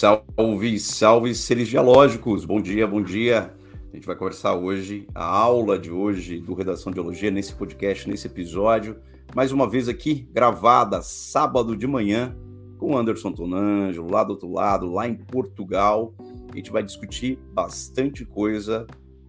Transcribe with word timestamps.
Salve, 0.00 0.80
salve 0.80 1.34
seres 1.34 1.68
dialógicos. 1.68 2.46
Bom 2.46 2.58
dia, 2.58 2.86
bom 2.86 3.02
dia. 3.02 3.52
A 3.92 3.94
gente 3.94 4.06
vai 4.06 4.16
conversar 4.16 4.54
hoje, 4.54 5.06
a 5.14 5.22
aula 5.22 5.78
de 5.78 5.90
hoje 5.90 6.40
do 6.40 6.54
Redação 6.54 6.90
Dialogia, 6.90 7.30
nesse 7.30 7.54
podcast, 7.54 8.08
nesse 8.08 8.26
episódio. 8.26 8.96
Mais 9.34 9.52
uma 9.52 9.68
vez 9.68 9.90
aqui, 9.90 10.26
gravada 10.32 11.02
sábado 11.02 11.76
de 11.76 11.86
manhã, 11.86 12.34
com 12.78 12.96
Anderson 12.96 13.30
Tonangelo, 13.30 14.10
lá 14.10 14.24
do 14.24 14.30
outro 14.30 14.50
lado, 14.50 14.90
lá 14.90 15.06
em 15.06 15.16
Portugal. 15.16 16.14
A 16.50 16.56
gente 16.56 16.70
vai 16.70 16.82
discutir 16.82 17.38
bastante 17.52 18.24
coisa 18.24 18.86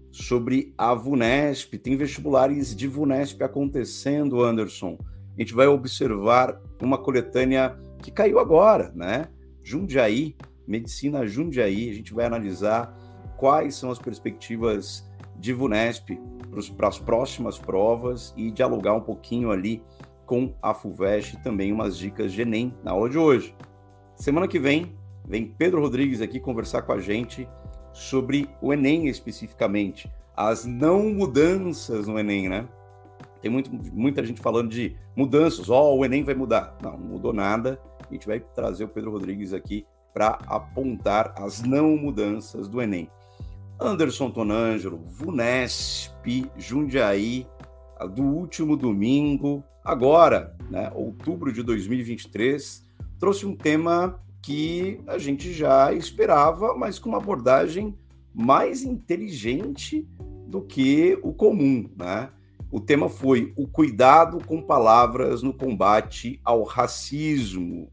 sobre 0.09 0.73
a 0.77 0.93
VUNESP. 0.93 1.79
Tem 1.79 1.97
vestibulares 1.97 2.73
de 2.73 2.87
VUNESP 2.87 3.43
acontecendo, 3.43 4.41
Anderson. 4.41 4.97
A 5.37 5.41
gente 5.41 5.53
vai 5.53 5.67
observar 5.67 6.61
uma 6.81 6.97
coletânea 6.97 7.77
que 8.01 8.09
caiu 8.09 8.39
agora, 8.39 8.89
né? 8.95 9.27
Jundiaí, 9.61 10.33
Medicina 10.71 11.27
Jundiaí. 11.27 11.89
A 11.89 11.93
gente 11.93 12.13
vai 12.13 12.25
analisar 12.25 12.97
quais 13.37 13.75
são 13.75 13.91
as 13.91 13.99
perspectivas 13.99 15.05
de 15.37 15.53
VUNESP 15.53 16.17
para 16.77 16.87
as 16.87 16.97
próximas 16.97 17.59
provas 17.59 18.33
e 18.37 18.49
dialogar 18.49 18.93
um 18.93 19.01
pouquinho 19.01 19.51
ali 19.51 19.83
com 20.25 20.53
a 20.61 20.73
FUVEST 20.73 21.33
e 21.33 21.43
também 21.43 21.73
umas 21.73 21.97
dicas 21.97 22.31
de 22.31 22.41
Enem 22.41 22.73
na 22.83 22.91
aula 22.91 23.09
de 23.09 23.17
hoje. 23.17 23.53
Semana 24.15 24.47
que 24.47 24.59
vem, 24.59 24.95
vem 25.27 25.45
Pedro 25.45 25.81
Rodrigues 25.81 26.21
aqui 26.21 26.39
conversar 26.39 26.83
com 26.83 26.93
a 26.93 26.99
gente 26.99 27.47
sobre 27.91 28.47
o 28.61 28.71
Enem 28.71 29.07
especificamente, 29.07 30.09
as 30.35 30.63
não 30.63 31.09
mudanças 31.09 32.07
no 32.07 32.17
Enem, 32.17 32.47
né? 32.47 32.67
Tem 33.41 33.51
muito, 33.51 33.71
muita 33.73 34.23
gente 34.23 34.39
falando 34.39 34.69
de 34.69 34.95
mudanças, 35.15 35.69
ó, 35.69 35.91
oh, 35.91 35.97
o 35.97 36.05
Enem 36.05 36.23
vai 36.23 36.35
mudar. 36.35 36.77
Não, 36.81 36.91
não 36.91 37.07
mudou 37.07 37.33
nada. 37.33 37.81
A 38.07 38.13
gente 38.13 38.27
vai 38.27 38.39
trazer 38.39 38.83
o 38.83 38.87
Pedro 38.87 39.11
Rodrigues 39.11 39.51
aqui 39.51 39.85
para 40.13 40.39
apontar 40.47 41.33
as 41.37 41.61
não 41.61 41.95
mudanças 41.97 42.67
do 42.67 42.81
Enem. 42.81 43.09
Anderson 43.79 44.29
Tonângelo, 44.29 44.99
VUNESP, 45.05 46.49
Jundiaí, 46.57 47.47
do 48.13 48.21
último 48.21 48.77
domingo, 48.77 49.63
agora, 49.83 50.55
né, 50.69 50.91
outubro 50.93 51.51
de 51.51 51.63
2023, 51.63 52.85
trouxe 53.19 53.45
um 53.45 53.55
tema 53.55 54.19
que 54.41 54.99
a 55.07 55.17
gente 55.17 55.53
já 55.53 55.93
esperava, 55.93 56.75
mas 56.75 56.97
com 56.97 57.09
uma 57.09 57.17
abordagem 57.17 57.95
mais 58.33 58.83
inteligente 58.83 60.07
do 60.47 60.61
que 60.61 61.17
o 61.21 61.33
comum, 61.33 61.89
né? 61.95 62.29
O 62.71 62.79
tema 62.79 63.09
foi 63.09 63.51
o 63.57 63.67
cuidado 63.67 64.39
com 64.45 64.61
palavras 64.61 65.43
no 65.43 65.53
combate 65.53 66.39
ao 66.43 66.63
racismo. 66.63 67.91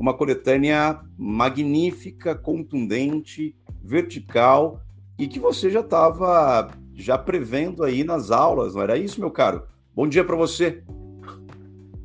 Uma 0.00 0.14
coletânea 0.14 0.98
magnífica, 1.18 2.34
contundente, 2.34 3.54
vertical 3.84 4.80
e 5.18 5.28
que 5.28 5.38
você 5.38 5.68
já 5.68 5.80
estava 5.80 6.70
já 6.94 7.18
prevendo 7.18 7.84
aí 7.84 8.02
nas 8.02 8.30
aulas, 8.30 8.74
não 8.74 8.80
era 8.80 8.96
isso, 8.96 9.20
meu 9.20 9.30
caro? 9.30 9.64
Bom 9.94 10.08
dia 10.08 10.24
para 10.24 10.36
você. 10.36 10.82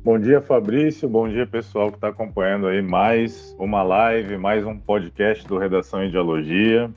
Bom 0.04 0.18
dia, 0.18 0.42
Fabrício. 0.42 1.08
Bom 1.08 1.26
dia, 1.26 1.46
pessoal 1.46 1.88
que 1.88 1.96
está 1.96 2.08
acompanhando 2.08 2.66
aí 2.66 2.82
mais 2.82 3.56
uma 3.58 3.82
live, 3.82 4.36
mais 4.36 4.66
um 4.66 4.78
podcast 4.78 5.48
do 5.48 5.56
Redação 5.56 6.04
em 6.04 6.10
Dialogia, 6.10 6.90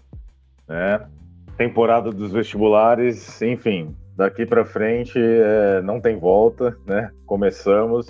né? 0.68 1.08
Temporada 1.56 2.12
dos 2.12 2.34
vestibulares, 2.34 3.42
enfim, 3.42 3.96
daqui 4.18 4.46
para 4.46 4.66
frente 4.66 5.18
é, 5.18 5.82
não 5.82 6.02
tem 6.02 6.20
volta, 6.20 6.78
né? 6.86 7.10
Começamos 7.26 8.10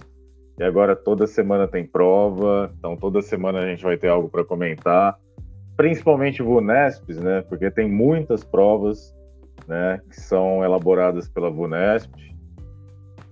e 0.59 0.63
agora 0.63 0.93
toda 0.93 1.25
semana 1.25 1.67
tem 1.67 1.85
prova, 1.85 2.69
então 2.77 2.97
toda 2.97 3.21
semana 3.21 3.59
a 3.59 3.65
gente 3.65 3.81
vai 3.81 3.95
ter 3.95 4.09
algo 4.09 4.27
para 4.27 4.43
comentar, 4.43 5.17
principalmente 5.77 6.43
VUNESPs, 6.43 7.17
né? 7.17 7.41
Porque 7.47 7.71
tem 7.71 7.89
muitas 7.89 8.43
provas, 8.43 9.15
né? 9.65 10.01
Que 10.09 10.19
são 10.19 10.61
elaboradas 10.61 11.29
pela 11.29 11.49
VUNESP. 11.49 12.35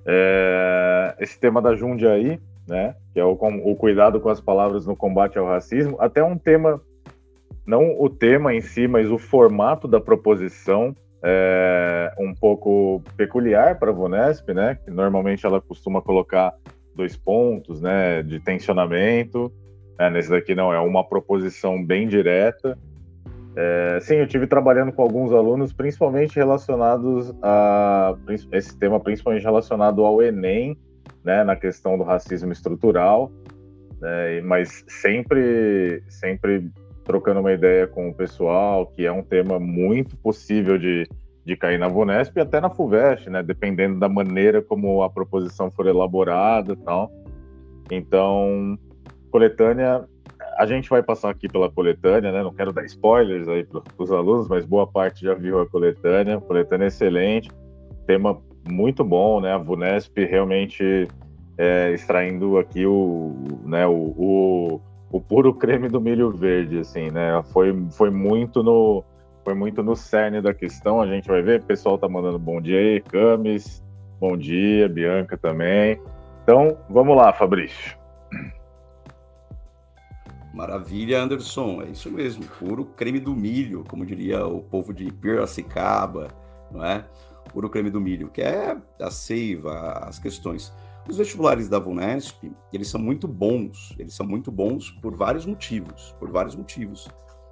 É, 0.06 1.16
esse 1.20 1.38
tema 1.38 1.62
da 1.62 1.76
Jundiaí, 1.76 2.40
né? 2.66 2.96
Que 3.14 3.20
é 3.20 3.26
o, 3.26 3.34
o 3.34 3.76
cuidado 3.76 4.22
com 4.22 4.30
as 4.30 4.40
palavras 4.40 4.86
no 4.86 4.96
combate 4.96 5.38
ao 5.38 5.46
racismo, 5.46 5.98
até 6.00 6.24
um 6.24 6.38
tema 6.38 6.82
não 7.66 8.00
o 8.00 8.10
tema 8.10 8.54
em 8.54 8.62
si, 8.62 8.88
mas 8.88 9.12
o 9.12 9.18
formato 9.18 9.86
da 9.86 10.00
proposição 10.00 10.96
é, 11.22 12.14
um 12.18 12.34
pouco 12.34 13.04
peculiar 13.18 13.78
para 13.78 13.92
a 13.92 13.94
Vunesp, 13.94 14.54
né? 14.54 14.76
Que 14.76 14.90
normalmente 14.90 15.46
ela 15.46 15.60
costuma 15.60 16.02
colocar 16.02 16.54
dois 16.98 17.16
pontos, 17.16 17.82
né? 17.82 18.22
De 18.24 18.40
tensionamento. 18.40 19.52
É, 19.98 20.10
nesse 20.10 20.30
daqui 20.30 20.54
não, 20.54 20.74
é 20.74 20.80
uma 20.80 21.04
proposição 21.08 21.84
bem 21.84 22.08
direta. 22.08 22.78
É, 23.56 24.00
sim, 24.02 24.16
eu 24.16 24.28
tive 24.28 24.46
trabalhando 24.46 24.92
com 24.92 25.02
alguns 25.02 25.32
alunos, 25.32 25.74
principalmente 25.74 26.36
relacionados 26.36 27.34
a 27.42 28.16
esse 28.52 28.78
tema, 28.78 29.00
principalmente 29.00 29.44
relacionado 29.44 30.04
ao 30.04 30.22
Enem, 30.22 30.78
né? 31.24 31.44
Na 31.44 31.56
questão 31.56 31.98
do 31.98 32.04
racismo 32.04 32.52
estrutural. 32.52 33.32
Né, 34.00 34.42
mas 34.42 34.86
sempre, 34.88 36.04
sempre 36.08 36.70
trocando 37.04 37.40
uma 37.40 37.52
ideia 37.52 37.88
com 37.88 38.10
o 38.10 38.14
pessoal, 38.14 38.86
que 38.88 39.06
é 39.06 39.12
um 39.12 39.24
tema 39.24 39.60
muito 39.60 40.16
possível 40.18 40.78
de, 40.78 41.08
de 41.48 41.56
cair 41.56 41.80
na 41.80 41.88
Vunesp 41.88 42.36
e 42.36 42.42
até 42.42 42.60
na 42.60 42.70
FUVEST, 42.70 43.30
né? 43.30 43.42
Dependendo 43.42 43.98
da 43.98 44.10
maneira 44.10 44.62
como 44.62 45.02
a 45.02 45.10
proposição 45.10 45.72
for 45.72 45.88
elaborada 45.88 46.74
e 46.74 46.76
tal. 46.76 47.10
Então, 47.90 48.78
coletânea, 49.32 50.04
a 50.58 50.66
gente 50.66 50.90
vai 50.90 51.02
passar 51.02 51.30
aqui 51.30 51.48
pela 51.48 51.72
coletânea, 51.72 52.34
né? 52.34 52.44
Não 52.44 52.54
quero 52.54 52.74
dar 52.74 52.84
spoilers 52.84 53.48
aí 53.48 53.64
para 53.64 53.82
os 53.98 54.12
alunos, 54.12 54.50
mas 54.50 54.66
boa 54.66 54.86
parte 54.86 55.24
já 55.24 55.34
viu 55.34 55.62
a 55.62 55.66
coletânea. 55.66 56.42
Coletânea 56.42 56.84
é 56.84 56.90
excelente, 56.90 57.50
tema 58.06 58.38
muito 58.68 59.02
bom, 59.02 59.40
né? 59.40 59.54
A 59.54 59.58
Vunesp 59.58 60.18
realmente 60.18 61.08
é, 61.58 61.94
extraindo 61.94 62.58
aqui 62.58 62.86
o, 62.86 63.34
né, 63.64 63.88
o, 63.88 64.14
o 64.18 64.82
o 65.10 65.22
puro 65.22 65.54
creme 65.54 65.88
do 65.88 66.02
milho 66.02 66.32
verde, 66.32 66.80
assim, 66.80 67.10
né? 67.10 67.42
Foi, 67.54 67.74
foi 67.92 68.10
muito 68.10 68.62
no 68.62 69.04
foi 69.48 69.54
muito 69.54 69.82
no 69.82 69.96
cerne 69.96 70.42
da 70.42 70.54
questão. 70.54 71.00
A 71.00 71.08
gente 71.08 71.26
vai 71.26 71.42
ver, 71.42 71.62
o 71.62 71.64
pessoal 71.64 71.98
tá 71.98 72.10
mandando 72.10 72.38
bom 72.38 72.60
dia 72.60 72.78
aí, 72.78 73.00
Camis, 73.00 73.82
bom 74.20 74.36
dia, 74.36 74.90
Bianca 74.90 75.38
também. 75.38 76.02
Então, 76.44 76.78
vamos 76.90 77.16
lá, 77.16 77.32
Fabrício. 77.32 77.98
Maravilha, 80.54 81.22
Anderson. 81.22 81.82
É 81.82 81.86
isso 81.86 82.12
mesmo, 82.12 82.44
puro 82.60 82.84
creme 82.84 83.22
do 83.22 83.34
milho, 83.34 83.86
como 83.88 84.06
diria 84.06 84.46
o 84.46 84.62
povo 84.62 84.94
de 84.94 85.10
Piracicaba, 85.14 86.28
não 86.70 86.84
é? 86.84 87.06
Puro 87.54 87.70
creme 87.70 87.90
do 87.90 88.02
milho, 88.02 88.28
que 88.28 88.42
é 88.42 88.76
a 89.00 89.10
seiva, 89.10 89.94
as 90.06 90.20
questões. 90.20 90.74
Os 91.10 91.20
vestibulares 91.20 91.70
da 91.70 91.80
VUNESP, 91.80 92.52
eles 92.74 92.90
são 92.90 93.00
muito 93.00 93.30
bons, 93.30 93.96
eles 93.98 94.14
são 94.14 94.28
muito 94.28 94.52
bons 94.52 94.92
por 95.02 95.16
vários 95.16 95.46
motivos, 95.46 96.14
por 96.20 96.30
vários 96.30 96.54
motivos. 96.54 97.08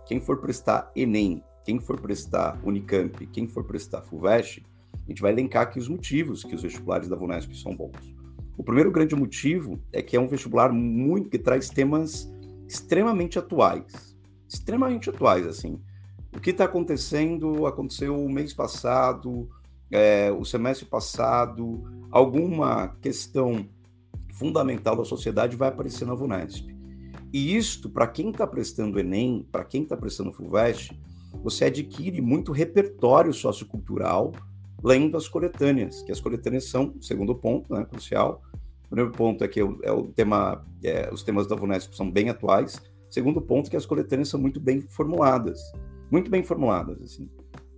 Quem 0.06 0.20
for 0.20 0.42
prestar 0.42 0.92
ENEM, 0.94 1.42
quem 1.66 1.80
for 1.80 2.00
prestar 2.00 2.60
Unicamp, 2.64 3.26
quem 3.28 3.48
for 3.48 3.64
prestar 3.64 4.04
FUVEST, 4.04 4.64
a 4.94 5.10
gente 5.10 5.22
vai 5.22 5.32
elencar 5.32 5.64
aqui 5.64 5.80
os 5.80 5.90
motivos 5.90 6.44
que 6.44 6.56
os 6.56 6.62
vestibulares 6.62 7.10
da 7.10 7.16
VUNESP 7.16 7.58
são 7.58 7.76
bons. 7.76 8.16
O 8.56 8.64
primeiro 8.64 8.92
grande 8.92 9.16
motivo 9.16 9.80
é 9.92 10.02
que 10.02 10.16
é 10.16 10.20
um 10.20 10.28
vestibular 10.28 10.72
muito 10.72 11.30
que 11.30 11.40
traz 11.40 11.68
temas 11.68 12.32
extremamente 12.68 13.38
atuais, 13.38 14.16
extremamente 14.48 15.10
atuais, 15.10 15.46
assim. 15.46 15.80
O 16.36 16.40
que 16.40 16.52
está 16.52 16.66
acontecendo 16.66 17.66
aconteceu 17.66 18.16
o 18.16 18.30
mês 18.30 18.54
passado, 18.54 19.50
é, 19.92 20.32
o 20.32 20.46
semestre 20.46 20.86
passado, 20.86 21.84
alguma 22.12 22.90
questão 23.02 23.68
fundamental 24.34 24.96
da 24.96 25.04
sociedade 25.04 25.56
vai 25.56 25.70
aparecer 25.70 26.06
na 26.06 26.14
VUNESP. 26.14 26.76
E 27.34 27.56
isto, 27.56 27.90
para 27.90 28.08
quem 28.08 28.30
está 28.30 28.48
prestando 28.48 29.00
Enem, 29.00 29.46
para 29.52 29.66
quem 29.66 29.84
está 29.84 29.98
prestando 29.98 30.32
FUVEST, 30.32 30.98
você 31.44 31.66
adquire 31.66 32.22
muito 32.22 32.52
repertório 32.52 33.34
sociocultural 33.34 34.32
lendo 34.84 35.18
as 35.18 35.28
coletâneas, 35.28 36.04
que 36.04 36.12
as 36.12 36.20
coletâneas 36.20 36.66
são, 36.66 36.94
segundo 37.02 37.34
ponto, 37.34 37.74
né, 37.74 37.86
crucial. 37.86 38.42
O 38.86 38.90
primeiro 38.90 39.12
ponto 39.12 39.44
é 39.44 39.48
que 39.48 39.60
é 39.60 39.92
o 39.92 40.04
tema, 40.08 40.64
é, 40.84 41.10
os 41.12 41.24
temas 41.24 41.48
da 41.48 41.56
VUNESP 41.56 41.96
são 41.96 42.10
bem 42.10 42.30
atuais. 42.30 42.80
Segundo 43.10 43.42
ponto, 43.42 43.70
que 43.70 43.76
as 43.76 43.86
coletâneas 43.86 44.30
são 44.30 44.40
muito 44.40 44.60
bem 44.60 44.82
formuladas, 44.82 45.60
muito 46.12 46.30
bem 46.30 46.44
formuladas, 46.44 47.02
assim. 47.02 47.30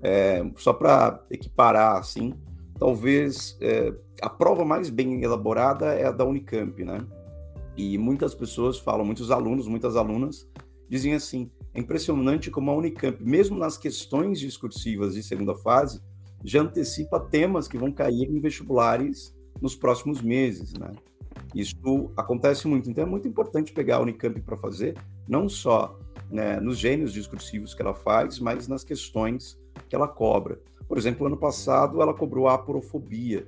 É, 0.01 0.45
só 0.57 0.73
para 0.73 1.23
equiparar, 1.31 1.97
assim, 1.97 2.33
talvez 2.77 3.57
é, 3.61 3.93
a 4.21 4.29
prova 4.29 4.65
mais 4.65 4.89
bem 4.89 5.23
elaborada 5.23 5.93
é 5.93 6.05
a 6.05 6.11
da 6.11 6.25
Unicamp, 6.25 6.83
né? 6.83 7.05
E 7.75 7.97
muitas 7.97 8.33
pessoas 8.33 8.77
falam, 8.77 9.05
muitos 9.05 9.31
alunos, 9.31 9.67
muitas 9.67 9.95
alunas, 9.95 10.47
dizem 10.89 11.13
assim: 11.13 11.49
é 11.77 11.79
impressionante 11.79 12.49
como 12.49 12.71
a 12.71 12.75
Unicamp, 12.75 13.23
mesmo 13.23 13.55
nas 13.55 13.77
questões 13.77 14.39
discursivas 14.39 15.13
de 15.13 15.21
segunda 15.21 15.53
fase, 15.53 16.01
já 16.43 16.61
antecipa 16.61 17.19
temas 17.19 17.67
que 17.67 17.77
vão 17.77 17.91
cair 17.91 18.27
em 18.27 18.39
vestibulares 18.39 19.31
nos 19.61 19.75
próximos 19.75 20.19
meses, 20.19 20.73
né? 20.73 20.91
Isso 21.53 22.11
acontece 22.17 22.67
muito, 22.67 22.89
então 22.89 23.03
é 23.03 23.07
muito 23.07 23.27
importante 23.27 23.71
pegar 23.73 23.97
a 23.97 24.01
Unicamp 24.01 24.41
para 24.41 24.57
fazer, 24.57 24.97
não 25.27 25.47
só 25.47 25.99
né, 26.31 26.59
nos 26.59 26.79
gênios 26.79 27.13
discursivos 27.13 27.75
que 27.75 27.81
ela 27.83 27.93
faz, 27.93 28.39
mas 28.39 28.67
nas 28.67 28.83
questões 28.83 29.55
que 29.87 29.95
ela 29.95 30.07
cobra. 30.07 30.59
Por 30.87 30.97
exemplo, 30.97 31.27
ano 31.27 31.37
passado 31.37 32.01
ela 32.01 32.13
cobrou 32.13 32.47
a 32.47 32.55
aporofobia, 32.55 33.47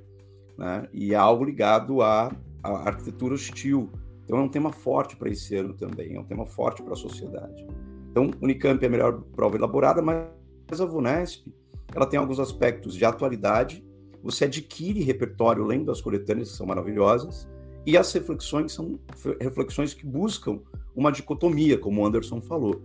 né, 0.56 0.88
e 0.92 1.14
é 1.14 1.16
algo 1.16 1.44
ligado 1.44 2.00
à, 2.00 2.32
à 2.62 2.70
arquitetura 2.88 3.34
hostil. 3.34 3.90
Então 4.22 4.38
é 4.38 4.42
um 4.42 4.48
tema 4.48 4.70
forte 4.70 5.16
para 5.16 5.28
esse 5.28 5.56
ano 5.56 5.74
também, 5.74 6.14
é 6.14 6.20
um 6.20 6.24
tema 6.24 6.46
forte 6.46 6.80
para 6.80 6.92
a 6.92 6.96
sociedade. 6.96 7.66
Então, 8.10 8.30
Unicamp 8.40 8.82
é 8.82 8.86
a 8.86 8.90
melhor 8.90 9.20
prova 9.34 9.56
elaborada, 9.56 10.02
mas 10.02 10.80
a 10.80 10.84
VUNESP 10.84 11.52
ela 11.94 12.06
tem 12.06 12.18
alguns 12.18 12.38
aspectos 12.38 12.94
de 12.94 13.04
atualidade. 13.04 13.84
Você 14.22 14.44
adquire 14.44 15.02
repertório 15.02 15.64
lendo 15.64 15.90
as 15.90 16.00
coletâneas, 16.00 16.50
que 16.50 16.56
são 16.56 16.66
maravilhosas, 16.66 17.48
e 17.86 17.96
as 17.96 18.12
reflexões 18.12 18.72
são 18.72 18.98
reflexões 19.40 19.94
que 19.94 20.04
buscam 20.04 20.60
uma 20.94 21.10
dicotomia, 21.10 21.78
como 21.78 22.02
o 22.02 22.06
Anderson 22.06 22.40
falou. 22.40 22.82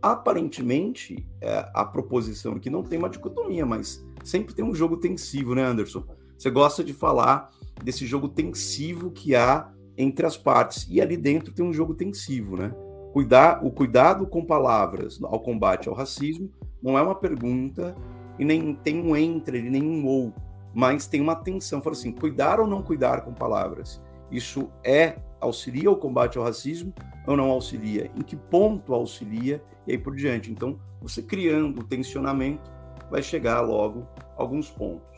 Aparentemente, 0.00 1.28
é, 1.40 1.68
a 1.74 1.84
proposição 1.84 2.54
aqui 2.54 2.70
não 2.70 2.82
tem 2.82 2.98
uma 2.98 3.10
dicotomia, 3.10 3.66
mas 3.66 4.04
sempre 4.24 4.54
tem 4.54 4.64
um 4.64 4.74
jogo 4.74 4.96
tensivo, 4.96 5.54
né, 5.54 5.64
Anderson? 5.64 6.04
Você 6.38 6.50
gosta 6.50 6.84
de 6.84 6.92
falar 6.92 7.50
desse 7.82 8.06
jogo 8.06 8.28
tensivo 8.28 9.10
que 9.10 9.34
há 9.34 9.70
entre 9.96 10.24
as 10.24 10.36
partes, 10.36 10.86
e 10.88 11.00
ali 11.00 11.16
dentro 11.16 11.52
tem 11.52 11.64
um 11.64 11.72
jogo 11.72 11.94
tensivo, 11.94 12.56
né? 12.56 12.72
Cuidar, 13.12 13.64
o 13.64 13.70
cuidado 13.70 14.26
com 14.26 14.44
palavras 14.44 15.18
ao 15.22 15.40
combate 15.40 15.88
ao 15.88 15.94
racismo 15.94 16.50
não 16.82 16.98
é 16.98 17.02
uma 17.02 17.14
pergunta 17.14 17.96
e 18.38 18.44
nem 18.44 18.74
tem 18.74 19.00
um 19.00 19.16
entre, 19.16 19.62
nem 19.62 19.82
um 19.82 20.06
ou, 20.06 20.32
mas 20.74 21.06
tem 21.06 21.20
uma 21.20 21.34
tensão. 21.34 21.80
Fala 21.80 21.96
assim, 21.96 22.12
cuidar 22.12 22.60
ou 22.60 22.66
não 22.66 22.82
cuidar 22.82 23.22
com 23.22 23.32
palavras? 23.32 24.00
Isso 24.30 24.70
é 24.84 25.18
auxilia 25.40 25.90
o 25.90 25.96
combate 25.96 26.38
ao 26.38 26.44
racismo 26.44 26.92
ou 27.26 27.36
não 27.36 27.50
auxilia? 27.50 28.10
Em 28.16 28.22
que 28.22 28.36
ponto 28.36 28.94
auxilia? 28.94 29.62
E 29.86 29.92
aí 29.92 29.98
por 29.98 30.14
diante. 30.14 30.50
Então, 30.50 30.78
você 31.00 31.22
criando 31.22 31.80
o 31.80 31.84
tensionamento, 31.84 32.70
vai 33.10 33.22
chegar 33.22 33.60
logo 33.60 34.06
alguns 34.36 34.70
pontos. 34.70 35.08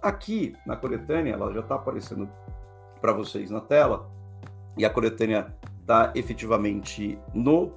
Aqui 0.00 0.54
na 0.66 0.76
coletânea, 0.76 1.32
ela 1.32 1.52
já 1.52 1.60
está 1.60 1.74
aparecendo 1.74 2.28
para 3.00 3.12
vocês 3.12 3.50
na 3.50 3.60
tela, 3.60 4.08
e 4.76 4.84
a 4.84 4.90
coletânea 4.90 5.54
está 5.84 6.12
efetivamente 6.14 7.18
no 7.34 7.70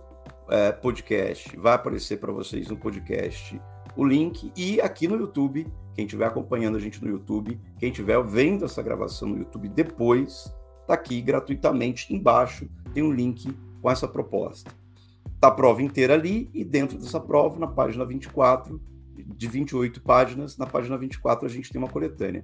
é, 0.50 0.71
podcast, 0.71 1.56
vai 1.57 1.74
aparecer 1.74 2.18
para 2.18 2.31
vocês 2.31 2.69
no 2.69 2.77
podcast 2.77 3.62
o 3.98 4.06
link, 4.06 4.51
e 4.56 4.80
aqui 4.80 5.07
no 5.07 5.18
YouTube, 5.18 5.68
quem 5.94 6.06
estiver 6.06 6.27
acompanhando 6.27 6.77
a 6.77 6.80
gente 6.80 7.04
no 7.04 7.09
YouTube, 7.09 7.59
quem 7.80 7.89
estiver 7.89 8.21
vendo 8.24 8.63
essa 8.63 8.81
gravação 8.81 9.27
no 9.27 9.38
YouTube 9.39 9.68
depois, 9.69 10.54
Está 10.88 10.94
aqui 10.94 11.21
gratuitamente 11.21 12.13
embaixo, 12.13 12.65
tem 12.94 13.04
um 13.04 13.12
link 13.12 13.54
com 13.81 13.92
essa 13.92 14.07
proposta. 14.07 14.71
Está 15.36 15.50
a 15.50 15.51
prova 15.51 15.83
inteira 15.83 16.13
ali 16.13 16.50
e 16.53 16.63
dentro 16.63 16.98
dessa 16.98 17.19
prova, 17.19 17.60
na 17.60 17.68
página 17.68 18.06
24, 18.06 18.81
de 19.36 19.48
28 19.50 20.01
páginas, 20.01 20.57
na 20.57 20.65
página 20.65 20.98
24 20.98 21.45
a 21.45 21.50
gente 21.50 21.69
tem 21.69 21.77
uma 21.77 21.89
coletânea. 21.89 22.42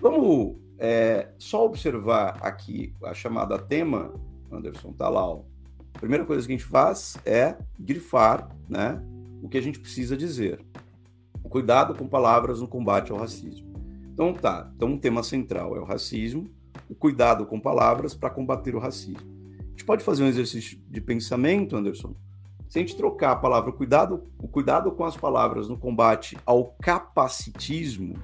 Vamos 0.00 0.56
é, 0.78 1.28
só 1.36 1.66
observar 1.66 2.38
aqui 2.40 2.94
a 3.04 3.12
chamada 3.12 3.58
tema, 3.58 4.14
Anderson, 4.56 4.92
tá 4.92 5.08
lá. 5.08 5.26
Ó. 5.26 5.42
A 5.94 5.98
primeira 5.98 6.24
coisa 6.24 6.46
que 6.46 6.52
a 6.52 6.56
gente 6.56 6.68
faz 6.68 7.16
é 7.24 7.56
grifar 7.78 8.48
né, 8.68 9.02
o 9.42 9.48
que 9.48 9.56
a 9.56 9.62
gente 9.62 9.78
precisa 9.78 10.16
dizer. 10.16 10.60
Cuidado 11.48 11.94
com 11.94 12.06
palavras 12.06 12.60
no 12.60 12.68
combate 12.68 13.12
ao 13.12 13.18
racismo. 13.18 13.66
Então 14.12 14.34
tá, 14.34 14.70
então 14.74 14.94
o 14.94 14.98
tema 14.98 15.22
central 15.22 15.76
é 15.76 15.80
o 15.80 15.84
racismo, 15.84 16.50
o 16.88 16.94
cuidado 16.94 17.46
com 17.46 17.60
palavras 17.60 18.14
para 18.14 18.30
combater 18.30 18.74
o 18.74 18.78
racismo. 18.78 19.20
A 19.58 19.70
gente 19.70 19.84
pode 19.84 20.04
fazer 20.04 20.24
um 20.24 20.26
exercício 20.26 20.78
de 20.88 21.00
pensamento, 21.00 21.76
Anderson? 21.76 22.14
Se 22.68 22.78
a 22.78 22.82
gente 22.82 22.96
trocar 22.96 23.32
a 23.32 23.36
palavra 23.36 23.72
cuidado, 23.72 24.24
o 24.38 24.48
cuidado 24.48 24.90
com 24.90 25.04
as 25.04 25.16
palavras 25.16 25.68
no 25.68 25.78
combate 25.78 26.36
ao 26.44 26.74
capacitismo, 26.80 28.14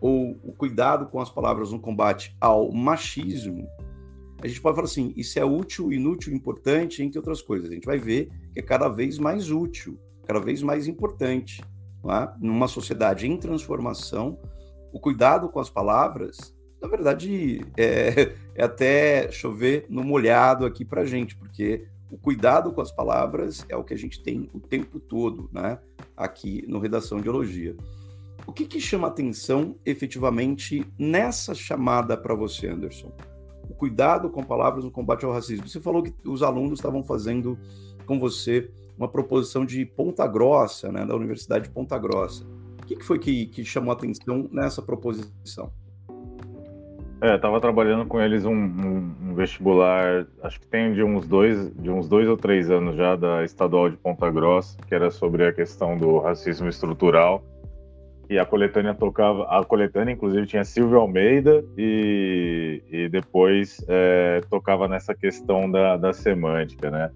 ou 0.00 0.38
o 0.42 0.52
cuidado 0.52 1.06
com 1.06 1.20
as 1.20 1.28
palavras 1.28 1.72
no 1.72 1.80
combate 1.80 2.34
ao 2.40 2.72
machismo, 2.72 3.68
a 4.42 4.48
gente 4.48 4.60
pode 4.60 4.74
falar 4.74 4.86
assim: 4.86 5.12
isso 5.16 5.38
é 5.38 5.44
útil, 5.44 5.92
inútil, 5.92 6.34
importante, 6.34 7.02
entre 7.02 7.18
outras 7.18 7.42
coisas. 7.42 7.70
A 7.70 7.74
gente 7.74 7.86
vai 7.86 7.98
ver 7.98 8.30
que 8.52 8.60
é 8.60 8.62
cada 8.62 8.88
vez 8.88 9.18
mais 9.18 9.50
útil, 9.50 9.98
cada 10.26 10.40
vez 10.40 10.62
mais 10.62 10.86
importante. 10.86 11.62
É? 12.04 12.28
Numa 12.40 12.66
sociedade 12.66 13.26
em 13.26 13.36
transformação, 13.36 14.38
o 14.92 14.98
cuidado 14.98 15.50
com 15.50 15.60
as 15.60 15.68
palavras 15.68 16.54
na 16.80 16.88
verdade, 16.88 17.60
é, 17.76 18.32
é 18.54 18.64
até 18.64 19.30
chover 19.30 19.84
no 19.88 20.02
molhado 20.02 20.64
aqui 20.64 20.84
para 20.84 21.04
gente, 21.04 21.36
porque 21.36 21.86
o 22.10 22.16
cuidado 22.16 22.72
com 22.72 22.80
as 22.80 22.90
palavras 22.90 23.64
é 23.68 23.76
o 23.76 23.84
que 23.84 23.94
a 23.94 23.98
gente 23.98 24.22
tem 24.22 24.48
o 24.54 24.58
tempo 24.58 24.98
todo, 24.98 25.48
né? 25.52 25.78
Aqui 26.16 26.64
no 26.66 26.78
Redação 26.78 27.20
de 27.20 27.28
Elogia. 27.28 27.76
O 28.46 28.52
que, 28.52 28.64
que 28.64 28.80
chama 28.80 29.06
atenção 29.06 29.76
efetivamente 29.84 30.84
nessa 30.98 31.54
chamada 31.54 32.16
para 32.16 32.34
você, 32.34 32.68
Anderson? 32.68 33.12
Cuidado 33.80 34.28
com 34.28 34.42
palavras 34.42 34.84
no 34.84 34.90
combate 34.90 35.24
ao 35.24 35.32
racismo. 35.32 35.66
Você 35.66 35.80
falou 35.80 36.02
que 36.02 36.12
os 36.28 36.42
alunos 36.42 36.78
estavam 36.78 37.02
fazendo 37.02 37.58
com 38.04 38.18
você 38.18 38.70
uma 38.94 39.08
proposição 39.08 39.64
de 39.64 39.86
Ponta 39.86 40.26
Grossa, 40.26 40.92
né, 40.92 41.06
da 41.06 41.16
Universidade 41.16 41.64
de 41.64 41.70
Ponta 41.70 41.98
Grossa. 41.98 42.44
O 42.82 42.84
que, 42.84 42.96
que 42.96 43.02
foi 43.02 43.18
que, 43.18 43.46
que 43.46 43.64
chamou 43.64 43.90
atenção 43.90 44.50
nessa 44.52 44.82
proposição? 44.82 45.72
É, 47.22 47.38
tava 47.38 47.58
trabalhando 47.58 48.04
com 48.04 48.20
eles 48.20 48.44
um, 48.44 48.52
um, 48.52 49.14
um, 49.22 49.34
vestibular, 49.34 50.26
acho 50.42 50.60
que 50.60 50.66
tem 50.66 50.92
de 50.92 51.02
uns 51.02 51.26
dois, 51.26 51.74
de 51.74 51.88
uns 51.88 52.06
dois 52.06 52.28
ou 52.28 52.36
três 52.36 52.70
anos 52.70 52.96
já 52.96 53.16
da 53.16 53.42
Estadual 53.42 53.88
de 53.88 53.96
Ponta 53.96 54.30
Grossa, 54.30 54.76
que 54.86 54.94
era 54.94 55.10
sobre 55.10 55.46
a 55.46 55.54
questão 55.54 55.96
do 55.96 56.18
racismo 56.18 56.68
estrutural. 56.68 57.42
E 58.30 58.38
a 58.38 58.46
coletânea 58.46 58.94
tocava, 58.94 59.42
a 59.50 59.64
coletânea 59.64 60.12
inclusive 60.12 60.46
tinha 60.46 60.64
Silvio 60.64 61.00
Almeida 61.00 61.64
e, 61.76 62.80
e 62.88 63.08
depois 63.08 63.84
é, 63.88 64.40
tocava 64.48 64.86
nessa 64.86 65.12
questão 65.12 65.68
da, 65.68 65.96
da 65.96 66.12
semântica, 66.12 66.92
né? 66.92 67.10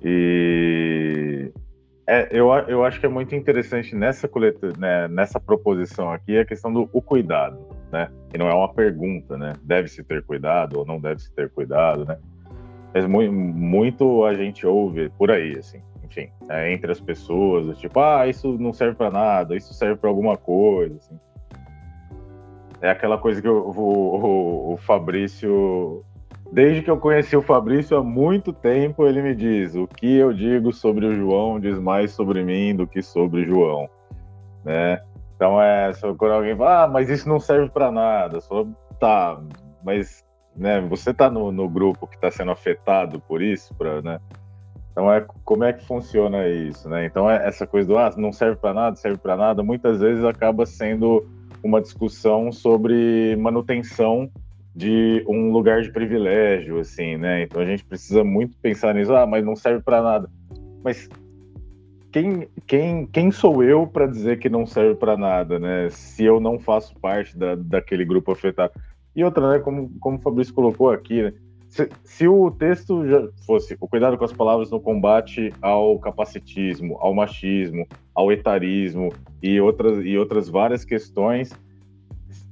E 0.00 1.50
é, 2.06 2.28
eu, 2.30 2.52
eu 2.68 2.84
acho 2.84 3.00
que 3.00 3.06
é 3.06 3.08
muito 3.08 3.34
interessante 3.34 3.96
nessa, 3.96 4.28
coleta, 4.28 4.72
né, 4.78 5.08
nessa 5.08 5.40
proposição 5.40 6.12
aqui 6.12 6.38
a 6.38 6.44
questão 6.44 6.72
do 6.72 6.88
o 6.92 7.02
cuidado, 7.02 7.58
né? 7.90 8.08
E 8.32 8.38
não 8.38 8.48
é 8.48 8.54
uma 8.54 8.72
pergunta, 8.72 9.36
né? 9.36 9.54
Deve-se 9.64 10.04
ter 10.04 10.22
cuidado 10.22 10.78
ou 10.78 10.86
não 10.86 11.00
deve-se 11.00 11.34
ter 11.34 11.50
cuidado, 11.50 12.04
né? 12.04 12.16
Mas 12.94 13.04
muito, 13.06 13.32
muito, 13.32 14.24
a 14.24 14.34
gente 14.34 14.64
ouve 14.64 15.08
por 15.18 15.32
aí, 15.32 15.58
assim, 15.58 15.82
enfim, 16.12 16.30
é, 16.48 16.72
entre 16.72 16.92
as 16.92 17.00
pessoas, 17.00 17.78
tipo, 17.78 17.98
ah, 17.98 18.26
isso 18.28 18.58
não 18.58 18.72
serve 18.72 18.94
para 18.94 19.10
nada, 19.10 19.56
isso 19.56 19.72
serve 19.72 19.96
para 19.96 20.10
alguma 20.10 20.36
coisa, 20.36 20.96
assim. 20.96 21.18
É 22.82 22.90
aquela 22.90 23.16
coisa 23.16 23.40
que 23.40 23.48
o, 23.48 23.70
o, 23.70 24.72
o 24.74 24.76
Fabrício 24.76 26.04
Desde 26.52 26.82
que 26.82 26.90
eu 26.90 26.98
conheci 26.98 27.34
o 27.34 27.40
Fabrício 27.40 27.96
há 27.96 28.04
muito 28.04 28.52
tempo, 28.52 29.06
ele 29.06 29.22
me 29.22 29.34
diz: 29.34 29.74
o 29.74 29.86
que 29.86 30.16
eu 30.16 30.34
digo 30.34 30.70
sobre 30.70 31.06
o 31.06 31.14
João 31.14 31.58
diz 31.58 31.78
mais 31.78 32.10
sobre 32.10 32.44
mim 32.44 32.76
do 32.76 32.86
que 32.86 33.02
sobre 33.02 33.46
João, 33.46 33.88
né? 34.62 35.00
Então 35.34 35.60
é 35.60 35.90
quando 36.18 36.32
alguém 36.32 36.54
fala, 36.54 36.84
ah, 36.84 36.88
mas 36.88 37.08
isso 37.08 37.26
não 37.26 37.40
serve 37.40 37.70
para 37.70 37.90
nada, 37.90 38.38
só 38.42 38.66
tá, 39.00 39.40
mas 39.82 40.22
né, 40.54 40.78
você 40.82 41.14
tá 41.14 41.30
no, 41.30 41.50
no 41.50 41.68
grupo 41.70 42.06
que 42.06 42.16
está 42.16 42.30
sendo 42.30 42.50
afetado 42.50 43.18
por 43.18 43.40
isso, 43.40 43.74
para 43.74 44.02
né? 44.02 44.20
Então 44.92 45.10
é 45.10 45.24
como 45.44 45.64
é 45.64 45.72
que 45.72 45.84
funciona 45.84 46.46
isso, 46.46 46.88
né? 46.88 47.06
Então 47.06 47.28
é 47.28 47.46
essa 47.48 47.66
coisa 47.66 47.88
do 47.88 47.98
ah, 47.98 48.12
não 48.16 48.30
serve 48.30 48.56
para 48.56 48.74
nada, 48.74 48.96
serve 48.96 49.18
para 49.18 49.36
nada, 49.36 49.62
muitas 49.62 50.00
vezes 50.00 50.22
acaba 50.22 50.66
sendo 50.66 51.26
uma 51.64 51.80
discussão 51.80 52.52
sobre 52.52 53.34
manutenção 53.36 54.30
de 54.74 55.24
um 55.28 55.50
lugar 55.50 55.82
de 55.82 55.90
privilégio, 55.90 56.78
assim, 56.78 57.16
né? 57.16 57.42
Então 57.42 57.60
a 57.60 57.64
gente 57.64 57.84
precisa 57.84 58.24
muito 58.24 58.56
pensar 58.58 58.94
nisso. 58.94 59.14
Ah, 59.14 59.26
mas 59.26 59.44
não 59.44 59.54
serve 59.54 59.82
para 59.82 60.02
nada. 60.02 60.30
Mas 60.82 61.08
quem, 62.10 62.48
quem, 62.66 63.06
quem 63.06 63.30
sou 63.30 63.62
eu 63.62 63.86
para 63.86 64.06
dizer 64.06 64.38
que 64.38 64.48
não 64.48 64.66
serve 64.66 64.94
para 64.94 65.16
nada, 65.16 65.58
né? 65.58 65.88
Se 65.90 66.24
eu 66.24 66.40
não 66.40 66.58
faço 66.58 66.94
parte 67.00 67.36
da, 67.36 67.54
daquele 67.54 68.04
grupo 68.04 68.32
afetado. 68.32 68.72
E 69.14 69.22
outra, 69.22 69.52
né? 69.52 69.58
Como, 69.58 69.90
como 70.00 70.16
o 70.16 70.20
Fabrício 70.20 70.54
colocou 70.54 70.90
aqui, 70.90 71.22
né? 71.22 71.32
Se, 71.72 71.88
se, 72.04 72.28
o 72.28 72.50
texto 72.50 73.02
fosse 73.46 73.74
o 73.80 73.88
cuidado 73.88 74.18
com 74.18 74.26
as 74.26 74.32
palavras 74.32 74.70
no 74.70 74.78
combate 74.78 75.50
ao 75.62 75.98
capacitismo, 75.98 76.98
ao 77.00 77.14
machismo, 77.14 77.86
ao 78.14 78.30
etarismo 78.30 79.08
e 79.42 79.58
outras, 79.58 80.04
e 80.04 80.18
outras 80.18 80.50
várias 80.50 80.84
questões, 80.84 81.50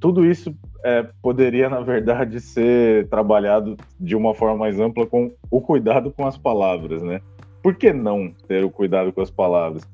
tudo 0.01 0.25
isso 0.25 0.57
é, 0.83 1.07
poderia, 1.21 1.69
na 1.69 1.81
verdade, 1.81 2.41
ser 2.41 3.11
trabalhado 3.11 3.77
de 4.01 4.17
uma 4.17 4.35
forma 4.35 4.57
mais 4.57 4.81
ampla 4.81 5.07
com 5.07 5.31
o 5.51 5.61
cuidado 5.61 6.11
com 6.11 6.27
as 6.27 6.39
palavras, 6.39 7.03
né? 7.03 7.21
Por 7.63 7.75
que 7.75 7.93
não 7.93 8.33
ter 8.49 8.65
o 8.65 8.71
cuidado 8.71 9.13
com 9.13 9.21
as 9.21 9.31
palavras? 9.31 9.87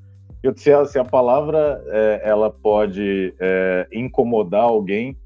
Se 0.55 0.73
a, 0.73 0.85
se 0.85 1.01
a 1.01 1.05
palavra 1.05 1.83
é, 1.89 2.21
ela 2.23 2.49
pode 2.49 3.35
é, 3.41 3.89
incomodar 3.93 4.63
alguém, 4.63 5.17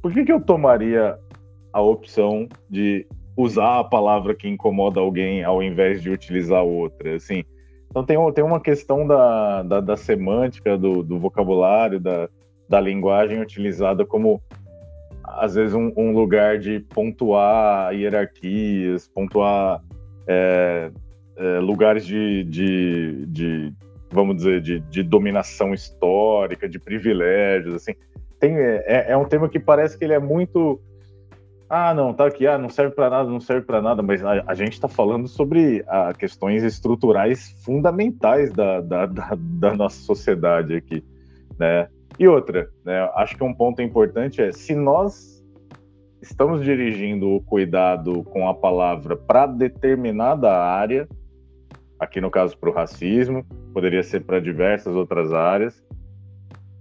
por 0.00 0.10
que, 0.10 0.24
que 0.24 0.32
eu 0.32 0.40
tomaria 0.40 1.18
a 1.70 1.82
opção 1.82 2.48
de 2.70 3.06
usar 3.36 3.80
a 3.80 3.84
palavra 3.84 4.34
que 4.34 4.48
incomoda 4.48 5.00
alguém 5.00 5.42
ao 5.42 5.62
invés 5.62 6.02
de 6.02 6.10
utilizar 6.10 6.62
outra, 6.62 7.16
assim. 7.16 7.44
Então 7.90 8.04
tem, 8.04 8.16
tem 8.32 8.44
uma 8.44 8.60
questão 8.60 9.06
da, 9.06 9.62
da, 9.62 9.80
da 9.80 9.96
semântica, 9.96 10.78
do, 10.78 11.02
do 11.02 11.18
vocabulário, 11.18 12.00
da, 12.00 12.28
da 12.68 12.80
linguagem 12.80 13.40
utilizada 13.40 14.04
como 14.04 14.40
às 15.24 15.54
vezes 15.54 15.74
um, 15.74 15.92
um 15.96 16.12
lugar 16.12 16.58
de 16.58 16.80
pontuar 16.80 17.94
hierarquias, 17.94 19.08
pontuar 19.08 19.82
é, 20.26 20.90
é, 21.36 21.58
lugares 21.58 22.04
de, 22.06 22.44
de, 22.44 23.26
de, 23.26 23.72
vamos 24.10 24.36
dizer, 24.36 24.60
de, 24.60 24.80
de, 24.80 25.02
dominação 25.02 25.72
histórica, 25.72 26.68
de 26.68 26.78
privilégios, 26.78 27.74
assim. 27.74 27.94
Tem, 28.38 28.56
é, 28.56 29.06
é 29.08 29.16
um 29.16 29.24
tema 29.24 29.48
que 29.48 29.58
parece 29.58 29.96
que 29.96 30.04
ele 30.04 30.12
é 30.12 30.18
muito 30.18 30.80
ah, 31.74 31.94
não, 31.94 32.12
tá 32.12 32.26
aqui, 32.26 32.46
ah, 32.46 32.58
não 32.58 32.68
serve 32.68 32.94
para 32.94 33.08
nada, 33.08 33.30
não 33.30 33.40
serve 33.40 33.64
para 33.64 33.80
nada, 33.80 34.02
mas 34.02 34.22
a, 34.22 34.44
a 34.46 34.54
gente 34.54 34.74
está 34.74 34.88
falando 34.88 35.26
sobre 35.26 35.82
ah, 35.88 36.12
questões 36.12 36.62
estruturais 36.62 37.56
fundamentais 37.64 38.52
da, 38.52 38.82
da, 38.82 39.06
da, 39.06 39.30
da, 39.34 39.74
nossa 39.74 39.98
sociedade 40.02 40.74
aqui, 40.74 41.02
né? 41.58 41.88
E 42.18 42.28
outra, 42.28 42.68
né, 42.84 43.10
acho 43.14 43.38
que 43.38 43.42
um 43.42 43.54
ponto 43.54 43.80
importante 43.80 44.42
é 44.42 44.52
se 44.52 44.74
nós 44.74 45.42
estamos 46.20 46.62
dirigindo 46.62 47.30
o 47.30 47.40
cuidado 47.40 48.22
com 48.24 48.46
a 48.46 48.52
palavra 48.52 49.16
para 49.16 49.46
determinada 49.46 50.52
área, 50.52 51.08
aqui 51.98 52.20
no 52.20 52.30
caso 52.30 52.54
para 52.58 52.68
o 52.68 52.72
racismo, 52.74 53.46
poderia 53.72 54.02
ser 54.02 54.20
para 54.24 54.38
diversas 54.40 54.94
outras 54.94 55.32
áreas, 55.32 55.82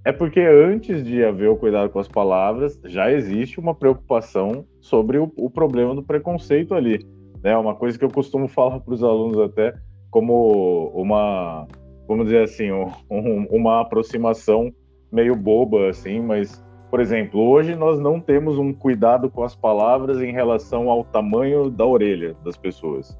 é 0.03 0.11
porque 0.11 0.39
antes 0.39 1.03
de 1.03 1.23
haver 1.23 1.49
o 1.49 1.55
cuidado 1.55 1.89
com 1.89 1.99
as 1.99 2.07
palavras, 2.07 2.79
já 2.85 3.11
existe 3.11 3.59
uma 3.59 3.75
preocupação 3.75 4.65
sobre 4.79 5.19
o, 5.19 5.31
o 5.37 5.49
problema 5.49 5.93
do 5.93 6.01
preconceito 6.01 6.73
ali. 6.73 7.05
Né? 7.43 7.55
Uma 7.55 7.75
coisa 7.75 7.97
que 7.97 8.05
eu 8.05 8.09
costumo 8.09 8.47
falar 8.49 8.79
para 8.79 8.93
os 8.93 9.03
alunos 9.03 9.39
até 9.39 9.73
como 10.09 10.91
uma, 10.93 11.67
vamos 12.07 12.25
dizer 12.25 12.43
assim, 12.43 12.71
um, 12.71 13.45
uma 13.49 13.81
aproximação 13.81 14.73
meio 15.11 15.35
boba, 15.35 15.89
assim, 15.89 16.19
mas, 16.19 16.63
por 16.89 16.99
exemplo, 16.99 17.39
hoje 17.39 17.75
nós 17.75 17.99
não 17.99 18.19
temos 18.19 18.57
um 18.57 18.73
cuidado 18.73 19.29
com 19.29 19.43
as 19.43 19.55
palavras 19.55 20.19
em 20.19 20.31
relação 20.31 20.89
ao 20.89 21.03
tamanho 21.03 21.69
da 21.69 21.85
orelha 21.85 22.35
das 22.43 22.57
pessoas. 22.57 23.17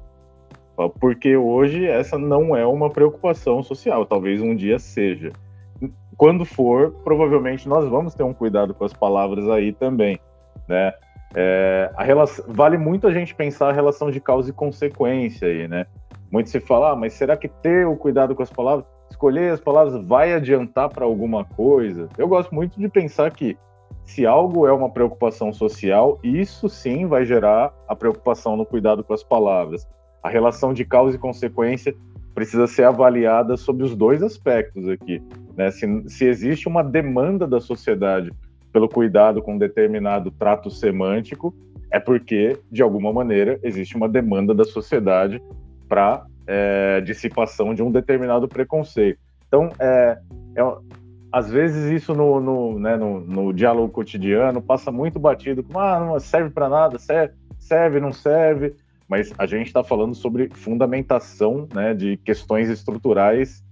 Porque 0.98 1.36
hoje 1.36 1.86
essa 1.86 2.18
não 2.18 2.56
é 2.56 2.66
uma 2.66 2.90
preocupação 2.90 3.62
social, 3.62 4.04
talvez 4.04 4.42
um 4.42 4.54
dia 4.54 4.78
seja 4.78 5.32
quando 6.16 6.44
for, 6.44 6.92
provavelmente 7.04 7.68
nós 7.68 7.88
vamos 7.88 8.14
ter 8.14 8.22
um 8.22 8.32
cuidado 8.32 8.74
com 8.74 8.84
as 8.84 8.92
palavras 8.92 9.48
aí 9.48 9.72
também, 9.72 10.18
né? 10.68 10.92
É, 11.34 11.90
a 11.96 12.04
relação, 12.04 12.44
vale 12.48 12.76
muito 12.76 13.06
a 13.06 13.12
gente 13.12 13.34
pensar 13.34 13.70
a 13.70 13.72
relação 13.72 14.10
de 14.10 14.20
causa 14.20 14.50
e 14.50 14.52
consequência 14.52 15.48
aí, 15.48 15.66
né? 15.66 15.86
Muito 16.30 16.50
se 16.50 16.60
fala, 16.60 16.92
ah, 16.92 16.96
mas 16.96 17.14
será 17.14 17.36
que 17.36 17.48
ter 17.48 17.86
o 17.86 17.96
cuidado 17.96 18.34
com 18.34 18.42
as 18.42 18.50
palavras, 18.50 18.86
escolher 19.10 19.52
as 19.52 19.60
palavras 19.60 20.06
vai 20.06 20.32
adiantar 20.32 20.88
para 20.88 21.04
alguma 21.04 21.44
coisa? 21.44 22.08
Eu 22.18 22.28
gosto 22.28 22.54
muito 22.54 22.78
de 22.78 22.88
pensar 22.88 23.30
que 23.30 23.56
se 24.04 24.26
algo 24.26 24.66
é 24.66 24.72
uma 24.72 24.90
preocupação 24.90 25.52
social, 25.52 26.18
isso 26.22 26.68
sim 26.68 27.06
vai 27.06 27.24
gerar 27.24 27.72
a 27.88 27.94
preocupação 27.94 28.56
no 28.56 28.66
cuidado 28.66 29.02
com 29.04 29.14
as 29.14 29.22
palavras. 29.22 29.86
A 30.22 30.28
relação 30.28 30.72
de 30.72 30.84
causa 30.84 31.16
e 31.16 31.18
consequência 31.18 31.94
precisa 32.34 32.66
ser 32.66 32.84
avaliada 32.84 33.56
sob 33.56 33.82
os 33.82 33.94
dois 33.94 34.22
aspectos 34.22 34.88
aqui. 34.88 35.22
Né? 35.56 35.70
Se, 35.70 35.86
se 36.08 36.24
existe 36.24 36.68
uma 36.68 36.82
demanda 36.82 37.46
da 37.46 37.60
sociedade 37.60 38.32
pelo 38.72 38.88
cuidado 38.88 39.42
com 39.42 39.58
determinado 39.58 40.30
trato 40.30 40.70
semântico, 40.70 41.54
é 41.90 42.00
porque, 42.00 42.58
de 42.70 42.82
alguma 42.82 43.12
maneira, 43.12 43.60
existe 43.62 43.96
uma 43.96 44.08
demanda 44.08 44.54
da 44.54 44.64
sociedade 44.64 45.42
para 45.88 46.24
é, 46.46 47.00
dissipação 47.02 47.74
de 47.74 47.82
um 47.82 47.90
determinado 47.90 48.48
preconceito. 48.48 49.18
Então, 49.46 49.68
é, 49.78 50.18
é, 50.56 50.76
às 51.30 51.50
vezes 51.50 51.90
isso 51.90 52.14
no, 52.14 52.40
no, 52.40 52.78
né, 52.78 52.96
no, 52.96 53.20
no, 53.20 53.52
diálogo 53.52 53.92
cotidiano 53.92 54.62
passa 54.62 54.90
muito 54.90 55.18
batido, 55.18 55.62
como, 55.62 55.78
ah, 55.78 56.00
não 56.00 56.18
serve 56.18 56.48
para 56.48 56.68
nada, 56.68 56.98
serve, 56.98 57.34
serve, 57.58 58.00
não 58.00 58.12
serve, 58.12 58.74
mas 59.06 59.30
a 59.36 59.44
gente 59.44 59.66
está 59.66 59.84
falando 59.84 60.14
sobre 60.14 60.48
fundamentação 60.54 61.68
né, 61.74 61.92
de 61.92 62.16
questões 62.18 62.70
estruturais 62.70 63.62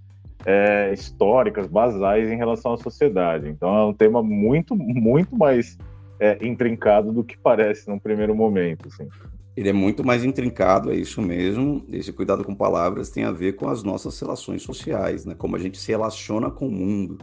é, 0.45 0.93
históricas, 0.93 1.67
basais 1.67 2.29
em 2.29 2.35
relação 2.35 2.73
à 2.73 2.77
sociedade. 2.77 3.49
Então 3.49 3.75
é 3.75 3.85
um 3.85 3.93
tema 3.93 4.23
muito, 4.23 4.75
muito 4.75 5.35
mais 5.35 5.77
é, 6.19 6.37
intrincado 6.45 7.11
do 7.11 7.23
que 7.23 7.37
parece 7.37 7.89
num 7.89 7.99
primeiro 7.99 8.35
momento. 8.35 8.87
Assim. 8.87 9.07
Ele 9.55 9.69
é 9.69 9.73
muito 9.73 10.03
mais 10.03 10.23
intrincado, 10.23 10.91
é 10.91 10.95
isso 10.95 11.21
mesmo. 11.21 11.85
Esse 11.91 12.13
cuidado 12.13 12.43
com 12.43 12.55
palavras 12.55 13.09
tem 13.09 13.23
a 13.23 13.31
ver 13.31 13.53
com 13.53 13.69
as 13.69 13.83
nossas 13.83 14.19
relações 14.19 14.63
sociais, 14.63 15.25
né? 15.25 15.35
como 15.35 15.55
a 15.55 15.59
gente 15.59 15.77
se 15.77 15.91
relaciona 15.91 16.49
com 16.49 16.67
o 16.67 16.71
mundo. 16.71 17.17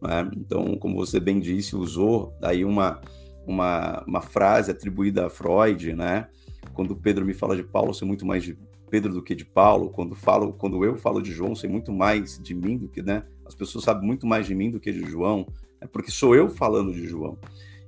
Né? 0.00 0.30
Então, 0.36 0.76
como 0.76 0.94
você 0.94 1.18
bem 1.18 1.40
disse, 1.40 1.74
usou 1.74 2.32
aí 2.42 2.64
uma, 2.64 3.00
uma, 3.46 4.04
uma 4.06 4.20
frase 4.20 4.70
atribuída 4.70 5.26
a 5.26 5.30
Freud, 5.30 5.92
né? 5.94 6.28
quando 6.72 6.96
Pedro 6.96 7.24
me 7.24 7.34
fala 7.34 7.56
de 7.56 7.62
Paulo, 7.62 7.92
ser 7.92 8.04
muito 8.04 8.24
mais 8.24 8.44
de 8.44 8.56
Pedro 8.94 9.12
do 9.12 9.24
que 9.24 9.34
de 9.34 9.44
Paulo, 9.44 9.90
quando 9.90 10.14
falo, 10.14 10.52
quando 10.52 10.84
eu 10.84 10.96
falo 10.96 11.20
de 11.20 11.32
João, 11.32 11.52
sei 11.56 11.68
muito 11.68 11.92
mais 11.92 12.38
de 12.38 12.54
mim 12.54 12.78
do 12.78 12.86
que, 12.86 13.02
né? 13.02 13.24
As 13.44 13.52
pessoas 13.52 13.82
sabem 13.82 14.06
muito 14.06 14.24
mais 14.24 14.46
de 14.46 14.54
mim 14.54 14.70
do 14.70 14.78
que 14.78 14.92
de 14.92 15.04
João, 15.04 15.48
é 15.80 15.86
porque 15.88 16.12
sou 16.12 16.32
eu 16.36 16.48
falando 16.48 16.92
de 16.92 17.04
João. 17.04 17.36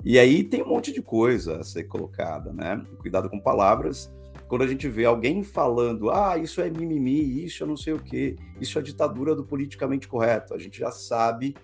E 0.05 0.19
aí 0.19 0.43
tem 0.43 0.65
um 0.65 0.69
monte 0.69 0.93
de 0.93 1.01
coisa 1.01 1.61
a 1.61 1.63
ser 1.63 1.85
colocada, 1.85 2.53
né? 2.53 2.85
Cuidado 2.99 3.31
com 3.31 3.39
palavras. 3.39 4.13
Quando 4.49 4.63
a 4.63 4.67
gente 4.67 4.89
vê 4.89 5.05
alguém 5.05 5.45
falando, 5.45 6.11
ah, 6.11 6.37
isso 6.37 6.61
é 6.61 6.69
mimimi, 6.69 7.45
isso 7.45 7.63
eu 7.63 7.69
não 7.69 7.77
sei 7.77 7.93
o 7.93 8.01
quê, 8.01 8.35
isso 8.61 8.77
é 8.77 8.83
ditadura 8.83 9.33
do 9.33 9.45
politicamente 9.45 10.09
correto, 10.09 10.55
a 10.55 10.59
gente 10.59 10.77
já 10.77 10.91
sabe, 10.91 11.55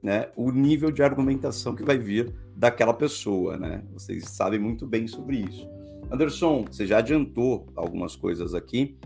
né, 0.00 0.28
o 0.36 0.52
nível 0.52 0.92
de 0.92 1.02
argumentação 1.02 1.74
que 1.74 1.82
vai 1.82 1.98
vir 1.98 2.32
daquela 2.54 2.94
pessoa, 2.94 3.56
né? 3.56 3.82
Vocês 3.92 4.22
sabem 4.28 4.60
muito 4.60 4.86
bem 4.86 5.08
sobre 5.08 5.38
isso. 5.38 5.68
Anderson, 6.10 6.64
você 6.70 6.86
já 6.86 6.98
adiantou 6.98 7.66
algumas 7.74 8.16
coisas 8.16 8.54
aqui. 8.54 8.96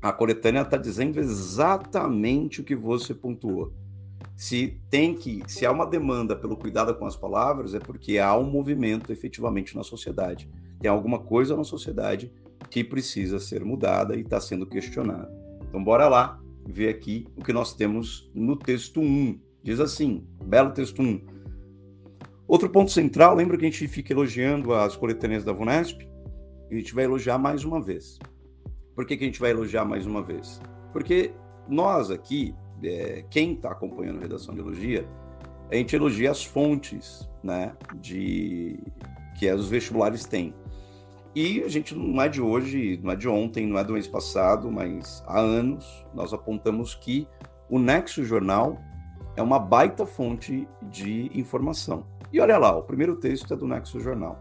A 0.00 0.12
coletânea 0.12 0.62
está 0.62 0.76
dizendo 0.76 1.18
exatamente 1.18 2.60
o 2.60 2.64
que 2.64 2.74
você 2.74 3.14
pontuou. 3.14 3.72
Se 4.36 4.80
tem 4.90 5.14
que, 5.14 5.42
se 5.46 5.64
há 5.64 5.70
uma 5.70 5.86
demanda 5.86 6.34
pelo 6.34 6.56
cuidado 6.56 6.94
com 6.94 7.06
as 7.06 7.16
palavras, 7.16 7.74
é 7.74 7.78
porque 7.78 8.18
há 8.18 8.36
um 8.36 8.50
movimento 8.50 9.12
efetivamente 9.12 9.76
na 9.76 9.84
sociedade. 9.84 10.50
Tem 10.80 10.90
alguma 10.90 11.20
coisa 11.20 11.56
na 11.56 11.64
sociedade 11.64 12.32
que 12.68 12.82
precisa 12.82 13.38
ser 13.38 13.64
mudada 13.64 14.16
e 14.16 14.22
está 14.22 14.40
sendo 14.40 14.66
questionada. 14.66 15.30
Então, 15.68 15.82
bora 15.82 16.08
lá 16.08 16.40
ver 16.66 16.88
aqui 16.88 17.26
o 17.36 17.44
que 17.44 17.52
nós 17.52 17.74
temos 17.74 18.30
no 18.34 18.56
texto 18.56 19.00
1. 19.00 19.38
Diz 19.62 19.78
assim, 19.78 20.26
belo 20.44 20.72
texto 20.72 21.00
1. 21.00 21.20
Outro 22.48 22.68
ponto 22.68 22.90
central, 22.90 23.34
lembra 23.34 23.56
que 23.56 23.64
a 23.64 23.70
gente 23.70 23.86
fica 23.86 24.12
elogiando 24.12 24.74
as 24.74 24.96
coletâneas 24.96 25.44
da 25.44 25.52
VUNESP? 25.52 26.11
A 26.74 26.78
gente 26.78 26.94
vai 26.94 27.04
elogiar 27.04 27.38
mais 27.38 27.64
uma 27.64 27.80
vez. 27.80 28.18
Por 28.94 29.06
que, 29.06 29.16
que 29.16 29.24
a 29.24 29.26
gente 29.26 29.40
vai 29.40 29.50
elogiar 29.50 29.84
mais 29.84 30.06
uma 30.06 30.22
vez? 30.22 30.60
Porque 30.92 31.32
nós 31.68 32.10
aqui, 32.10 32.54
é, 32.82 33.24
quem 33.30 33.52
está 33.52 33.70
acompanhando 33.70 34.18
a 34.18 34.22
redação 34.22 34.54
de 34.54 34.60
elogia, 34.60 35.08
a 35.70 35.74
gente 35.74 35.96
elogia 35.96 36.30
as 36.30 36.44
fontes 36.44 37.28
né, 37.42 37.74
de, 37.96 38.78
que 39.38 39.50
os 39.50 39.68
vestibulares 39.68 40.24
têm. 40.24 40.54
E 41.34 41.62
a 41.62 41.68
gente 41.68 41.94
não 41.94 42.20
é 42.20 42.28
de 42.28 42.42
hoje, 42.42 43.00
não 43.02 43.12
é 43.12 43.16
de 43.16 43.26
ontem, 43.26 43.66
não 43.66 43.78
é 43.78 43.84
do 43.84 43.94
mês 43.94 44.06
passado, 44.06 44.70
mas 44.70 45.24
há 45.26 45.40
anos 45.40 46.06
nós 46.12 46.34
apontamos 46.34 46.94
que 46.94 47.26
o 47.70 47.78
Nexo 47.78 48.22
Jornal 48.22 48.78
é 49.34 49.42
uma 49.42 49.58
baita 49.58 50.04
fonte 50.04 50.68
de 50.82 51.30
informação. 51.32 52.06
E 52.30 52.38
olha 52.38 52.58
lá, 52.58 52.76
o 52.76 52.82
primeiro 52.82 53.16
texto 53.16 53.54
é 53.54 53.56
do 53.56 53.66
Nexo 53.66 53.98
Jornal. 53.98 54.38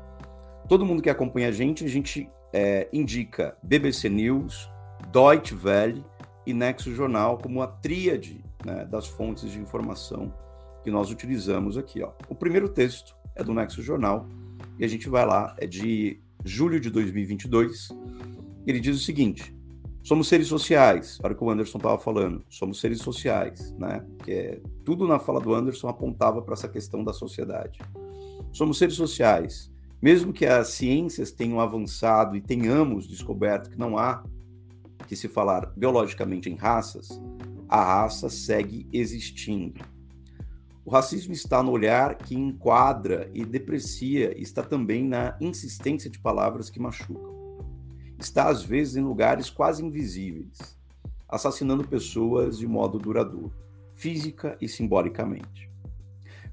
Todo 0.71 0.85
mundo 0.85 1.01
que 1.01 1.09
acompanha 1.09 1.49
a 1.49 1.51
gente, 1.51 1.83
a 1.83 1.87
gente 1.89 2.29
é, 2.53 2.87
indica 2.93 3.57
BBC 3.61 4.07
News, 4.07 4.71
Deutsche 5.11 5.53
Welle 5.53 6.01
e 6.47 6.53
Nexo 6.53 6.95
Jornal 6.95 7.37
como 7.39 7.61
a 7.61 7.67
tríade 7.67 8.41
né, 8.65 8.85
das 8.85 9.05
fontes 9.05 9.51
de 9.51 9.59
informação 9.59 10.33
que 10.81 10.89
nós 10.89 11.11
utilizamos 11.11 11.77
aqui. 11.77 12.01
Ó. 12.01 12.13
O 12.29 12.35
primeiro 12.35 12.69
texto 12.69 13.13
é 13.35 13.43
do 13.43 13.53
Nexo 13.53 13.81
Jornal 13.81 14.25
e 14.79 14.85
a 14.85 14.87
gente 14.87 15.09
vai 15.09 15.25
lá, 15.25 15.53
é 15.59 15.67
de 15.67 16.21
julho 16.45 16.79
de 16.79 16.89
2022. 16.89 17.89
Ele 18.65 18.79
diz 18.79 18.95
o 18.95 19.03
seguinte: 19.03 19.53
somos 20.01 20.29
seres 20.29 20.47
sociais, 20.47 21.19
a 21.21 21.27
hora 21.27 21.35
que 21.35 21.43
o 21.43 21.49
Anderson 21.49 21.79
estava 21.79 21.97
falando, 21.97 22.45
somos 22.49 22.79
seres 22.79 22.99
sociais, 22.99 23.73
né? 23.73 24.05
Que 24.23 24.31
é, 24.31 24.61
tudo 24.85 25.05
na 25.05 25.19
fala 25.19 25.41
do 25.41 25.53
Anderson 25.53 25.89
apontava 25.89 26.41
para 26.41 26.53
essa 26.53 26.69
questão 26.69 27.03
da 27.03 27.11
sociedade. 27.11 27.77
Somos 28.53 28.77
seres 28.77 28.95
sociais, 28.95 29.70
mesmo 30.01 30.33
que 30.33 30.45
as 30.45 30.69
ciências 30.69 31.31
tenham 31.31 31.59
avançado 31.59 32.35
e 32.35 32.41
tenhamos 32.41 33.07
descoberto 33.07 33.69
que 33.69 33.77
não 33.77 33.97
há 33.97 34.23
que 35.07 35.15
se 35.15 35.27
falar 35.27 35.71
biologicamente 35.75 36.49
em 36.49 36.55
raças, 36.55 37.09
a 37.67 37.83
raça 37.83 38.29
segue 38.29 38.87
existindo. 38.91 39.81
O 40.83 40.89
racismo 40.89 41.33
está 41.33 41.61
no 41.61 41.71
olhar 41.71 42.15
que 42.15 42.35
enquadra 42.35 43.29
e 43.33 43.45
deprecia, 43.45 44.37
está 44.41 44.63
também 44.63 45.07
na 45.07 45.37
insistência 45.39 46.09
de 46.09 46.19
palavras 46.19 46.69
que 46.69 46.79
machucam. 46.79 47.31
está 48.19 48.49
às 48.49 48.63
vezes 48.63 48.95
em 48.95 49.01
lugares 49.01 49.49
quase 49.49 49.83
invisíveis, 49.83 50.77
assassinando 51.27 51.87
pessoas 51.87 52.57
de 52.57 52.67
modo 52.67 52.99
duradouro, 52.99 53.53
física 53.93 54.57
e 54.59 54.67
simbolicamente. 54.67 55.70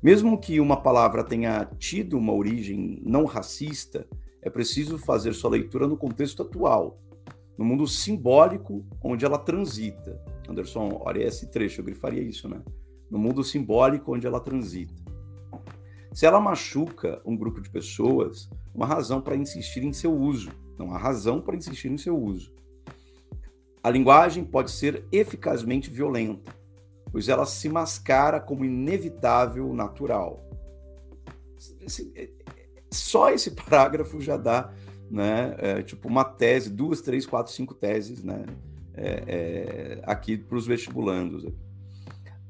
Mesmo 0.02 0.38
que 0.38 0.60
uma 0.60 0.80
palavra 0.80 1.24
tenha 1.24 1.68
tido 1.78 2.16
uma 2.16 2.32
origem 2.32 3.02
não 3.04 3.24
racista, 3.24 4.06
é 4.40 4.48
preciso 4.48 4.96
fazer 4.96 5.32
sua 5.32 5.50
leitura 5.50 5.88
no 5.88 5.96
contexto 5.96 6.42
atual, 6.42 7.00
no 7.56 7.64
mundo 7.64 7.86
simbólico 7.86 8.86
onde 9.02 9.24
ela 9.24 9.38
transita. 9.38 10.20
Anderson, 10.48 11.00
olha 11.02 11.24
esse 11.24 11.50
trecho, 11.50 11.80
eu 11.80 11.84
grifaria 11.84 12.22
isso, 12.22 12.48
né? 12.48 12.62
No 13.10 13.18
mundo 13.18 13.42
simbólico 13.42 14.14
onde 14.14 14.26
ela 14.26 14.40
transita. 14.40 15.02
Se 16.12 16.24
ela 16.24 16.40
machuca 16.40 17.20
um 17.24 17.36
grupo 17.36 17.60
de 17.60 17.68
pessoas, 17.68 18.48
uma 18.74 18.86
razão 18.86 19.20
para 19.20 19.36
insistir 19.36 19.82
em 19.82 19.92
seu 19.92 20.14
uso, 20.16 20.50
não 20.78 20.94
há 20.94 20.98
razão 20.98 21.40
para 21.40 21.56
insistir 21.56 21.90
em 21.90 21.98
seu 21.98 22.16
uso. 22.16 22.52
A 23.82 23.90
linguagem 23.90 24.44
pode 24.44 24.70
ser 24.70 25.04
eficazmente 25.10 25.90
violenta, 25.90 26.54
pois 27.10 27.28
ela 27.28 27.46
se 27.46 27.68
mascara 27.68 28.40
como 28.40 28.64
inevitável 28.64 29.72
natural. 29.72 30.40
É, 32.14 32.28
só 32.90 33.30
esse 33.30 33.50
parágrafo 33.52 34.20
já 34.20 34.36
dá 34.36 34.72
né, 35.10 35.54
é, 35.58 35.82
tipo 35.82 36.08
uma 36.08 36.24
tese, 36.24 36.70
duas, 36.70 37.00
três, 37.00 37.26
quatro, 37.26 37.52
cinco 37.52 37.74
teses 37.74 38.22
né, 38.22 38.44
é, 38.94 39.24
é, 39.26 40.02
aqui 40.04 40.36
para 40.36 40.56
os 40.56 40.66
vestibulandos. 40.66 41.46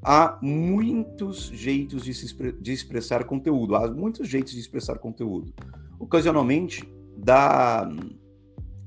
Há 0.01 0.37
muitos 0.41 1.47
jeitos 1.47 2.03
de, 2.03 2.13
se, 2.13 2.33
de 2.53 2.71
expressar 2.71 3.25
conteúdo, 3.25 3.75
há 3.75 3.87
muitos 3.91 4.27
jeitos 4.27 4.53
de 4.53 4.59
expressar 4.59 4.97
conteúdo. 4.97 5.53
Ocasionalmente, 5.99 6.89
dá 7.17 7.89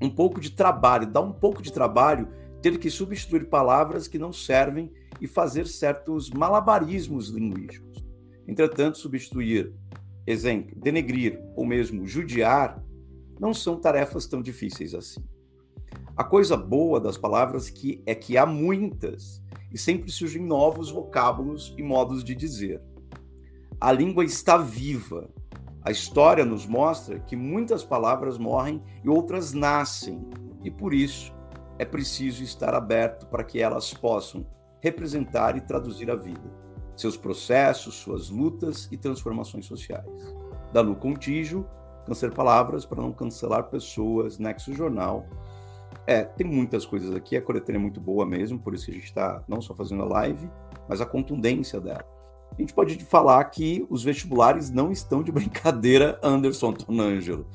um 0.01 0.09
pouco 0.09 0.41
de 0.41 0.51
trabalho, 0.51 1.05
dá 1.05 1.21
um 1.21 1.31
pouco 1.31 1.61
de 1.61 1.71
trabalho 1.71 2.27
ter 2.63 2.79
que 2.79 2.89
substituir 2.89 3.49
palavras 3.49 4.07
que 4.07 4.17
não 4.17 4.31
servem 4.31 4.89
e 5.19 5.27
fazer 5.27 5.67
certos 5.67 6.29
malabarismos 6.29 7.27
linguísticos. 7.27 8.07
Entretanto, 8.47 8.97
substituir, 8.97 9.73
exemplo, 10.25 10.73
denegrir 10.79 11.41
ou 11.57 11.65
mesmo 11.65 12.07
judiar 12.07 12.81
não 13.37 13.53
são 13.53 13.75
tarefas 13.75 14.27
tão 14.27 14.41
difíceis 14.41 14.95
assim. 14.95 15.21
A 16.15 16.23
coisa 16.23 16.55
boa 16.55 17.01
das 17.01 17.17
palavras 17.17 17.69
que 17.69 18.01
é 18.05 18.15
que 18.15 18.37
há 18.37 18.45
muitas 18.45 19.43
e 19.69 19.77
sempre 19.77 20.09
surgem 20.09 20.41
novos 20.41 20.89
vocábulos 20.89 21.75
e 21.77 21.83
modos 21.83 22.23
de 22.23 22.33
dizer. 22.33 22.81
A 23.77 23.91
língua 23.91 24.23
está 24.23 24.55
viva. 24.55 25.29
A 25.81 25.91
história 25.91 26.45
nos 26.45 26.65
mostra 26.65 27.19
que 27.19 27.35
muitas 27.35 27.83
palavras 27.83 28.37
morrem 28.37 28.81
e 29.03 29.09
outras 29.09 29.51
nascem, 29.51 30.25
e 30.63 30.71
por 30.71 30.93
isso 30.93 31.32
é 31.77 31.85
preciso 31.85 32.43
estar 32.43 32.73
aberto 32.73 33.25
para 33.27 33.43
que 33.43 33.59
elas 33.59 33.93
possam 33.93 34.45
representar 34.79 35.55
e 35.55 35.61
traduzir 35.61 36.11
a 36.11 36.15
vida, 36.15 36.43
seus 36.95 37.17
processos, 37.17 37.95
suas 37.95 38.29
lutas 38.29 38.87
e 38.91 38.97
transformações 38.97 39.65
sociais. 39.65 40.35
Dalu 40.71 40.95
Contígio, 40.95 41.67
Câncer 42.05 42.31
Palavras 42.33 42.85
para 42.85 43.01
não 43.01 43.11
cancelar 43.11 43.69
pessoas, 43.69 44.37
Nexo 44.37 44.73
Jornal. 44.73 45.25
É, 46.05 46.23
tem 46.23 46.45
muitas 46.45 46.85
coisas 46.85 47.15
aqui, 47.15 47.37
a 47.37 47.41
coletânea 47.41 47.79
é 47.79 47.81
muito 47.81 48.01
boa 48.01 48.25
mesmo, 48.25 48.59
por 48.59 48.73
isso 48.73 48.85
que 48.85 48.91
a 48.91 48.95
gente 48.95 49.05
está 49.05 49.43
não 49.47 49.61
só 49.61 49.73
fazendo 49.73 50.03
a 50.03 50.07
live, 50.07 50.49
mas 50.87 50.99
a 50.99 51.05
contundência 51.05 51.79
dela. 51.79 52.05
A 52.51 52.61
gente 52.61 52.73
pode 52.73 52.97
falar 53.05 53.43
que 53.45 53.85
os 53.89 54.03
vestibulares 54.03 54.69
não 54.69 54.91
estão 54.91 55.23
de 55.23 55.31
brincadeira, 55.31 56.19
Anderson 56.21 56.73
Tonângelo. 56.73 57.47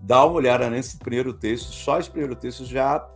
Dá 0.00 0.24
uma 0.24 0.34
olhada 0.34 0.68
nesse 0.68 0.98
primeiro 0.98 1.32
texto, 1.32 1.70
só 1.70 1.98
esse 1.98 2.10
primeiro 2.10 2.34
texto 2.34 2.64
já 2.64 3.06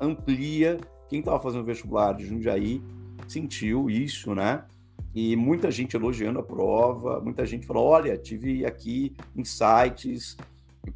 amplia 0.00 0.78
quem 1.08 1.20
estava 1.20 1.40
fazendo 1.40 1.64
vestibular 1.64 2.12
de 2.12 2.26
Jundiaí 2.26 2.82
sentiu 3.26 3.90
isso, 3.90 4.34
né? 4.34 4.64
E 5.14 5.34
muita 5.34 5.70
gente 5.70 5.96
elogiando 5.96 6.38
a 6.38 6.42
prova, 6.42 7.20
muita 7.20 7.44
gente 7.44 7.66
falou: 7.66 7.86
olha, 7.86 8.16
tive 8.16 8.64
aqui 8.64 9.14
insights, 9.36 10.36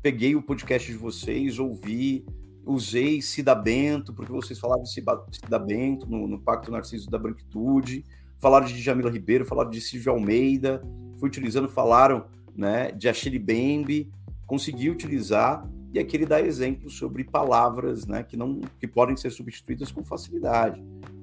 peguei 0.00 0.36
o 0.36 0.42
podcast 0.42 0.90
de 0.90 0.96
vocês, 0.96 1.58
ouvi, 1.58 2.24
usei 2.64 3.20
Cida 3.20 3.54
Bento, 3.54 4.12
porque 4.12 4.30
vocês 4.30 4.58
falaram 4.58 4.82
de 4.82 4.90
Cida 4.90 5.58
Bento 5.58 6.06
no, 6.06 6.28
no 6.28 6.38
Pacto 6.38 6.70
Narciso 6.70 7.10
da 7.10 7.18
Branquitude, 7.18 8.04
falaram 8.38 8.66
de 8.66 8.80
Jamila 8.80 9.10
Ribeiro, 9.10 9.44
falaram 9.44 9.70
de 9.70 9.80
Silvio 9.80 10.12
Almeida, 10.12 10.80
fui 11.18 11.28
utilizando, 11.28 11.68
falaram 11.68 12.26
né, 12.54 12.92
de 12.92 13.08
Achille 13.08 13.38
Bembe, 13.38 14.12
consegui 14.46 14.90
utilizar 14.90 15.68
e 15.94 15.98
aqui 16.00 16.16
ele 16.16 16.26
dá 16.26 16.40
exemplos 16.40 16.98
sobre 16.98 17.22
palavras 17.22 18.04
né, 18.04 18.24
que, 18.24 18.36
não, 18.36 18.60
que 18.80 18.86
podem 18.88 19.16
ser 19.16 19.30
substituídas 19.30 19.92
com 19.92 20.02
facilidade. 20.02 20.82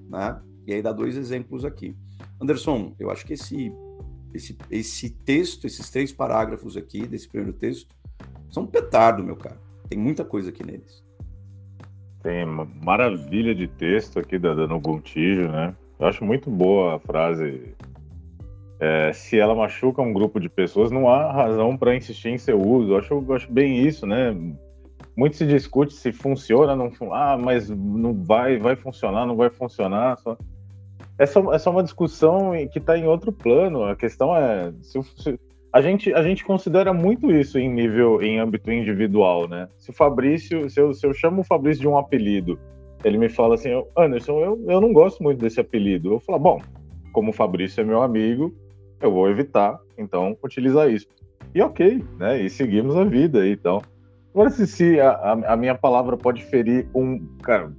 Né? 0.10 0.42
E 0.66 0.74
aí 0.74 0.82
dá 0.82 0.94
dois 0.94 1.18
exemplos 1.18 1.66
aqui. 1.66 1.94
Anderson, 2.42 2.96
eu 2.98 3.12
acho 3.12 3.26
que 3.26 3.34
esse, 3.34 3.70
esse, 4.34 4.58
esse 4.72 5.10
texto, 5.10 5.68
esses 5.68 5.90
três 5.90 6.14
parágrafos 6.14 6.78
aqui 6.78 7.06
desse 7.06 7.28
primeiro 7.28 7.52
texto, 7.52 7.94
são 8.50 8.64
um 8.64 8.68
petardo, 8.68 9.22
meu 9.22 9.36
cara. 9.36 9.60
Tem 9.90 10.00
muita 10.00 10.24
coisa 10.24 10.52
aqui 10.52 10.66
neles. 10.66 11.04
Tem 12.24 12.46
uma 12.46 12.64
maravilha 12.64 13.54
de 13.54 13.68
texto 13.68 14.20
aqui 14.20 14.40
da 14.40 14.54
Dano 14.54 14.80
Gontijo, 14.80 15.50
né? 15.50 15.76
Eu 16.00 16.08
acho 16.08 16.24
muito 16.24 16.50
boa 16.50 16.96
a 16.96 17.00
frase 17.00 17.76
é, 18.82 19.14
se 19.14 19.38
ela 19.38 19.54
machuca 19.54 20.02
um 20.02 20.12
grupo 20.12 20.40
de 20.40 20.50
pessoas, 20.50 20.90
não 20.90 21.08
há 21.08 21.32
razão 21.32 21.78
para 21.78 21.96
insistir 21.96 22.30
em 22.30 22.38
seu 22.40 22.60
uso. 22.60 22.94
Eu 22.94 22.98
acho, 22.98 23.14
eu 23.14 23.36
acho 23.36 23.52
bem 23.52 23.78
isso, 23.78 24.08
né? 24.08 24.36
Muito 25.16 25.36
se 25.36 25.46
discute 25.46 25.94
se 25.94 26.12
funciona, 26.12 26.76
não 26.76 26.92
ah, 27.14 27.38
mas 27.40 27.70
não 27.70 28.12
vai, 28.12 28.58
vai 28.58 28.76
funcionar, 28.76 29.28
não 29.28 29.36
vai 29.36 29.52
funcionar. 29.52 30.18
Só... 30.18 30.36
É, 31.20 31.28
só, 31.28 31.54
é 31.54 31.60
só 31.60 31.70
uma 31.70 31.84
discussão 31.84 32.54
que 32.72 32.80
está 32.80 32.98
em 32.98 33.06
outro 33.06 33.32
plano. 33.32 33.84
A 33.84 33.96
questão 33.96 34.36
é 34.36 34.74
se, 34.82 35.00
se, 35.16 35.40
a 35.72 35.80
gente 35.80 36.12
a 36.16 36.24
gente 36.24 36.44
considera 36.44 36.92
muito 36.92 37.32
isso 37.32 37.60
em 37.60 37.72
nível, 37.72 38.20
em 38.20 38.40
âmbito 38.40 38.72
individual, 38.72 39.48
né? 39.48 39.70
Se 39.78 39.92
o 39.92 39.94
Fabrício, 39.94 40.68
se 40.72 40.82
eu, 40.82 40.92
se 40.92 41.06
eu 41.06 41.14
chamo 41.14 41.42
o 41.42 41.46
Fabrício 41.46 41.82
de 41.82 41.88
um 41.88 42.00
apelido, 42.00 42.60
ele 43.04 43.20
me 43.20 43.30
fala 43.30 43.54
assim, 43.54 43.70
Anderson, 43.96 44.40
eu, 44.40 44.66
eu 44.68 44.82
não 44.82 44.92
gosto 44.92 45.22
muito 45.22 45.40
desse 45.40 45.60
apelido. 45.60 46.14
Eu 46.14 46.20
falo, 46.20 46.40
bom, 46.40 46.62
como 47.14 47.30
o 47.30 47.34
Fabrício 47.34 47.82
é 47.82 47.84
meu 47.84 48.02
amigo, 48.02 48.52
eu 49.02 49.12
vou 49.12 49.30
evitar, 49.30 49.80
então, 49.98 50.38
utilizar 50.44 50.90
isso. 50.90 51.08
E 51.54 51.62
ok, 51.62 52.04
né? 52.18 52.42
E 52.42 52.50
seguimos 52.50 52.96
a 52.96 53.04
vida, 53.04 53.48
então. 53.48 53.82
Agora, 54.34 54.50
se, 54.50 54.66
se 54.66 55.00
a, 55.00 55.34
a, 55.48 55.58
minha 55.58 55.76
palavra 55.76 56.16
pode 56.16 56.44
ferir 56.44 56.88
um, 56.96 57.26
cara, 57.44 57.72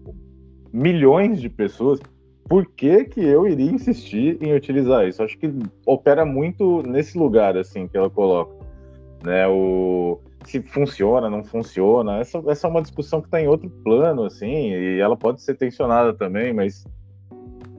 milhões 0.72 1.40
de 1.40 1.48
pessoas, 1.48 1.98
por 2.46 2.66
que 2.66 3.04
que 3.04 3.24
eu 3.24 3.46
iria 3.46 3.70
insistir 3.70 4.36
em 4.42 4.54
utilizar 4.54 5.08
isso? 5.08 5.22
Acho 5.22 5.38
que 5.38 5.50
opera 5.86 6.26
muito 6.26 6.82
nesse 6.82 7.16
lugar, 7.16 7.56
assim, 7.56 7.88
que 7.88 7.96
ela 7.96 8.10
coloca, 8.10 8.54
né? 9.24 9.46
O 9.48 10.20
se 10.44 10.60
funciona, 10.60 11.30
não 11.30 11.44
funciona. 11.44 12.18
Essa, 12.18 12.42
essa 12.48 12.66
é 12.66 12.70
uma 12.70 12.82
discussão 12.82 13.20
que 13.20 13.28
está 13.28 13.40
em 13.40 13.46
outro 13.46 13.70
plano, 13.84 14.24
assim, 14.24 14.72
e 14.72 14.98
ela 14.98 15.16
pode 15.16 15.40
ser 15.40 15.54
tensionada 15.54 16.12
também, 16.12 16.52
mas 16.52 16.84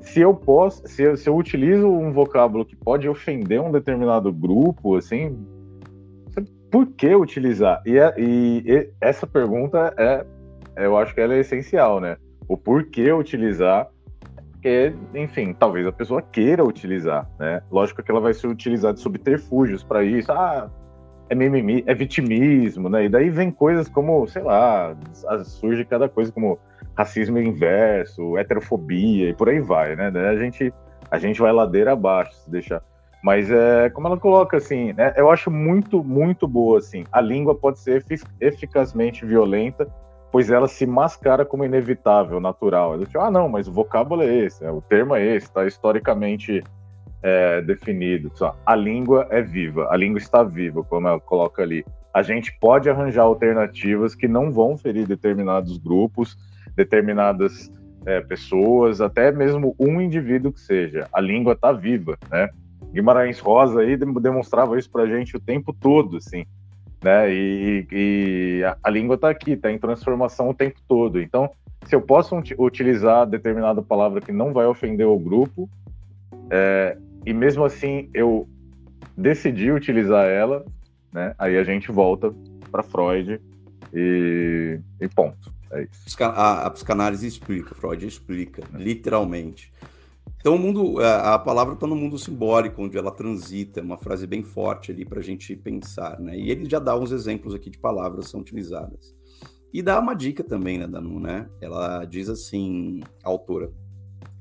se 0.04 0.20
eu 0.20 0.34
posso, 0.34 0.88
se 0.88 1.02
eu, 1.02 1.18
se 1.18 1.30
eu 1.30 1.36
utilizo 1.36 1.88
um 1.88 2.12
vocábulo 2.12 2.66
que 2.66 2.76
pode 2.76 3.08
ofender 3.08 3.60
um 3.60 3.72
determinado 3.72 4.32
grupo, 4.32 4.96
assim, 4.98 5.38
por 6.70 6.88
que 6.88 7.16
utilizar? 7.16 7.82
E, 7.86 7.98
é, 7.98 8.14
e, 8.18 8.64
e 8.66 8.90
essa 9.00 9.26
pergunta 9.26 9.94
é, 9.98 10.26
eu 10.76 10.98
acho 10.98 11.14
que 11.14 11.22
ela 11.22 11.34
é 11.34 11.40
essencial, 11.40 12.00
né? 12.00 12.18
O 12.48 12.58
porquê 12.58 13.12
utilizar, 13.12 13.88
porque, 14.52 14.94
enfim, 15.14 15.54
talvez 15.54 15.88
a 15.88 15.92
pessoa 15.92 16.22
queira 16.22 16.64
utilizar, 16.64 17.30
né? 17.40 17.62
Lógico 17.72 18.04
que 18.04 18.12
ela 18.12 18.20
vai 18.20 18.34
ser 18.34 18.48
utilizada 18.48 18.96
de 18.96 19.00
subterfúgios 19.00 19.84
para 19.84 20.04
isso. 20.04 20.32
Ah, 20.32 20.70
é 21.30 21.36
mimimi, 21.36 21.84
é 21.86 21.94
vitimismo, 21.94 22.90
né? 22.90 23.06
E 23.06 23.10
daí 23.10 23.30
vem 23.30 23.52
coisas 23.52 23.88
como, 23.88 24.28
sei 24.28 24.42
lá, 24.42 24.96
surge 25.46 25.86
cada 25.86 26.10
coisa 26.10 26.32
como 26.32 26.60
racismo 26.96 27.40
inverso, 27.40 28.38
heterofobia 28.38 29.30
e 29.30 29.34
por 29.34 29.50
aí 29.50 29.60
vai, 29.60 29.96
né? 29.96 30.08
A 30.30 30.36
gente, 30.36 30.74
a 31.10 31.18
gente 31.18 31.42
vai 31.42 31.52
ladeira 31.52 31.94
abaixo, 31.94 32.34
se 32.36 32.50
deixar. 32.50 32.82
Mas 33.24 33.50
é 33.50 33.90
como 33.90 34.08
ela 34.08 34.18
coloca 34.18 34.58
assim, 34.58 34.92
né? 34.94 35.14
Eu 35.16 35.32
acho 35.32 35.50
muito, 35.50 36.04
muito 36.04 36.48
boa 36.48 36.80
assim. 36.80 37.06
A 37.12 37.22
língua 37.22 37.56
pode 37.56 37.80
ser 37.80 38.04
eficazmente 38.40 39.26
violenta, 39.26 39.88
pois 40.32 40.52
ela 40.52 40.68
se 40.68 40.86
mascara 40.86 41.46
como 41.46 41.64
inevitável, 41.64 42.40
natural. 42.40 42.94
Eu 42.94 43.06
digo, 43.06 43.20
ah, 43.20 43.32
não, 43.32 43.48
mas 43.48 43.68
o 43.68 43.72
vocábulo 43.72 44.24
é 44.24 44.36
esse, 44.36 44.66
o 44.66 44.82
termo 44.82 45.16
é 45.16 45.24
esse, 45.24 45.48
está 45.48 45.66
historicamente 45.66 46.62
é, 47.22 47.62
definido. 47.62 48.30
A 48.66 48.76
língua 48.76 49.26
é 49.30 49.42
viva, 49.42 49.88
a 49.90 49.96
língua 49.96 50.20
está 50.20 50.44
viva, 50.44 50.84
como 50.84 51.08
ela 51.08 51.20
coloca 51.20 51.64
ali. 51.64 51.86
A 52.14 52.22
gente 52.22 52.56
pode 52.60 52.90
arranjar 52.90 53.24
alternativas 53.24 54.14
que 54.14 54.28
não 54.28 54.52
vão 54.52 54.78
ferir 54.78 55.08
determinados 55.08 55.78
grupos 55.78 56.38
determinadas 56.76 57.72
é, 58.06 58.22
pessoas, 58.22 59.02
até 59.02 59.32
mesmo 59.32 59.76
um 59.80 60.02
indivíduo 60.02 60.52
que 60.52 60.60
seja. 60.60 61.08
A 61.14 61.22
língua 61.22 61.54
está 61.54 61.72
viva, 61.72 62.18
né? 62.30 62.50
Guimarães 62.92 63.40
Rosa 63.40 63.82
aí 63.82 63.98
demonstrava 63.98 64.78
isso 64.78 64.90
para 64.90 65.04
a 65.04 65.08
gente 65.08 65.36
o 65.36 65.40
tempo 65.40 65.74
todo, 65.74 66.18
assim. 66.18 66.46
né? 67.04 67.34
E, 67.34 67.88
e 67.92 68.64
a, 68.64 68.78
a, 68.84 68.90
língua 68.90 69.16
está 69.16 69.30
aqui, 69.30 69.52
está 69.52 69.72
em 69.72 69.78
transformação 69.78 70.50
o 70.50 70.54
tempo 70.54 70.80
todo. 70.88 71.20
Então, 71.20 71.50
se 71.86 71.96
eu 71.96 72.02
posso 72.02 72.36
utilizar 72.58 73.26
determinada 73.26 73.82
palavra 73.82 74.22
que 74.22 74.32
não 74.32 74.54
vai 74.54 74.66
ofender 74.66 75.08
o 75.08 75.18
grupo, 75.18 75.70
é, 76.50 76.98
e 77.26 77.34
mesmo 77.34 77.64
assim 77.64 78.10
eu 78.14 78.48
decidi 79.18 79.72
utilizar 79.72 80.28
ela, 80.28 80.66
né? 81.12 81.34
Aí 81.38 81.58
a 81.58 81.64
gente 81.64 81.92
volta 81.92 82.34
para 82.72 82.84
Freud 82.84 83.40
e, 83.94 84.80
e, 85.00 85.08
ponto. 85.08 85.54
É. 85.74 85.88
A, 86.24 86.66
a 86.66 86.70
psicanálise 86.70 87.28
explica, 87.28 87.74
Freud 87.76 88.06
explica, 88.06 88.64
é. 88.74 88.78
literalmente. 88.78 89.72
Então, 90.40 90.56
o 90.56 90.60
mundo, 90.60 91.00
a 91.02 91.40
palavra 91.40 91.74
está 91.74 91.88
no 91.88 91.96
mundo 91.96 92.20
simbólico, 92.20 92.82
onde 92.84 92.98
ela 92.98 93.12
transita, 93.12 93.80
é 93.80 93.84
uma 93.84 93.98
frase 93.98 94.28
bem 94.28 94.44
forte 94.44 94.92
ali 94.92 95.06
para 95.06 95.20
a 95.20 95.24
gente 95.24 95.56
pensar, 95.56 96.20
né? 96.20 96.38
E 96.38 96.52
ele 96.52 96.70
já 96.70 96.80
dá 96.80 96.98
uns 96.98 97.14
exemplos 97.14 97.56
aqui 97.56 97.70
de 97.70 97.78
palavras 97.78 98.26
que 98.26 98.32
são 98.32 98.42
utilizadas. 98.42 99.16
E 99.74 99.82
dá 99.82 99.98
uma 100.00 100.14
dica 100.14 100.44
também, 100.44 100.78
né, 100.78 100.86
Danu, 100.86 101.18
né? 101.18 101.50
Ela 101.62 102.04
diz 102.04 102.30
assim, 102.30 103.00
a 103.24 103.30
autora, 103.30 103.72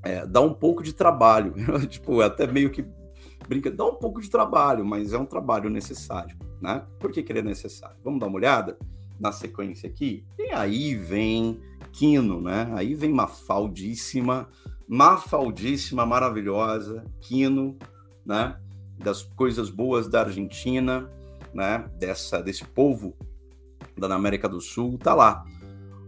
é, 0.02 0.26
dá 0.26 0.40
um 0.40 0.52
pouco 0.52 0.82
de 0.82 0.92
trabalho, 0.92 1.54
tipo, 1.88 2.20
até 2.20 2.48
meio 2.48 2.70
que 2.70 2.84
brinca, 3.48 3.70
dá 3.70 3.84
um 3.86 3.94
pouco 3.94 4.20
de 4.20 4.28
trabalho, 4.28 4.84
mas 4.84 5.12
é 5.12 5.18
um 5.18 5.24
trabalho 5.24 5.70
necessário, 5.70 6.36
né? 6.60 6.84
Por 6.98 7.12
que, 7.12 7.22
que 7.22 7.30
ele 7.30 7.38
é 7.38 7.42
necessário? 7.42 7.96
Vamos 8.02 8.18
dar 8.18 8.26
uma 8.26 8.36
olhada 8.36 8.76
na 9.22 9.30
sequência 9.30 9.88
aqui? 9.88 10.24
E 10.36 10.50
aí 10.50 10.96
vem 10.96 11.60
Quino, 11.92 12.40
né? 12.40 12.68
Aí 12.74 12.94
vem 12.94 13.12
Mafaldíssima, 13.12 14.48
mafaldíssima, 14.88 16.04
maravilhosa, 16.04 17.04
Quino, 17.20 17.78
né? 18.26 18.58
Das 18.98 19.22
coisas 19.22 19.70
boas 19.70 20.08
da 20.08 20.22
Argentina, 20.22 21.08
né? 21.54 21.88
Dessa, 21.98 22.42
desse 22.42 22.64
povo 22.64 23.14
da 23.96 24.12
América 24.12 24.48
do 24.48 24.60
Sul, 24.60 24.98
tá 24.98 25.14
lá. 25.14 25.44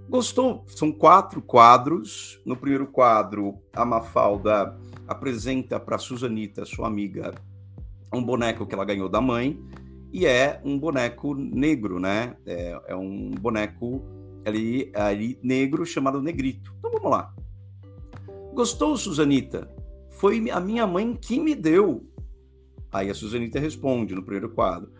Gostou? 0.08 0.64
São 0.66 0.90
quatro 0.90 1.40
quadros. 1.40 2.40
No 2.44 2.56
primeiro 2.56 2.88
quadro, 2.88 3.54
a 3.72 3.84
Mafalda 3.84 4.76
apresenta 5.06 5.78
para 5.78 5.98
Suzanita, 5.98 6.64
sua 6.64 6.88
amiga, 6.88 7.32
um 8.12 8.22
boneco 8.22 8.66
que 8.66 8.74
ela 8.74 8.84
ganhou 8.84 9.08
da 9.08 9.20
mãe, 9.20 9.58
e 10.14 10.26
é 10.26 10.60
um 10.64 10.78
boneco 10.78 11.34
negro, 11.34 11.98
né? 11.98 12.36
É, 12.46 12.80
é 12.86 12.94
um 12.94 13.32
boneco 13.32 14.00
ali, 14.46 14.92
ali 14.94 15.36
negro 15.42 15.84
chamado 15.84 16.22
Negrito. 16.22 16.72
Então 16.78 16.92
vamos 16.92 17.10
lá. 17.10 17.34
Gostou, 18.54 18.96
Suzanita? 18.96 19.68
Foi 20.10 20.48
a 20.52 20.60
minha 20.60 20.86
mãe 20.86 21.16
que 21.20 21.40
me 21.40 21.52
deu. 21.52 22.08
Aí 22.92 23.10
a 23.10 23.14
Suzanita 23.14 23.58
responde 23.58 24.14
no 24.14 24.22
primeiro 24.22 24.50
quadro: 24.50 24.92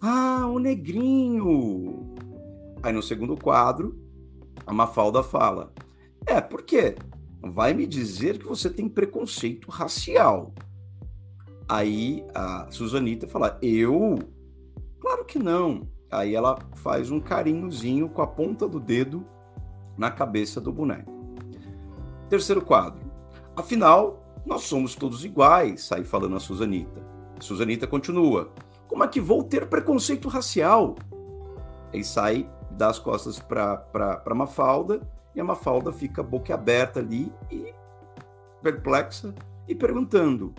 Ah, 0.00 0.48
o 0.48 0.58
negrinho. 0.58 2.16
Aí 2.82 2.92
no 2.92 3.00
segundo 3.00 3.36
quadro, 3.36 3.96
a 4.66 4.72
Mafalda 4.72 5.22
fala: 5.22 5.72
É, 6.26 6.40
por 6.40 6.62
quê? 6.62 6.96
Vai 7.40 7.72
me 7.74 7.86
dizer 7.86 8.38
que 8.38 8.44
você 8.44 8.68
tem 8.68 8.88
preconceito 8.88 9.70
racial. 9.70 10.52
Aí 11.68 12.24
a 12.34 12.66
Suzanita 12.72 13.28
fala: 13.28 13.56
Eu? 13.62 14.36
Claro 15.00 15.24
que 15.24 15.38
não. 15.38 15.88
Aí 16.10 16.34
ela 16.34 16.58
faz 16.76 17.10
um 17.10 17.20
carinhozinho 17.20 18.08
com 18.08 18.22
a 18.22 18.26
ponta 18.26 18.66
do 18.66 18.80
dedo 18.80 19.26
na 19.96 20.10
cabeça 20.10 20.60
do 20.60 20.72
boneco. 20.72 21.12
Terceiro 22.28 22.62
quadro. 22.62 23.00
Afinal, 23.56 24.22
nós 24.46 24.62
somos 24.62 24.94
todos 24.94 25.24
iguais, 25.24 25.82
sai 25.82 26.04
falando 26.04 26.36
a 26.36 26.40
Suzanita. 26.40 27.02
A 27.38 27.42
Suzanita 27.42 27.86
continua. 27.86 28.52
Como 28.86 29.04
é 29.04 29.08
que 29.08 29.20
vou 29.20 29.42
ter 29.42 29.68
preconceito 29.68 30.28
racial? 30.28 30.94
Aí 31.92 32.02
sai, 32.02 32.48
dá 32.70 32.88
as 32.88 32.98
costas 32.98 33.38
para 33.38 34.34
Mafalda, 34.34 35.00
e 35.34 35.40
a 35.40 35.44
Mafalda 35.44 35.92
fica 35.92 36.22
boca 36.22 36.54
aberta 36.54 37.00
ali 37.00 37.32
e 37.50 37.74
perplexa 38.62 39.34
e 39.66 39.74
perguntando: 39.74 40.54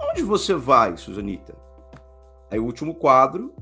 Onde 0.00 0.22
você 0.22 0.54
vai, 0.54 0.96
Suzanita? 0.96 1.54
Aí 2.50 2.58
o 2.58 2.64
último 2.64 2.94
quadro, 2.94 3.54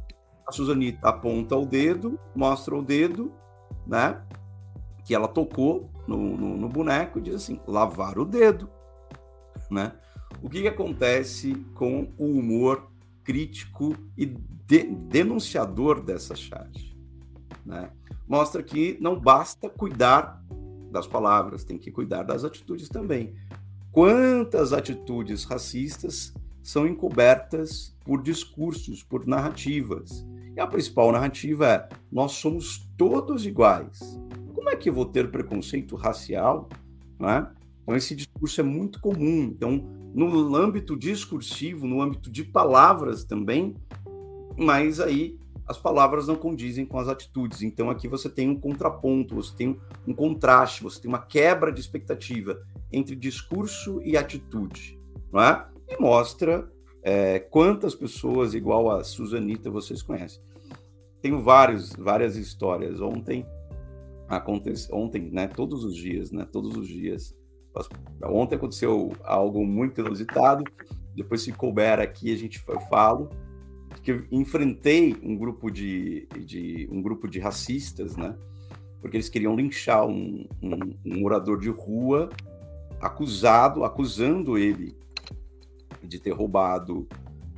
a 0.47 0.53
Suzanita 0.53 1.09
aponta 1.09 1.57
o 1.57 1.67
dedo, 1.67 2.19
mostra 2.35 2.77
o 2.77 2.83
dedo, 2.83 3.33
né? 3.87 4.23
Que 5.05 5.15
ela 5.15 5.29
tocou 5.29 5.91
no, 6.07 6.37
no, 6.37 6.57
no 6.57 6.69
boneco 6.69 7.19
e 7.19 7.23
diz 7.23 7.35
assim: 7.35 7.61
lavar 7.67 8.19
o 8.19 8.25
dedo, 8.25 8.69
né? 9.71 9.93
O 10.43 10.49
que, 10.49 10.63
que 10.63 10.69
acontece 10.69 11.55
com 11.75 12.13
o 12.19 12.25
humor 12.25 12.91
crítico 13.23 13.95
e 14.17 14.27
de, 14.27 14.85
denunciador 14.85 16.03
dessa 16.03 16.35
charge? 16.35 16.97
Né? 17.65 17.91
Mostra 18.27 18.63
que 18.63 18.99
não 19.01 19.19
basta 19.19 19.69
cuidar 19.69 20.43
das 20.91 21.07
palavras, 21.07 21.65
tem 21.65 21.79
que 21.79 21.91
cuidar 21.91 22.25
das 22.25 22.45
atitudes 22.45 22.89
também. 22.89 23.35
Quantas 23.93 24.73
atitudes 24.73 25.45
racistas 25.45 26.35
são 26.63 26.87
encobertas 26.87 27.97
por 28.05 28.23
discursos, 28.23 29.03
por 29.03 29.27
narrativas? 29.27 30.25
E 30.57 30.61
a 30.61 30.67
principal 30.67 31.11
narrativa 31.11 31.67
é: 31.67 31.89
nós 32.11 32.33
somos 32.33 32.89
todos 32.97 33.47
iguais. 33.47 34.19
Como 34.55 34.71
é 34.71 34.77
que 34.77 34.89
eu 34.89 34.95
vou 34.95 35.07
ter 35.07 35.31
preconceito 35.31 35.97
racial? 35.97 36.69
Né? 37.19 37.47
Então, 37.83 37.97
esse 37.97 38.15
discurso 38.15 38.61
é 38.61 38.65
muito 38.65 39.01
comum. 39.01 39.45
Então, 39.45 39.89
no 40.15 40.55
âmbito 40.55 40.97
discursivo, 40.97 41.87
no 41.87 42.01
âmbito 42.01 42.31
de 42.31 42.45
palavras 42.45 43.25
também, 43.25 43.75
mas 44.57 45.01
aí 45.01 45.39
as 45.67 45.79
palavras 45.79 46.27
não 46.27 46.37
condizem 46.37 46.85
com 46.85 46.99
as 46.99 47.09
atitudes. 47.09 47.63
Então, 47.63 47.89
aqui 47.89 48.07
você 48.07 48.29
tem 48.29 48.49
um 48.49 48.59
contraponto, 48.59 49.35
você 49.35 49.57
tem 49.57 49.81
um 50.07 50.15
contraste, 50.15 50.83
você 50.83 51.01
tem 51.01 51.09
uma 51.09 51.21
quebra 51.21 51.73
de 51.73 51.81
expectativa 51.81 52.61
entre 52.93 53.17
discurso 53.17 54.01
e 54.05 54.17
atitude. 54.17 54.99
Não 55.33 55.41
é? 55.41 55.67
E 55.93 56.01
mostra 56.01 56.71
é, 57.03 57.39
quantas 57.39 57.95
pessoas 57.95 58.55
igual 58.55 58.91
a 58.91 59.05
Suzanita 59.05 59.71
vocês 59.71 60.01
conhecem. 60.01 60.41
Tenho 61.21 61.43
vários, 61.43 61.93
várias 61.93 62.37
histórias. 62.37 63.01
Ontem 63.01 63.47
acontece 64.29 64.89
ontem, 64.93 65.31
né? 65.31 65.47
Todos 65.47 65.85
os 65.85 65.95
dias, 65.95 66.33
né? 66.33 66.47
Todos 66.51 66.77
os 66.77 66.89
dias. 66.89 67.37
Ontem 68.25 68.57
aconteceu 68.57 69.13
algo 69.23 69.67
muito 69.67 70.01
inusitado. 70.01 70.65
Depois, 71.15 71.43
se 71.43 71.53
couber 71.53 72.01
aqui, 72.01 72.33
a 72.33 72.37
gente 72.37 72.63
eu 72.67 72.81
falo 72.81 73.29
que 74.03 74.25
enfrentei 74.33 75.15
um 75.23 75.37
grupo 75.37 75.71
de, 75.71 76.27
de 76.47 76.89
um 76.91 77.03
grupo 77.03 77.29
de 77.29 77.39
racistas, 77.39 78.17
né? 78.17 78.35
Porque 79.01 79.17
eles 79.17 79.29
queriam 79.29 79.55
linchar 79.55 80.07
um, 80.07 80.47
um, 80.63 80.95
um 81.05 81.21
morador 81.21 81.61
de 81.61 81.69
rua, 81.69 82.31
acusado, 83.01 83.85
acusando 83.85 84.57
ele 84.57 84.97
de 86.07 86.21
ter 86.21 86.31
roubado 86.31 87.07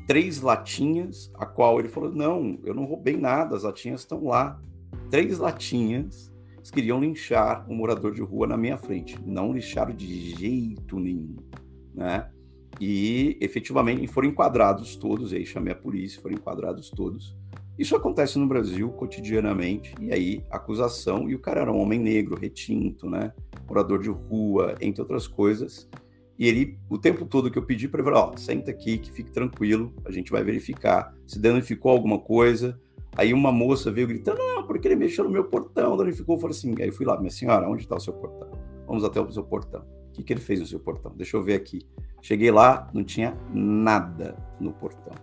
três 0.07 0.41
latinhas, 0.41 1.31
a 1.35 1.47
qual 1.47 1.79
ele 1.79 1.89
falou: 1.89 2.13
não, 2.13 2.59
eu 2.65 2.75
não 2.75 2.85
roubei 2.85 3.17
nada, 3.17 3.57
as 3.57 3.63
latinhas 3.63 4.01
estão 4.01 4.25
lá. 4.25 4.61
Três 5.11 5.39
latinhas 5.39 6.35
eles 6.65 6.71
queriam 6.71 6.99
linchar 6.99 7.67
um 7.69 7.75
morador 7.75 8.15
de 8.15 8.23
rua 8.23 8.47
na 8.47 8.57
minha 8.57 8.79
frente. 8.79 9.19
Não 9.23 9.53
lincharam 9.53 9.95
de 9.95 10.31
jeito 10.31 10.99
nenhum, 10.99 11.37
né? 11.95 12.31
E 12.81 13.37
efetivamente 13.39 14.07
foram 14.07 14.29
enquadrados 14.29 14.97
todos, 14.97 15.35
aí 15.35 15.45
chamei 15.45 15.75
a 15.75 15.77
polícia, 15.77 16.23
foram 16.23 16.37
enquadrados 16.37 16.89
todos. 16.89 17.37
Isso 17.79 17.95
acontece 17.95 18.39
no 18.39 18.47
Brasil 18.47 18.89
cotidianamente, 18.93 19.95
e 20.01 20.11
aí 20.11 20.43
acusação, 20.51 21.29
e 21.29 21.35
o 21.35 21.39
cara 21.39 21.61
era 21.61 21.73
um 21.73 21.79
homem 21.79 22.01
negro, 22.01 22.35
retinto, 22.35 23.11
né? 23.11 23.35
Morador 23.69 24.01
de 24.01 24.09
rua, 24.09 24.75
entre 24.81 25.03
outras 25.03 25.27
coisas. 25.27 25.87
E 26.39 26.49
ele, 26.49 26.79
o 26.91 26.99
tempo 26.99 27.25
todo 27.25 27.51
que 27.51 27.59
eu 27.59 27.65
pedi 27.65 27.89
para 27.89 28.03
ele, 28.03 28.11
ó, 28.11 28.37
senta 28.37 28.71
aqui, 28.71 28.99
que 28.99 29.11
fique 29.13 29.31
tranquilo, 29.31 29.95
a 30.05 30.11
gente 30.11 30.33
vai 30.33 30.43
verificar 30.43 31.15
se 31.27 31.39
danificou 31.39 31.93
alguma 31.93 32.19
coisa, 32.19 32.79
Aí 33.17 33.33
uma 33.33 33.53
moça 33.53 33.93
veio 33.93 34.09
gritando, 34.09 34.39
não, 34.39 34.67
porque 34.67 34.89
ele 34.89 34.97
mexeu 34.97 35.25
no 35.25 35.31
meu 35.31 35.45
portão, 35.45 35.97
danificou, 35.97 36.37
falou 36.37 36.51
assim, 36.51 36.75
aí 36.81 36.91
fui 36.91 37.07
lá, 37.07 37.17
minha 37.19 37.31
senhora, 37.31 37.69
onde 37.69 37.83
está 37.83 37.95
o 37.95 38.01
seu 38.01 38.13
portão? 38.13 38.51
Vamos 38.87 39.05
até 39.05 39.21
o 39.21 39.31
seu 39.31 39.45
portão. 39.45 39.83
O 40.09 40.13
que, 40.13 40.23
que 40.23 40.33
ele 40.33 40.41
fez 40.41 40.61
no 40.61 40.67
seu 40.67 40.81
portão? 40.81 41.13
Deixa 41.15 41.37
eu 41.37 41.43
ver 41.43 41.55
aqui. 41.55 41.87
Cheguei 42.21 42.51
lá, 42.51 42.91
não 42.93 43.05
tinha 43.05 43.37
nada 43.53 44.37
no 44.59 44.73
portão. 44.73 45.15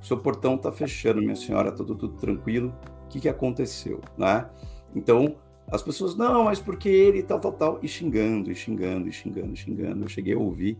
O 0.00 0.04
seu 0.04 0.18
portão 0.18 0.56
está 0.56 0.70
fechando, 0.70 1.20
minha 1.22 1.36
senhora, 1.36 1.72
tudo, 1.72 1.94
tudo 1.94 2.16
tranquilo. 2.16 2.74
O 3.04 3.08
que, 3.08 3.20
que 3.20 3.28
aconteceu, 3.28 4.00
né? 4.18 4.48
Então, 4.94 5.36
as 5.74 5.82
pessoas, 5.82 6.16
não, 6.16 6.44
mas 6.44 6.60
porque 6.60 6.88
ele 6.88 7.22
tal, 7.22 7.40
tal, 7.40 7.52
tal, 7.52 7.78
e 7.82 7.88
xingando, 7.88 8.50
e 8.50 8.54
xingando, 8.54 9.08
e 9.08 9.12
xingando, 9.12 9.52
e 9.52 9.56
xingando. 9.56 10.04
Eu 10.04 10.08
cheguei 10.08 10.34
a 10.34 10.38
ouvir, 10.38 10.78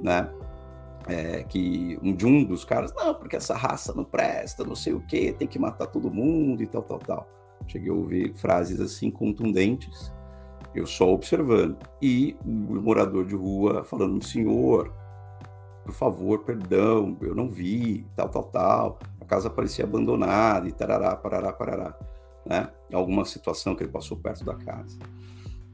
né? 0.00 0.28
é, 1.06 1.42
que 1.44 1.98
um 2.02 2.14
de 2.14 2.26
um 2.26 2.44
dos 2.44 2.64
caras, 2.64 2.92
não, 2.94 3.14
porque 3.14 3.36
essa 3.36 3.54
raça 3.54 3.92
não 3.94 4.04
presta, 4.04 4.64
não 4.64 4.74
sei 4.74 4.92
o 4.92 5.00
que, 5.00 5.32
tem 5.32 5.48
que 5.48 5.58
matar 5.58 5.86
todo 5.86 6.10
mundo 6.10 6.62
e 6.62 6.66
tal, 6.66 6.82
tal, 6.82 6.98
tal. 6.98 7.28
Cheguei 7.66 7.90
a 7.90 7.94
ouvir 7.94 8.34
frases 8.34 8.80
assim 8.80 9.10
contundentes, 9.10 10.12
eu 10.74 10.86
só 10.86 11.12
observando. 11.12 11.76
E 12.00 12.36
o 12.44 12.50
morador 12.50 13.26
de 13.26 13.34
rua 13.34 13.84
falando, 13.84 14.24
senhor, 14.24 14.92
por 15.84 15.92
favor, 15.92 16.40
perdão, 16.40 17.16
eu 17.20 17.34
não 17.34 17.48
vi, 17.48 18.06
tal, 18.14 18.28
tal, 18.28 18.44
tal. 18.44 18.98
a 19.20 19.24
casa 19.24 19.50
parecia 19.50 19.84
abandonada 19.84 20.68
e 20.68 20.72
tarará, 20.72 21.16
parará, 21.16 21.52
parará, 21.52 21.98
né? 22.44 22.70
Alguma 22.92 23.24
situação 23.24 23.74
que 23.74 23.82
ele 23.82 23.92
passou 23.92 24.16
perto 24.16 24.44
da 24.44 24.54
casa. 24.54 24.98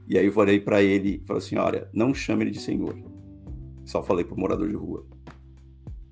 E 0.07 0.17
aí 0.17 0.27
eu 0.27 0.33
falei 0.33 0.59
para 0.59 0.83
ele, 0.83 1.23
falei 1.27 1.43
assim, 1.43 1.57
olha, 1.57 1.89
não 1.93 2.15
chame 2.15 2.45
ele 2.45 2.51
de 2.51 2.61
senhor. 2.61 2.97
Só 3.85 4.03
falei 4.03 4.25
pro 4.25 4.39
morador 4.39 4.69
de 4.69 4.75
rua, 4.75 5.07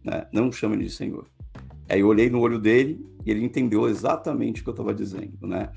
né? 0.05 0.27
Não 0.33 0.53
chame 0.53 0.77
ele 0.77 0.85
de 0.85 0.90
senhor. 0.90 1.27
Aí 1.88 2.01
eu 2.01 2.09
olhei 2.09 2.29
no 2.29 2.40
olho 2.40 2.59
dele 2.59 3.05
e 3.25 3.31
ele 3.31 3.45
entendeu 3.45 3.88
exatamente 3.88 4.61
o 4.61 4.64
que 4.64 4.71
eu 4.71 4.73
estava 4.73 4.95
dizendo, 4.95 5.47
né? 5.47 5.71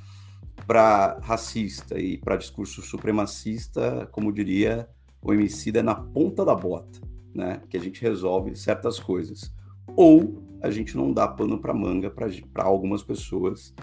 Para 0.65 1.19
racista 1.21 1.99
e 1.99 2.17
para 2.17 2.35
discurso 2.35 2.81
supremacista, 2.81 4.07
como 4.11 4.33
diria 4.33 4.89
o 5.21 5.31
homicida, 5.31 5.79
é 5.79 5.83
na 5.83 5.95
ponta 5.95 6.43
da 6.43 6.55
bota, 6.55 6.99
né? 7.33 7.61
Que 7.69 7.77
a 7.77 7.79
gente 7.79 8.01
resolve 8.01 8.55
certas 8.55 8.99
coisas. 8.99 9.53
Ou 9.95 10.43
a 10.61 10.69
gente 10.69 10.95
não 10.97 11.13
dá 11.13 11.27
pano 11.27 11.59
para 11.59 11.73
manga 11.73 12.09
para 12.11 12.63
algumas 12.63 13.01
pessoas 13.01 13.73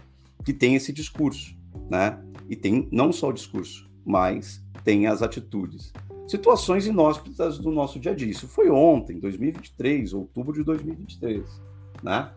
que 0.44 0.53
têm 0.53 0.75
esse 0.75 0.92
discurso, 0.92 1.57
né? 1.90 2.22
E 2.49 2.57
tem 2.57 2.88
não 2.92 3.12
só 3.12 3.29
o 3.29 3.33
discurso, 3.33 3.90
mas 4.05 4.62
tem 4.85 5.07
as 5.07 5.22
atitudes. 5.22 5.92
Situações 6.27 6.87
inóspitas 6.87 7.59
do 7.59 7.70
nosso 7.70 7.99
dia 7.99 8.12
a 8.12 8.14
dia. 8.14 8.31
Isso 8.31 8.49
foi 8.49 8.70
ontem, 8.70 9.18
2023, 9.18 10.12
outubro 10.12 10.53
de 10.53 10.64
2023 10.64 11.66
né? 12.03 12.31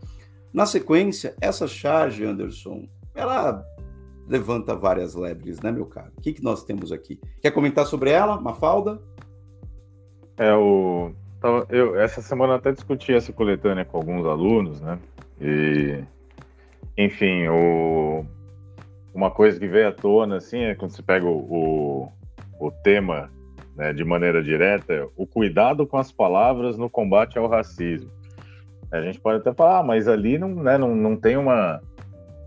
Na 0.53 0.65
sequência, 0.65 1.35
essa 1.39 1.67
charge, 1.67 2.25
Anderson, 2.25 2.87
ela 3.13 3.63
levanta 4.27 4.75
várias 4.75 5.15
lebres, 5.15 5.59
né, 5.61 5.71
meu 5.71 5.85
caro? 5.85 6.11
O 6.17 6.21
que, 6.21 6.33
que 6.33 6.43
nós 6.43 6.63
temos 6.63 6.91
aqui? 6.91 7.19
Quer 7.41 7.51
comentar 7.51 7.85
sobre 7.85 8.09
ela, 8.09 8.39
Mafalda? 8.39 9.01
É, 10.37 10.53
o... 10.55 11.11
Eu, 11.69 11.97
essa 11.97 12.21
semana 12.21 12.55
até 12.55 12.71
discuti 12.71 13.13
essa 13.13 13.31
coletânea 13.31 13.85
com 13.85 13.97
alguns 13.97 14.25
alunos, 14.25 14.81
né? 14.81 14.99
E, 15.39 16.03
enfim, 16.99 17.47
o... 17.47 18.25
uma 19.15 19.31
coisa 19.31 19.57
que 19.57 19.69
veio 19.69 19.87
à 19.87 19.91
tona, 19.93 20.35
assim, 20.35 20.59
é 20.63 20.75
quando 20.75 20.91
você 20.91 21.01
pega 21.01 21.25
o, 21.25 22.11
o, 22.59 22.71
tema 22.83 23.31
né, 23.73 23.93
de 23.93 24.03
maneira 24.03 24.43
direta, 24.43 25.07
o 25.15 25.25
cuidado 25.25 25.87
com 25.87 25.97
as 25.97 26.11
palavras 26.11 26.77
no 26.77 26.89
combate 26.89 27.39
ao 27.39 27.47
racismo. 27.47 28.11
A 28.91 29.01
gente 29.01 29.17
pode 29.17 29.37
até 29.37 29.53
falar, 29.53 29.79
ah, 29.79 29.83
mas 29.83 30.09
ali 30.09 30.37
não, 30.37 30.49
né, 30.49 30.77
não, 30.77 30.93
não 30.93 31.15
tem 31.15 31.37
uma, 31.37 31.79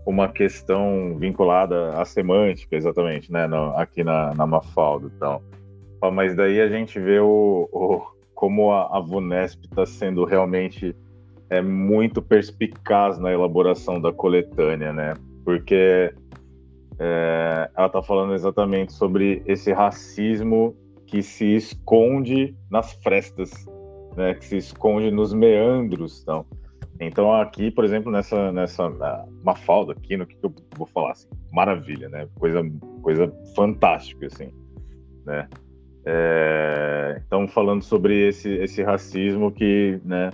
uma 0.05 0.27
questão 0.27 1.17
vinculada 1.17 1.99
à 1.99 2.05
semântica, 2.05 2.75
exatamente, 2.75 3.31
né, 3.31 3.47
no, 3.47 3.75
aqui 3.75 4.03
na, 4.03 4.35
na 4.35 4.45
Mafalda 4.45 5.07
então. 5.15 5.41
Mas 6.11 6.35
daí 6.35 6.61
a 6.61 6.67
gente 6.67 6.99
vê 6.99 7.19
o, 7.19 7.67
o 7.71 8.03
como 8.35 8.71
a, 8.71 8.97
a 8.97 8.99
VUNESP 8.99 9.65
está 9.65 9.83
sendo 9.83 10.25
realmente 10.25 10.95
é, 11.57 11.61
muito 11.61 12.21
perspicaz 12.21 13.19
na 13.19 13.31
elaboração 13.31 13.99
da 13.99 14.11
coletânea, 14.11 14.93
né? 14.93 15.13
Porque 15.43 16.13
é, 16.99 17.69
ela 17.75 17.87
está 17.87 18.01
falando 18.01 18.33
exatamente 18.33 18.93
sobre 18.93 19.41
esse 19.45 19.71
racismo 19.71 20.75
que 21.05 21.21
se 21.21 21.55
esconde 21.55 22.55
nas 22.69 22.93
frestas 22.93 23.51
né, 24.15 24.33
que 24.35 24.45
se 24.45 24.57
esconde 24.57 25.11
nos 25.11 25.33
meandros. 25.33 26.21
Então, 26.21 26.45
então 26.99 27.33
aqui, 27.33 27.71
por 27.71 27.83
exemplo, 27.83 28.11
nessa 28.11 28.51
nessa 28.51 28.89
Mafalda 29.43 29.93
aqui, 29.93 30.15
no 30.15 30.25
que, 30.25 30.35
que 30.35 30.45
eu 30.45 30.53
vou 30.77 30.87
falar 30.87 31.11
assim, 31.11 31.27
maravilha, 31.51 32.09
né? 32.09 32.27
Coisa 32.35 32.61
coisa 33.01 33.33
fantástica 33.55 34.27
assim, 34.27 34.51
né? 35.25 35.47
É, 36.05 37.21
então 37.25 37.47
falando 37.47 37.81
sobre 37.81 38.27
esse 38.27 38.49
esse 38.49 38.83
racismo 38.83 39.51
que, 39.51 39.99
né, 40.03 40.29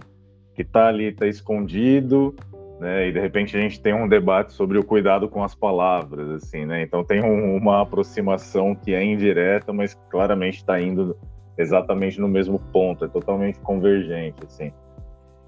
que 0.59 0.63
tá 0.65 0.87
ali, 0.87 1.13
tá 1.13 1.25
escondido, 1.25 2.35
né? 2.81 3.07
E 3.07 3.13
de 3.13 3.19
repente 3.21 3.55
a 3.55 3.61
gente 3.61 3.79
tem 3.79 3.93
um 3.93 4.09
debate 4.09 4.51
sobre 4.51 4.77
o 4.77 4.83
cuidado 4.83 5.29
com 5.29 5.41
as 5.41 5.55
palavras, 5.55 6.29
assim, 6.31 6.65
né? 6.65 6.81
Então 6.81 7.01
tem 7.01 7.23
um, 7.23 7.55
uma 7.55 7.81
aproximação 7.81 8.75
que 8.75 8.93
é 8.93 9.01
indireta, 9.01 9.71
mas 9.71 9.93
claramente 10.09 10.57
está 10.57 10.77
indo 10.81 11.15
exatamente 11.57 12.19
no 12.19 12.27
mesmo 12.27 12.59
ponto, 12.73 13.05
é 13.05 13.07
totalmente 13.07 13.57
convergente, 13.61 14.35
assim. 14.45 14.73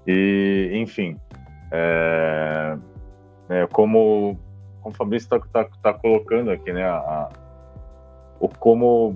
E, 0.06 0.70
enfim, 0.76 1.18
é, 1.70 2.78
é, 3.50 3.66
como, 3.66 4.38
como 4.80 4.94
o 4.94 4.96
Fabrício 4.96 5.26
está 5.26 5.40
tá, 5.64 5.68
tá 5.82 5.92
colocando 5.92 6.50
aqui, 6.50 6.72
né, 6.72 6.84
a, 6.84 7.28
o 8.40 8.48
como 8.48 9.14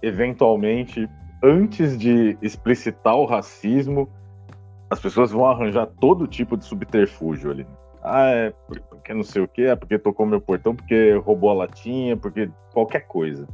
eventualmente, 0.00 1.08
antes 1.42 1.98
de 1.98 2.38
explicitar 2.40 3.16
o 3.16 3.24
racismo, 3.24 4.08
as 4.90 4.98
pessoas 4.98 5.30
vão 5.30 5.46
arranjar 5.46 5.86
todo 5.86 6.26
tipo 6.26 6.56
de 6.56 6.64
subterfúgio 6.64 7.52
ali. 7.52 7.66
Ah, 8.02 8.28
é 8.30 8.50
porque 8.66 9.14
não 9.14 9.22
sei 9.22 9.42
o 9.42 9.48
que, 9.48 9.62
é 9.62 9.76
porque 9.76 9.98
tocou 9.98 10.26
meu 10.26 10.40
portão, 10.40 10.74
porque 10.74 11.12
roubou 11.24 11.50
a 11.50 11.54
latinha, 11.54 12.16
porque 12.16 12.50
qualquer 12.72 13.06
coisa. 13.06 13.46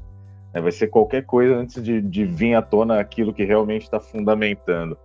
Né? 0.55 0.61
Vai 0.61 0.73
ser 0.73 0.87
qualquer 0.87 1.25
coisa 1.27 1.55
antes 1.55 1.83
de, 1.83 2.01
de 2.01 2.25
vir 2.25 2.55
à 2.55 2.63
tona 2.63 2.99
aquilo 2.99 3.35
que 3.35 3.45
realmente 3.45 3.83
está 3.83 4.01
fundamentando. 4.01 4.97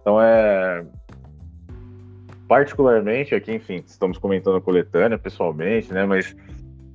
Então 0.00 0.20
é 0.20 0.84
particularmente 2.46 3.32
aqui, 3.32 3.54
enfim, 3.54 3.82
estamos 3.86 4.18
comentando 4.18 4.56
a 4.56 4.60
coletânea 4.60 5.16
pessoalmente, 5.16 5.92
né? 5.92 6.04
Mas 6.04 6.34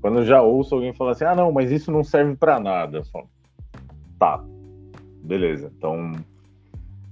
quando 0.02 0.20
eu 0.20 0.26
já 0.26 0.42
ouço 0.42 0.76
alguém 0.76 0.94
falar 0.94 1.12
assim, 1.12 1.24
ah, 1.24 1.34
não, 1.34 1.50
mas 1.52 1.72
isso 1.72 1.92
não 1.92 2.04
serve 2.04 2.36
para 2.36 2.60
nada, 2.60 2.98
eu 2.98 3.06
falo, 3.06 3.30
tá, 4.20 4.44
beleza. 5.24 5.72
Então, 5.78 6.12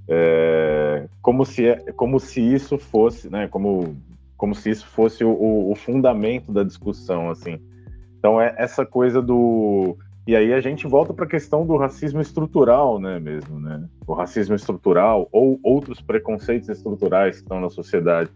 é, 0.07 1.07
como 1.21 1.45
se 1.45 1.67
é, 1.67 1.91
como 1.93 2.19
se 2.19 2.41
isso 2.41 2.77
fosse, 2.77 3.29
né? 3.29 3.47
Como 3.47 3.95
como 4.37 4.53
se 4.53 4.69
isso 4.69 4.85
fosse 4.87 5.23
o, 5.23 5.71
o 5.71 5.75
fundamento 5.75 6.51
da 6.51 6.63
discussão, 6.63 7.29
assim. 7.29 7.59
Então 8.19 8.41
é 8.41 8.53
essa 8.57 8.85
coisa 8.85 9.21
do 9.21 9.97
e 10.25 10.35
aí 10.35 10.53
a 10.53 10.61
gente 10.61 10.87
volta 10.87 11.13
para 11.13 11.25
a 11.25 11.27
questão 11.27 11.65
do 11.65 11.75
racismo 11.75 12.21
estrutural, 12.21 12.97
né, 12.97 13.19
mesmo, 13.19 13.59
né? 13.59 13.83
O 14.07 14.13
racismo 14.13 14.55
estrutural 14.55 15.27
ou 15.31 15.59
outros 15.61 15.99
preconceitos 15.99 16.69
estruturais 16.69 17.35
que 17.35 17.41
estão 17.41 17.59
na 17.59 17.69
sociedade. 17.69 18.29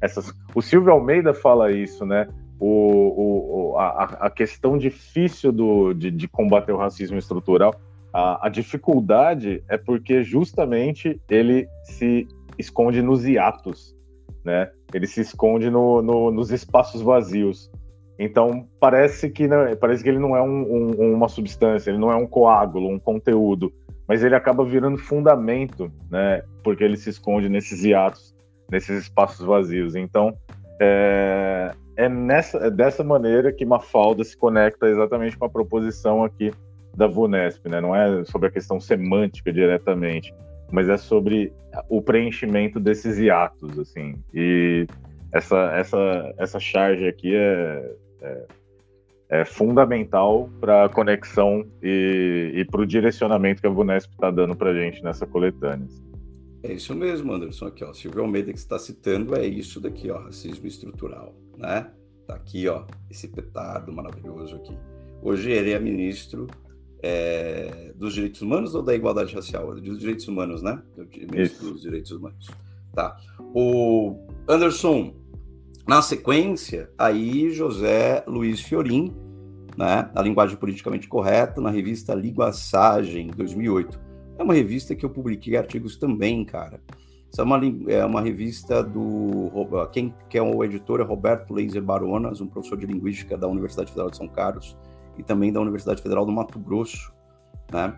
Essas, 0.00 0.32
o 0.54 0.60
Silvio 0.60 0.92
Almeida 0.92 1.32
fala 1.32 1.70
isso, 1.70 2.04
né? 2.04 2.26
O, 2.58 3.72
o, 3.72 3.78
a, 3.78 4.04
a 4.26 4.30
questão 4.30 4.76
difícil 4.76 5.52
do, 5.52 5.94
de, 5.94 6.10
de 6.10 6.26
combater 6.26 6.72
o 6.72 6.76
racismo 6.76 7.16
estrutural, 7.16 7.74
a, 8.12 8.46
a, 8.46 8.48
dificuldade 8.48 9.62
é 9.68 9.76
porque 9.76 10.22
justamente 10.22 11.20
ele 11.28 11.68
se 11.84 12.26
esconde 12.58 13.02
nos 13.02 13.24
hiatos, 13.24 13.96
né? 14.44 14.70
Ele 14.92 15.06
se 15.06 15.20
esconde 15.20 15.70
no, 15.70 16.02
no, 16.02 16.30
nos 16.30 16.50
espaços 16.50 17.00
vazios. 17.00 17.70
Então 18.18 18.68
parece 18.78 19.30
que 19.30 19.48
parece 19.80 20.02
que 20.02 20.08
ele 20.08 20.18
não 20.18 20.36
é 20.36 20.42
um, 20.42 20.62
um, 20.62 21.14
uma 21.14 21.28
substância, 21.28 21.90
ele 21.90 21.98
não 21.98 22.12
é 22.12 22.16
um 22.16 22.26
coágulo, 22.26 22.88
um 22.88 22.98
conteúdo, 22.98 23.72
mas 24.06 24.22
ele 24.22 24.34
acaba 24.34 24.64
virando 24.64 24.98
fundamento, 24.98 25.90
né? 26.10 26.42
Porque 26.62 26.84
ele 26.84 26.96
se 26.96 27.10
esconde 27.10 27.48
nesses 27.48 27.82
hiatos, 27.84 28.34
nesses 28.70 29.04
espaços 29.04 29.46
vazios. 29.46 29.94
Então 29.94 30.36
é, 30.80 31.72
é 31.96 32.08
nessa 32.08 32.58
é 32.58 32.70
dessa 32.70 33.04
maneira 33.04 33.52
que 33.52 33.64
Mafalda 33.64 34.24
se 34.24 34.36
conecta 34.36 34.88
exatamente 34.88 35.38
com 35.38 35.44
a 35.44 35.50
proposição 35.50 36.24
aqui 36.24 36.52
da 37.00 37.06
VUNESP, 37.06 37.66
né? 37.70 37.80
Não 37.80 37.96
é 37.96 38.22
sobre 38.26 38.48
a 38.48 38.50
questão 38.50 38.78
semântica 38.78 39.50
diretamente, 39.50 40.34
mas 40.70 40.86
é 40.86 40.98
sobre 40.98 41.50
o 41.88 42.02
preenchimento 42.02 42.78
desses 42.78 43.16
hiatos, 43.18 43.78
assim. 43.78 44.16
E 44.34 44.86
essa 45.32 45.56
essa 45.72 46.34
essa 46.36 46.60
charge 46.60 47.08
aqui 47.08 47.34
é 47.34 47.96
é, 48.20 48.46
é 49.30 49.44
fundamental 49.46 50.50
para 50.60 50.84
a 50.84 50.88
conexão 50.90 51.64
e, 51.82 52.52
e 52.54 52.64
para 52.66 52.82
o 52.82 52.86
direcionamento 52.86 53.62
que 53.62 53.66
a 53.66 53.70
Vunesp 53.70 54.12
está 54.12 54.30
dando 54.30 54.54
para 54.54 54.70
a 54.70 54.74
gente 54.74 55.02
nessa 55.02 55.26
coletânea. 55.26 55.88
É 56.62 56.74
isso 56.74 56.94
mesmo, 56.94 57.32
Anderson. 57.32 57.68
Aqui, 57.68 57.82
ó, 57.82 57.94
Silvio 57.94 58.20
Almeida 58.20 58.52
que 58.52 58.58
está 58.58 58.78
citando 58.78 59.34
é 59.34 59.46
isso 59.46 59.80
daqui, 59.80 60.10
ó, 60.10 60.18
racismo 60.18 60.66
estrutural, 60.66 61.34
né? 61.56 61.90
Tá 62.26 62.34
aqui, 62.34 62.68
ó, 62.68 62.84
esse 63.10 63.26
petardo 63.26 63.90
maravilhoso 63.90 64.56
aqui. 64.56 64.76
Hoje 65.22 65.50
ele 65.50 65.72
é 65.72 65.78
ministro 65.78 66.46
é, 67.02 67.92
dos 67.96 68.14
direitos 68.14 68.42
humanos 68.42 68.74
ou 68.74 68.82
da 68.82 68.94
igualdade 68.94 69.34
racial? 69.34 69.74
Dos 69.74 69.98
direitos 69.98 70.26
humanos, 70.28 70.62
né? 70.62 70.82
Dos 70.96 71.82
direitos 71.82 72.10
humanos. 72.10 72.48
Tá. 72.92 73.16
O 73.54 74.16
Anderson, 74.48 75.14
na 75.86 76.02
sequência, 76.02 76.90
aí 76.98 77.50
José 77.50 78.24
Luiz 78.26 78.60
Fiorin, 78.60 79.14
né, 79.76 80.10
a 80.14 80.22
linguagem 80.22 80.56
politicamente 80.56 81.08
correta, 81.08 81.60
na 81.60 81.70
revista 81.70 82.14
Linguaçagem, 82.14 83.28
2008. 83.28 83.98
É 84.38 84.42
uma 84.42 84.54
revista 84.54 84.94
que 84.94 85.04
eu 85.04 85.10
publiquei 85.10 85.56
artigos 85.56 85.96
também, 85.96 86.44
cara. 86.44 86.80
Essa 87.32 87.42
é 87.42 87.44
uma, 87.44 87.60
é 87.88 88.04
uma 88.04 88.20
revista 88.20 88.82
do. 88.82 89.50
Quem 89.92 90.12
que 90.28 90.36
é 90.36 90.42
o 90.42 90.64
editor 90.64 91.00
é 91.00 91.04
Roberto 91.04 91.54
Leiser 91.54 91.82
Baronas, 91.82 92.40
um 92.40 92.46
professor 92.46 92.76
de 92.76 92.86
linguística 92.86 93.38
da 93.38 93.46
Universidade 93.46 93.90
Federal 93.90 94.10
de 94.10 94.16
São 94.16 94.26
Carlos 94.26 94.76
e 95.20 95.22
também 95.22 95.52
da 95.52 95.60
Universidade 95.60 96.02
Federal 96.02 96.24
do 96.24 96.32
Mato 96.32 96.58
Grosso. 96.58 97.12
Né? 97.70 97.94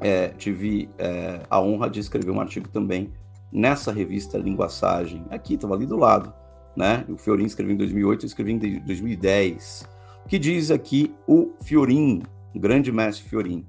É, 0.00 0.28
tive 0.28 0.90
é, 0.98 1.40
a 1.48 1.60
honra 1.60 1.88
de 1.88 1.98
escrever 1.98 2.30
um 2.30 2.40
artigo 2.40 2.68
também 2.68 3.10
nessa 3.50 3.90
revista 3.90 4.36
Linguaçagem. 4.36 5.24
Aqui, 5.30 5.54
estava 5.54 5.74
ali 5.74 5.86
do 5.86 5.96
lado. 5.96 6.32
Né? 6.76 7.04
O 7.08 7.16
Fiorin 7.16 7.46
escreveu 7.46 7.74
em 7.74 7.78
2008, 7.78 8.24
eu 8.24 8.26
escrevi 8.26 8.52
em 8.52 8.58
2010. 8.80 9.88
O 10.24 10.28
que 10.28 10.38
diz 10.38 10.70
aqui 10.70 11.14
o 11.26 11.52
Fiorin, 11.62 12.22
o 12.54 12.60
grande 12.60 12.92
mestre 12.92 13.28
Fiorin? 13.28 13.66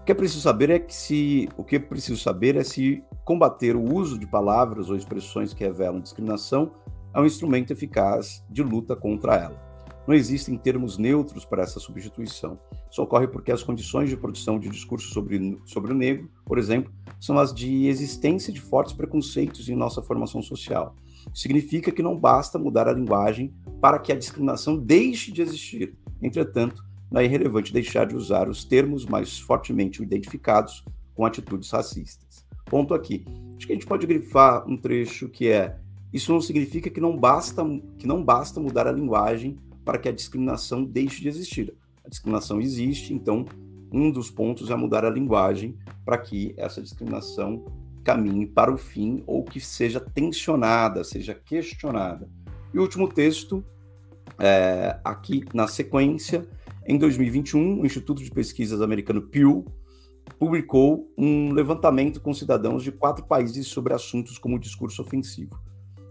O 0.00 0.04
que 0.04 0.12
é 0.12 0.14
preciso 0.14 0.40
saber 0.40 0.70
é 0.70 0.78
que 0.78 0.94
se 0.94 1.48
o 1.56 1.62
que 1.62 1.76
é 1.76 1.78
preciso 1.78 2.20
saber 2.20 2.56
é 2.56 2.64
se 2.64 3.02
combater 3.24 3.76
o 3.76 3.94
uso 3.94 4.18
de 4.18 4.26
palavras 4.26 4.90
ou 4.90 4.96
expressões 4.96 5.52
que 5.52 5.62
revelam 5.62 6.00
discriminação 6.00 6.72
é 7.14 7.20
um 7.20 7.26
instrumento 7.26 7.72
eficaz 7.72 8.42
de 8.50 8.62
luta 8.62 8.96
contra 8.96 9.36
ela. 9.36 9.67
Não 10.08 10.14
existem 10.14 10.56
termos 10.56 10.96
neutros 10.96 11.44
para 11.44 11.62
essa 11.62 11.78
substituição. 11.78 12.58
Isso 12.90 13.02
ocorre 13.02 13.28
porque 13.28 13.52
as 13.52 13.62
condições 13.62 14.08
de 14.08 14.16
produção 14.16 14.58
de 14.58 14.70
discurso 14.70 15.12
sobre, 15.12 15.60
sobre 15.66 15.92
o 15.92 15.94
negro, 15.94 16.30
por 16.46 16.56
exemplo, 16.56 16.90
são 17.20 17.38
as 17.38 17.52
de 17.52 17.86
existência 17.86 18.50
de 18.50 18.58
fortes 18.58 18.94
preconceitos 18.94 19.68
em 19.68 19.76
nossa 19.76 20.00
formação 20.00 20.40
social. 20.40 20.96
Significa 21.34 21.92
que 21.92 22.02
não 22.02 22.18
basta 22.18 22.58
mudar 22.58 22.88
a 22.88 22.92
linguagem 22.94 23.52
para 23.82 23.98
que 23.98 24.10
a 24.10 24.16
discriminação 24.16 24.78
deixe 24.78 25.30
de 25.30 25.42
existir. 25.42 25.94
Entretanto, 26.22 26.82
não 27.10 27.20
é 27.20 27.26
irrelevante 27.26 27.70
deixar 27.70 28.06
de 28.06 28.16
usar 28.16 28.48
os 28.48 28.64
termos 28.64 29.04
mais 29.04 29.38
fortemente 29.38 30.02
identificados 30.02 30.86
com 31.14 31.26
atitudes 31.26 31.70
racistas. 31.70 32.46
Ponto 32.64 32.94
aqui. 32.94 33.26
Acho 33.58 33.66
que 33.66 33.72
a 33.74 33.76
gente 33.76 33.86
pode 33.86 34.06
grifar 34.06 34.66
um 34.66 34.78
trecho 34.78 35.28
que 35.28 35.48
é: 35.48 35.76
isso 36.14 36.32
não 36.32 36.40
significa 36.40 36.88
que 36.88 36.98
não 37.00 37.14
basta 37.14 37.62
que 37.98 38.06
não 38.06 38.24
basta 38.24 38.58
mudar 38.58 38.86
a 38.86 38.92
linguagem 38.92 39.58
para 39.88 39.96
que 39.96 40.06
a 40.06 40.12
discriminação 40.12 40.84
deixe 40.84 41.22
de 41.22 41.28
existir. 41.28 41.74
A 42.04 42.10
discriminação 42.10 42.60
existe, 42.60 43.14
então 43.14 43.46
um 43.90 44.10
dos 44.10 44.30
pontos 44.30 44.70
é 44.70 44.76
mudar 44.76 45.02
a 45.02 45.08
linguagem 45.08 45.78
para 46.04 46.18
que 46.18 46.52
essa 46.58 46.82
discriminação 46.82 47.64
caminhe 48.04 48.44
para 48.44 48.70
o 48.70 48.76
fim 48.76 49.24
ou 49.26 49.42
que 49.42 49.58
seja 49.58 49.98
tensionada, 49.98 51.02
seja 51.04 51.32
questionada. 51.32 52.28
E 52.74 52.78
o 52.78 52.82
último 52.82 53.08
texto, 53.08 53.64
é, 54.38 55.00
aqui 55.02 55.42
na 55.54 55.66
sequência, 55.66 56.46
em 56.86 56.98
2021, 56.98 57.80
o 57.80 57.86
Instituto 57.86 58.22
de 58.22 58.30
Pesquisas 58.30 58.82
americano 58.82 59.22
Pew 59.22 59.64
publicou 60.38 61.10
um 61.16 61.50
levantamento 61.52 62.20
com 62.20 62.34
cidadãos 62.34 62.84
de 62.84 62.92
quatro 62.92 63.24
países 63.24 63.66
sobre 63.68 63.94
assuntos 63.94 64.36
como 64.36 64.58
discurso 64.58 65.00
ofensivo. 65.00 65.58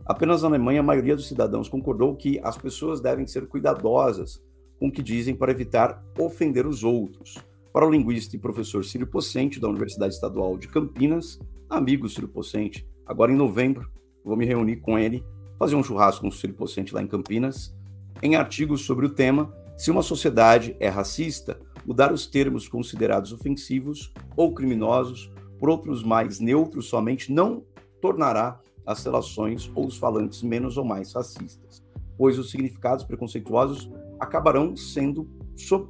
Apenas 0.07 0.41
na 0.41 0.47
Alemanha, 0.47 0.79
a 0.79 0.83
maioria 0.83 1.17
dos 1.17 1.27
cidadãos 1.27 1.67
concordou 1.67 2.15
que 2.15 2.39
as 2.41 2.57
pessoas 2.57 3.01
devem 3.01 3.27
ser 3.27 3.45
cuidadosas 3.45 4.41
com 4.79 4.87
o 4.87 4.91
que 4.91 5.03
dizem 5.03 5.35
para 5.35 5.51
evitar 5.51 6.01
ofender 6.17 6.65
os 6.65 6.81
outros. 6.81 7.37
Para 7.73 7.85
o 7.85 7.91
linguista 7.91 8.33
e 8.33 8.39
professor 8.39 8.85
Círio 8.85 9.05
Pocente, 9.05 9.59
da 9.59 9.67
Universidade 9.67 10.13
Estadual 10.13 10.57
de 10.57 10.69
Campinas, 10.69 11.37
amigo 11.69 12.07
Círio 12.07 12.29
Pocente, 12.29 12.87
agora 13.05 13.33
em 13.33 13.35
novembro, 13.35 13.91
vou 14.23 14.37
me 14.37 14.45
reunir 14.45 14.77
com 14.77 14.97
ele, 14.97 15.25
fazer 15.59 15.75
um 15.75 15.83
churrasco 15.83 16.21
com 16.21 16.29
o 16.29 16.31
Círio 16.31 16.55
Pocente 16.55 16.95
lá 16.95 17.01
em 17.01 17.07
Campinas, 17.07 17.75
em 18.23 18.37
artigos 18.37 18.85
sobre 18.85 19.05
o 19.05 19.09
tema 19.09 19.53
Se 19.75 19.91
uma 19.91 20.01
sociedade 20.01 20.73
é 20.79 20.87
racista, 20.87 21.59
mudar 21.85 22.13
os 22.13 22.25
termos 22.25 22.65
considerados 22.69 23.33
ofensivos 23.33 24.13
ou 24.37 24.53
criminosos 24.53 25.29
por 25.59 25.69
outros 25.69 26.01
mais 26.01 26.39
neutros 26.39 26.87
somente 26.87 27.31
não 27.31 27.63
tornará 28.01 28.61
as 28.87 29.03
relações 29.03 29.69
ou 29.75 29.85
os 29.85 29.97
falantes 29.97 30.41
menos 30.41 30.77
ou 30.77 30.85
mais 30.85 31.11
racistas, 31.11 31.83
pois 32.17 32.39
os 32.39 32.49
significados 32.49 33.03
preconceituosos 33.03 33.91
acabarão 34.17 34.75
sendo 34.75 35.29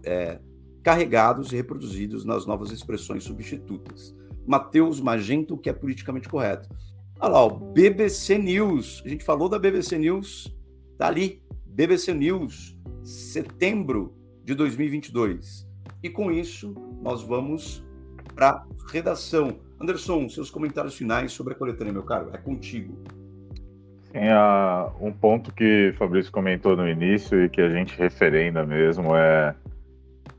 é, 0.04 0.42
carregados 0.84 1.54
e 1.54 1.56
reproduzidos 1.56 2.26
nas 2.26 2.46
novas 2.46 2.72
expressões 2.72 3.24
substitutas. 3.24 4.16
Mateus 4.48 5.00
Magento, 5.00 5.58
que 5.58 5.70
é 5.70 5.74
politicamente 5.74 6.28
correto. 6.28 6.68
Olha 7.20 7.34
lá, 7.34 7.46
o 7.46 7.50
BBC 7.50 8.38
News. 8.38 9.04
A 9.06 9.10
gente 9.10 9.24
falou 9.24 9.48
da 9.50 9.60
BBC 9.60 9.98
News, 9.98 10.56
tá 10.98 11.08
ali. 11.08 11.44
BBC 11.66 12.14
News, 12.14 12.76
setembro 13.04 14.16
de 14.44 14.56
2022. 14.56 15.68
E 16.02 16.10
com 16.10 16.32
isso, 16.32 16.74
nós 17.02 17.22
vamos 17.22 17.84
para 18.34 18.66
redação. 18.88 19.60
Anderson, 19.80 20.28
seus 20.30 20.50
comentários 20.50 20.96
finais 20.96 21.32
sobre 21.32 21.54
a 21.54 21.56
coletânea, 21.56 21.94
meu 21.94 22.04
caro, 22.04 22.30
é 22.34 22.38
contigo. 22.38 22.98
Sim, 24.12 24.30
um 25.00 25.12
ponto 25.12 25.54
que 25.54 25.90
o 25.90 25.98
Fabrício 25.98 26.32
comentou 26.32 26.76
no 26.76 26.88
início 26.88 27.44
e 27.44 27.50
que 27.50 27.62
a 27.62 27.70
gente 27.70 27.98
referenda 27.98 28.66
mesmo 28.66 29.16
é 29.16 29.54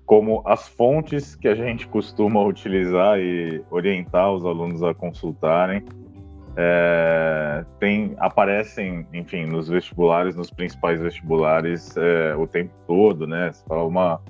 como 0.04 0.42
as 0.46 0.66
fontes 0.66 1.36
que 1.36 1.46
a 1.46 1.54
gente 1.54 1.86
costuma 1.86 2.42
utilizar 2.42 3.20
e 3.20 3.62
orientar 3.70 4.32
os 4.32 4.44
alunos 4.44 4.82
a 4.82 4.94
consultarem 4.94 5.84
é, 6.60 7.64
tem, 7.78 8.16
aparecem, 8.18 9.06
enfim, 9.12 9.46
nos 9.46 9.68
vestibulares, 9.68 10.34
nos 10.34 10.50
principais 10.50 11.00
vestibulares 11.00 11.96
é, 11.96 12.34
o 12.34 12.48
tempo 12.48 12.72
todo, 12.84 13.28
né? 13.28 13.52
Uma, 13.70 14.20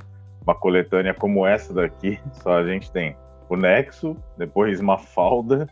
uma 0.43 0.55
coletânea 0.55 1.15
como 1.15 1.47
essa 1.47 1.73
daqui, 1.73 2.21
só 2.43 2.59
a 2.59 2.67
gente 2.67 2.93
tem 2.93 3.17
o 3.49 3.57
Nexo, 3.57 4.17
depois 4.37 4.81
Mafalda, 4.81 5.69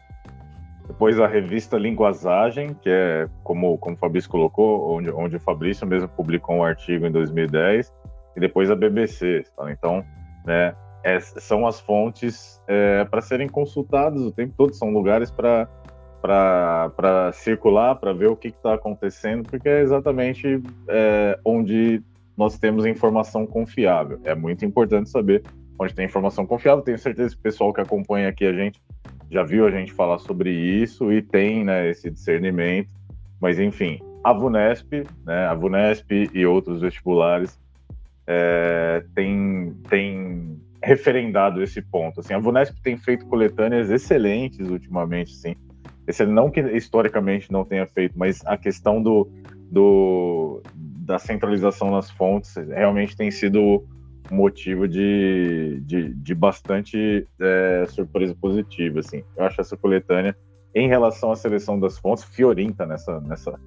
depois 0.87 1.19
a 1.19 1.27
revista 1.27 1.77
Linguazagem, 1.77 2.75
que 2.75 2.89
é, 2.89 3.29
como, 3.43 3.77
como 3.79 3.97
o 3.97 3.99
Fabrício 3.99 4.31
colocou, 4.31 4.97
onde, 4.97 5.11
onde 5.11 5.37
o 5.37 5.41
Fabrício 5.41 5.87
mesmo 5.87 6.09
publicou 6.09 6.57
um 6.57 6.63
artigo 6.63 7.07
em 7.07 7.11
2010, 7.11 7.93
e 8.37 8.41
depois 8.41 8.71
a 8.71 8.77
BBC. 8.77 9.45
Tá? 9.57 9.71
Então, 9.71 10.05
né, 10.45 10.75
é, 11.03 11.19
são 11.21 11.67
as 11.67 11.81
fontes 11.81 12.63
é, 12.69 13.05
para 13.05 13.21
serem 13.21 13.49
consultadas 13.49 14.21
o 14.23 14.31
tempo 14.31 14.55
todo, 14.57 14.75
são 14.75 14.91
lugares 14.91 15.31
para 15.31 15.69
para 16.23 17.31
circular, 17.35 17.95
para 17.95 18.13
ver 18.13 18.27
o 18.27 18.35
que 18.35 18.49
está 18.49 18.75
acontecendo, 18.75 19.49
porque 19.49 19.69
é 19.69 19.81
exatamente 19.81 20.61
é, 20.89 21.39
onde 21.45 22.03
nós 22.37 22.59
temos 22.59 22.85
informação 22.85 23.47
confiável. 23.47 24.19
É 24.25 24.35
muito 24.35 24.65
importante 24.65 25.09
saber 25.09 25.45
onde 25.79 25.95
tem 25.95 26.07
informação 26.07 26.47
confiável. 26.47 26.83
Tenho 26.83 26.99
certeza 26.99 27.35
que 27.35 27.41
o 27.41 27.43
pessoal 27.43 27.73
que 27.73 27.81
acompanha 27.81 28.29
aqui 28.29 28.45
a 28.45 28.53
gente 28.53 28.81
já 29.31 29.43
viu 29.43 29.67
a 29.67 29.71
gente 29.71 29.93
falar 29.93 30.19
sobre 30.19 30.51
isso 30.51 31.13
e 31.13 31.21
tem 31.21 31.65
né, 31.65 31.91
esse 31.91 32.11
discernimento. 32.11 32.89
Mas, 33.41 33.59
enfim, 33.59 34.01
a 34.23 34.33
VUNESP, 34.33 35.05
né, 35.25 35.47
a 35.47 35.55
VUNESP 35.55 36.31
e 36.33 36.47
outros 36.47 36.81
vestibulares 36.81 37.59
é, 38.27 39.05
tem, 39.15 39.75
tem 39.89 40.61
referendado 40.83 41.63
esse 41.63 41.83
ponto. 41.83 42.21
Assim, 42.21 42.35
a 42.35 42.39
VUNESP 42.39 42.81
tem 42.83 42.97
feito 42.97 43.27
coletâneas 43.27 43.91
excelentes 43.91 44.69
ultimamente, 44.69 45.35
sim. 45.35 45.55
Esse 46.07 46.25
não 46.25 46.51
que 46.51 46.61
historicamente 46.61 47.51
não 47.51 47.65
tenha 47.65 47.87
feito, 47.87 48.17
mas 48.17 48.41
a 48.47 48.57
questão 48.57 49.03
do, 49.03 49.29
do 49.71 50.63
da 50.75 51.19
centralização 51.19 51.91
nas 51.91 52.11
fontes 52.11 52.55
realmente 52.57 53.17
tem 53.17 53.31
sido 53.31 53.85
motivo 54.31 54.89
de, 54.89 55.81
de, 55.85 56.15
de 56.15 56.35
bastante 56.35 57.27
é, 57.41 57.85
surpresa 57.89 58.35
positiva, 58.35 59.01
assim. 59.01 59.23
Eu 59.37 59.45
acho 59.45 59.61
essa 59.61 59.77
coletânea, 59.77 60.37
em 60.75 60.89
relação 60.89 61.33
à 61.33 61.37
seleção 61.37 61.79
das 61.79 61.99
fontes, 61.99 62.25
fiorinta 62.25 62.85
nessa, 62.85 63.21
nessa 63.21 63.59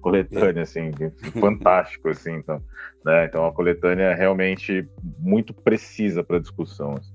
coletânea, 0.00 0.62
assim, 0.62 0.90
fantástico, 1.40 2.08
assim, 2.08 2.32
então, 2.32 2.62
né? 3.04 3.24
Então, 3.24 3.46
a 3.46 3.52
coletânea 3.52 4.04
é 4.04 4.14
realmente 4.14 4.86
muito 5.18 5.54
precisa 5.54 6.22
para 6.22 6.36
a 6.36 6.40
discussão. 6.40 6.92
Assim. 6.92 7.12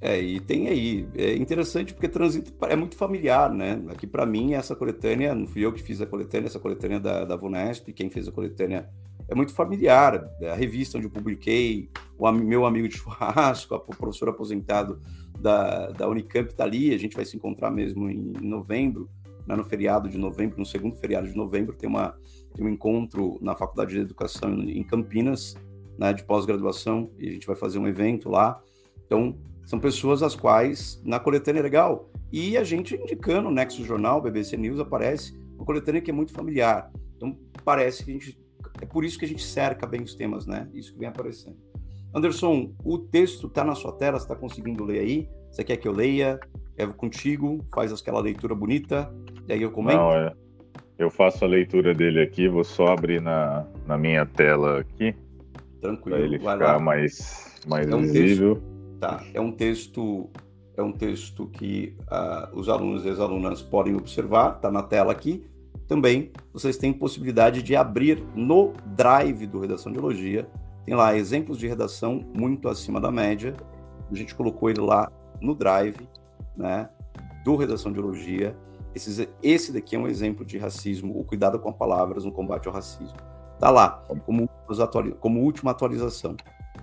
É, 0.00 0.20
e 0.20 0.40
tem 0.40 0.68
aí, 0.68 1.08
é 1.16 1.34
interessante 1.36 1.94
porque 1.94 2.08
transito 2.08 2.52
é 2.68 2.76
muito 2.76 2.96
familiar, 2.96 3.52
né? 3.52 3.80
Aqui 3.88 4.06
para 4.06 4.26
mim, 4.26 4.54
essa 4.54 4.76
coletânea, 4.76 5.34
não 5.34 5.46
fui 5.46 5.64
eu 5.64 5.72
que 5.72 5.82
fiz 5.82 6.00
a 6.00 6.06
coletânea, 6.06 6.46
essa 6.46 6.58
coletânea 6.58 7.00
da, 7.00 7.24
da 7.24 7.36
Vunesp, 7.36 7.92
quem 7.92 8.10
fez 8.10 8.28
a 8.28 8.32
coletânea 8.32 8.88
é 9.28 9.34
muito 9.34 9.52
familiar. 9.52 10.28
A 10.42 10.54
revista 10.54 10.98
onde 10.98 11.06
eu 11.06 11.10
publiquei, 11.10 11.90
o 12.18 12.30
meu 12.32 12.64
amigo 12.64 12.88
de 12.88 12.96
churrasco, 12.96 13.74
o 13.74 13.96
professor 13.96 14.28
aposentado 14.28 15.00
da, 15.38 15.90
da 15.90 16.08
Unicamp 16.08 16.50
está 16.50 16.64
ali, 16.64 16.94
a 16.94 16.98
gente 16.98 17.16
vai 17.16 17.24
se 17.24 17.36
encontrar 17.36 17.70
mesmo 17.70 18.08
em, 18.08 18.32
em 18.40 18.46
novembro, 18.46 19.08
né, 19.46 19.54
no 19.54 19.64
feriado 19.64 20.08
de 20.08 20.18
novembro, 20.18 20.58
no 20.58 20.66
segundo 20.66 20.96
feriado 20.96 21.28
de 21.28 21.36
novembro, 21.36 21.74
tem, 21.74 21.88
uma, 21.88 22.16
tem 22.54 22.66
um 22.66 22.68
encontro 22.68 23.38
na 23.40 23.54
Faculdade 23.54 23.92
de 23.92 24.00
Educação 24.00 24.52
em 24.62 24.82
Campinas, 24.82 25.54
né, 25.98 26.12
de 26.12 26.24
pós-graduação, 26.24 27.10
e 27.18 27.28
a 27.28 27.32
gente 27.32 27.46
vai 27.46 27.54
fazer 27.54 27.78
um 27.78 27.86
evento 27.86 28.28
lá. 28.28 28.60
Então, 29.06 29.36
são 29.64 29.78
pessoas 29.78 30.22
as 30.22 30.34
quais, 30.34 31.00
na 31.04 31.20
coletânea 31.20 31.60
é 31.60 31.62
legal, 31.62 32.10
e 32.32 32.56
a 32.56 32.64
gente 32.64 32.94
indicando, 32.94 33.48
o 33.48 33.52
Nexo 33.52 33.84
Jornal, 33.84 34.20
BBC 34.20 34.56
News, 34.56 34.80
aparece 34.80 35.38
uma 35.54 35.64
coletânea 35.64 36.00
que 36.00 36.10
é 36.10 36.14
muito 36.14 36.32
familiar. 36.32 36.90
Então, 37.16 37.36
parece 37.64 38.04
que 38.04 38.10
a 38.10 38.14
gente 38.14 38.45
é 38.80 38.86
por 38.86 39.04
isso 39.04 39.18
que 39.18 39.24
a 39.24 39.28
gente 39.28 39.42
cerca 39.42 39.86
bem 39.86 40.02
os 40.02 40.14
temas, 40.14 40.46
né? 40.46 40.68
Isso 40.72 40.92
que 40.92 40.98
vem 40.98 41.08
aparecendo. 41.08 41.56
Anderson, 42.14 42.72
o 42.84 42.98
texto 42.98 43.46
está 43.46 43.64
na 43.64 43.74
sua 43.74 43.92
tela, 43.92 44.18
você 44.18 44.24
está 44.24 44.34
conseguindo 44.34 44.84
ler 44.84 45.00
aí? 45.00 45.28
Você 45.50 45.62
quer 45.62 45.76
que 45.76 45.86
eu 45.86 45.92
leia? 45.92 46.40
É 46.76 46.86
contigo, 46.86 47.64
faz 47.74 47.92
aquela 47.92 48.20
leitura 48.20 48.54
bonita, 48.54 49.12
e 49.48 49.52
aí 49.52 49.62
eu 49.62 49.70
comento? 49.70 49.98
Não, 49.98 50.12
é. 50.12 50.32
Eu 50.98 51.10
faço 51.10 51.44
a 51.44 51.48
leitura 51.48 51.94
dele 51.94 52.20
aqui, 52.22 52.48
vou 52.48 52.64
só 52.64 52.88
abrir 52.88 53.20
na, 53.20 53.66
na 53.86 53.98
minha 53.98 54.24
tela 54.24 54.80
aqui. 54.80 55.14
Tranquilo. 55.80 56.18
Ele 56.18 56.38
ficar 56.38 56.56
lá. 56.56 56.78
mais, 56.78 57.54
mais 57.66 57.86
é 57.86 57.94
um 57.94 58.00
visível. 58.00 58.56
Texto, 58.56 58.98
tá, 58.98 59.24
é 59.34 59.40
um 59.40 59.52
texto 59.52 60.30
é 60.76 60.82
um 60.82 60.92
texto 60.92 61.46
que 61.46 61.96
uh, 62.02 62.54
os 62.54 62.68
alunos 62.68 63.04
e 63.06 63.08
as 63.08 63.18
alunas 63.18 63.62
podem 63.62 63.94
observar, 63.94 64.56
está 64.56 64.70
na 64.70 64.82
tela 64.82 65.10
aqui. 65.10 65.46
Também 65.86 66.32
vocês 66.52 66.76
têm 66.76 66.92
possibilidade 66.92 67.62
de 67.62 67.76
abrir 67.76 68.22
no 68.34 68.72
Drive 68.86 69.46
do 69.46 69.60
Redação 69.60 69.92
de 69.92 69.98
Elogia. 69.98 70.48
Tem 70.84 70.94
lá 70.94 71.16
exemplos 71.16 71.58
de 71.58 71.66
redação 71.66 72.24
muito 72.34 72.68
acima 72.68 73.00
da 73.00 73.10
média. 73.10 73.54
A 74.10 74.14
gente 74.14 74.34
colocou 74.34 74.68
ele 74.68 74.80
lá 74.80 75.10
no 75.40 75.54
Drive, 75.54 76.08
né, 76.56 76.88
do 77.44 77.56
Redação 77.56 77.92
de 77.92 77.98
Elogia. 77.98 78.56
Esse, 78.94 79.28
esse 79.42 79.72
daqui 79.72 79.94
é 79.94 79.98
um 79.98 80.08
exemplo 80.08 80.44
de 80.44 80.58
racismo, 80.58 81.18
o 81.18 81.24
cuidado 81.24 81.58
com 81.58 81.68
as 81.68 81.76
palavras 81.76 82.24
no 82.24 82.32
combate 82.32 82.66
ao 82.66 82.74
racismo. 82.74 83.16
Tá 83.58 83.70
lá, 83.70 84.04
como, 84.24 84.48
como 85.20 85.40
última 85.40 85.70
atualização. 85.70 86.36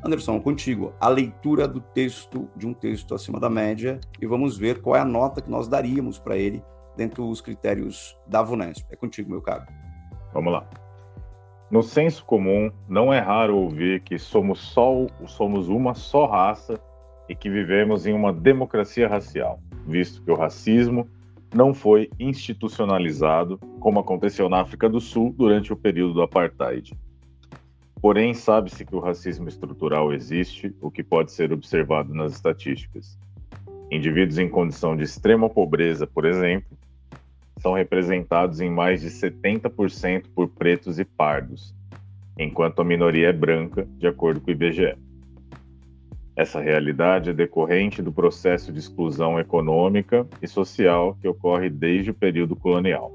Anderson, 0.04 0.39
contigo, 0.41 0.93
a 0.99 1.08
leitura 1.08 1.68
do 1.68 1.80
texto, 1.80 2.49
de 2.56 2.68
um 2.68 2.74
texto 2.74 3.16
acima 3.16 3.39
da 3.39 3.49
média, 3.49 3.99
e 4.22 4.26
vamos 4.26 4.58
ver 4.58 4.82
qual 4.82 4.95
é 4.95 4.99
a 4.99 5.06
nota 5.06 5.41
que 5.41 5.49
nós 5.49 5.68
daríamos 5.68 6.20
para 6.20 6.36
ele 6.36 6.64
dentro 6.95 7.27
dos 7.27 7.41
critérios 7.41 8.17
da 8.27 8.41
VUNESP. 8.41 8.85
É 8.91 8.95
contigo, 8.95 9.29
meu 9.29 9.41
caro. 9.41 9.65
Vamos 10.33 10.53
lá. 10.53 10.67
No 11.69 11.81
senso 11.81 12.23
comum, 12.25 12.71
não 12.87 13.11
é 13.11 13.19
raro 13.19 13.57
ouvir 13.57 14.01
que 14.01 14.19
somos 14.19 14.59
só 14.59 15.07
somos 15.25 15.69
uma 15.69 15.95
só 15.95 16.27
raça 16.27 16.79
e 17.27 17.35
que 17.35 17.49
vivemos 17.49 18.05
em 18.05 18.13
uma 18.13 18.31
democracia 18.31 19.07
racial, 19.07 19.59
visto 19.87 20.21
que 20.21 20.29
o 20.29 20.35
racismo 20.35 21.09
não 21.53 21.73
foi 21.73 22.09
institucionalizado, 22.19 23.57
como 23.79 23.99
aconteceu 23.99 24.49
na 24.49 24.61
África 24.61 24.89
do 24.89 24.99
Sul 24.99 25.33
durante 25.35 25.71
o 25.71 25.75
período 25.75 26.13
do 26.13 26.21
apartheid. 26.21 26.97
Porém, 28.01 28.33
sabe-se 28.33 28.85
que 28.85 28.95
o 28.95 28.99
racismo 28.99 29.47
estrutural 29.47 30.11
existe, 30.11 30.75
o 30.81 30.91
que 30.91 31.03
pode 31.03 31.31
ser 31.31 31.53
observado 31.53 32.13
nas 32.13 32.33
estatísticas. 32.33 33.17
Indivíduos 33.89 34.37
em 34.37 34.49
condição 34.49 34.95
de 34.95 35.03
extrema 35.03 35.49
pobreza, 35.49 36.05
por 36.05 36.25
exemplo, 36.25 36.77
são 37.64 37.72
representados 37.72 38.59
em 38.59 38.70
mais 38.70 38.99
de 38.99 39.09
70% 39.09 40.26
por 40.36 40.49
pretos 40.49 40.99
e 40.99 41.05
pardos, 41.05 41.74
enquanto 42.38 42.82
a 42.82 42.84
minoria 42.84 43.30
é 43.30 43.34
branca, 43.34 43.88
de 43.97 44.05
acordo 44.05 44.41
com 44.41 44.49
o 44.49 44.51
IBGE. 44.51 44.97
Essa 46.36 46.59
realidade 46.59 47.30
é 47.30 47.34
decorrente 47.34 48.01
do 48.01 48.11
processo 48.11 48.74
de 48.74 48.80
exclusão 48.80 49.39
econômica 49.39 50.28
e 50.41 50.47
social 50.47 51.18
que 51.22 51.28
ocorre 51.28 51.70
desde 51.70 52.11
o 52.11 52.14
período 52.14 52.53
colonial. 52.53 53.14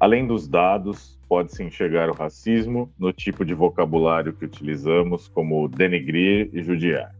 Além 0.00 0.26
dos 0.26 0.48
dados, 0.48 1.20
pode-se 1.28 1.62
enxergar 1.62 2.08
o 2.08 2.14
racismo 2.14 2.90
no 2.98 3.12
tipo 3.12 3.44
de 3.44 3.52
vocabulário 3.52 4.32
que 4.32 4.46
utilizamos, 4.46 5.28
como 5.28 5.68
denegrir 5.68 6.48
e 6.54 6.62
judiar. 6.62 7.14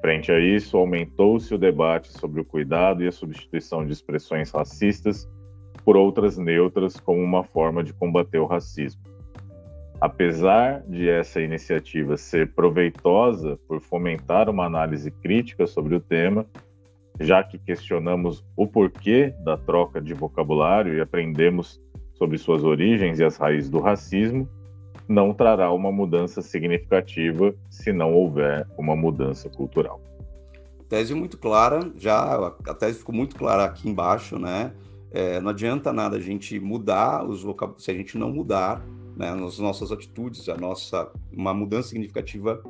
Frente 0.00 0.30
a 0.30 0.38
isso, 0.38 0.76
aumentou-se 0.76 1.54
o 1.54 1.58
debate 1.58 2.08
sobre 2.08 2.40
o 2.40 2.44
cuidado 2.44 3.02
e 3.02 3.08
a 3.08 3.12
substituição 3.12 3.84
de 3.84 3.92
expressões 3.92 4.50
racistas 4.50 5.28
por 5.84 5.96
outras 5.96 6.36
neutras 6.36 6.98
como 6.98 7.22
uma 7.22 7.44
forma 7.44 7.82
de 7.82 7.92
combater 7.92 8.38
o 8.38 8.46
racismo. 8.46 9.02
Apesar 10.00 10.82
de 10.82 11.08
essa 11.08 11.40
iniciativa 11.40 12.16
ser 12.16 12.52
proveitosa 12.52 13.58
por 13.66 13.80
fomentar 13.80 14.50
uma 14.50 14.66
análise 14.66 15.10
crítica 15.10 15.66
sobre 15.66 15.94
o 15.94 16.00
tema, 16.00 16.46
já 17.18 17.42
que 17.42 17.58
questionamos 17.58 18.44
o 18.54 18.66
porquê 18.66 19.34
da 19.42 19.56
troca 19.56 20.00
de 20.00 20.12
vocabulário 20.12 20.94
e 20.94 21.00
aprendemos 21.00 21.80
sobre 22.14 22.36
suas 22.36 22.62
origens 22.62 23.18
e 23.18 23.24
as 23.24 23.36
raízes 23.36 23.70
do 23.70 23.80
racismo, 23.80 24.48
não 25.08 25.32
trará 25.32 25.72
uma 25.72 25.92
mudança 25.92 26.42
significativa 26.42 27.54
se 27.70 27.92
não 27.92 28.12
houver 28.14 28.66
uma 28.76 28.96
mudança 28.96 29.48
cultural. 29.48 30.00
Tese 30.88 31.14
muito 31.14 31.36
clara, 31.36 31.90
já 31.96 32.48
a 32.66 32.74
tese 32.74 32.98
ficou 32.98 33.14
muito 33.14 33.36
clara 33.36 33.64
aqui 33.64 33.88
embaixo, 33.88 34.38
né? 34.38 34.72
É, 35.10 35.40
não 35.40 35.50
adianta 35.50 35.92
nada 35.92 36.16
a 36.16 36.20
gente 36.20 36.58
mudar 36.60 37.24
os 37.24 37.42
vocabulários, 37.42 37.84
se 37.84 37.90
a 37.90 37.94
gente 37.94 38.18
não 38.18 38.30
mudar 38.30 38.84
né, 39.16 39.30
as 39.30 39.58
nossas 39.58 39.90
atitudes, 39.90 40.48
a 40.48 40.56
nossa 40.56 41.10
uma 41.32 41.54
mudança 41.54 41.88
significativa 41.88 42.62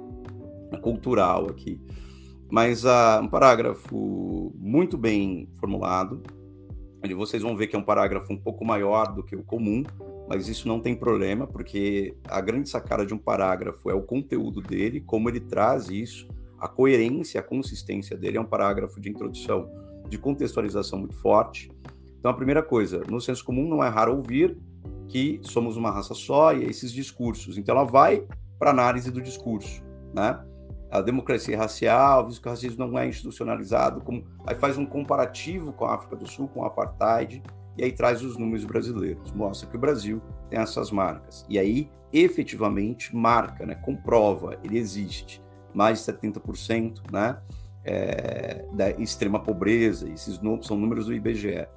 cultural 0.80 1.46
aqui. 1.50 1.80
Mas 2.50 2.84
uh, 2.84 3.20
um 3.22 3.28
parágrafo 3.28 4.52
muito 4.56 4.96
bem 4.96 5.48
formulado, 5.58 6.22
onde 7.04 7.14
vocês 7.14 7.42
vão 7.42 7.56
ver 7.56 7.66
que 7.66 7.74
é 7.74 7.78
um 7.78 7.82
parágrafo 7.82 8.32
um 8.32 8.36
pouco 8.36 8.64
maior 8.64 9.12
do 9.12 9.22
que 9.22 9.34
o 9.34 9.42
comum, 9.42 9.82
mas 10.28 10.48
isso 10.48 10.66
não 10.66 10.80
tem 10.80 10.94
problema, 10.94 11.46
porque 11.46 12.16
a 12.28 12.40
grande 12.40 12.68
sacada 12.68 13.06
de 13.06 13.14
um 13.14 13.18
parágrafo 13.18 13.90
é 13.90 13.94
o 13.94 14.02
conteúdo 14.02 14.60
dele, 14.60 15.00
como 15.00 15.28
ele 15.28 15.40
traz 15.40 15.88
isso, 15.88 16.28
a 16.58 16.68
coerência, 16.68 17.40
a 17.40 17.42
consistência 17.42 18.16
dele. 18.16 18.38
É 18.38 18.40
um 18.40 18.46
parágrafo 18.46 19.00
de 19.00 19.08
introdução, 19.08 19.70
de 20.08 20.18
contextualização 20.18 20.98
muito 20.98 21.16
forte. 21.16 21.70
Então, 22.18 22.30
a 22.30 22.34
primeira 22.34 22.62
coisa, 22.62 23.02
no 23.08 23.20
senso 23.20 23.44
comum 23.44 23.68
não 23.68 23.84
é 23.84 23.88
raro 23.88 24.16
ouvir 24.16 24.58
que 25.08 25.38
somos 25.42 25.76
uma 25.76 25.90
raça 25.90 26.14
só 26.14 26.52
e 26.52 26.64
esses 26.64 26.92
discursos. 26.92 27.56
Então, 27.56 27.76
ela 27.76 27.84
vai 27.84 28.26
para 28.58 28.70
análise 28.70 29.10
do 29.10 29.20
discurso, 29.20 29.82
né? 30.12 30.42
a 30.90 31.00
democracia 31.00 31.58
racial, 31.58 32.26
visto 32.26 32.40
que 32.40 32.48
o 32.48 32.50
racismo 32.50 32.86
não 32.86 32.98
é 32.98 33.08
institucionalizado, 33.08 34.00
como, 34.00 34.24
aí 34.46 34.54
faz 34.54 34.78
um 34.78 34.86
comparativo 34.86 35.72
com 35.72 35.84
a 35.84 35.94
África 35.94 36.16
do 36.16 36.26
Sul, 36.26 36.48
com 36.48 36.60
o 36.60 36.64
apartheid, 36.64 37.42
e 37.76 37.84
aí 37.84 37.92
traz 37.92 38.22
os 38.22 38.36
números 38.36 38.64
brasileiros, 38.64 39.32
mostra 39.32 39.68
que 39.68 39.76
o 39.76 39.80
Brasil 39.80 40.22
tem 40.48 40.58
essas 40.58 40.90
marcas. 40.90 41.44
E 41.48 41.58
aí, 41.58 41.90
efetivamente, 42.12 43.14
marca, 43.14 43.66
né, 43.66 43.74
comprova, 43.74 44.58
ele 44.62 44.78
existe. 44.78 45.42
Mais 45.74 46.04
de 46.04 46.12
70% 46.12 47.10
né, 47.12 47.38
é, 47.84 48.64
da 48.72 48.90
extrema 48.90 49.38
pobreza, 49.38 50.08
esses 50.08 50.40
são 50.62 50.76
números 50.76 51.06
do 51.06 51.14
IBGE. 51.14 51.68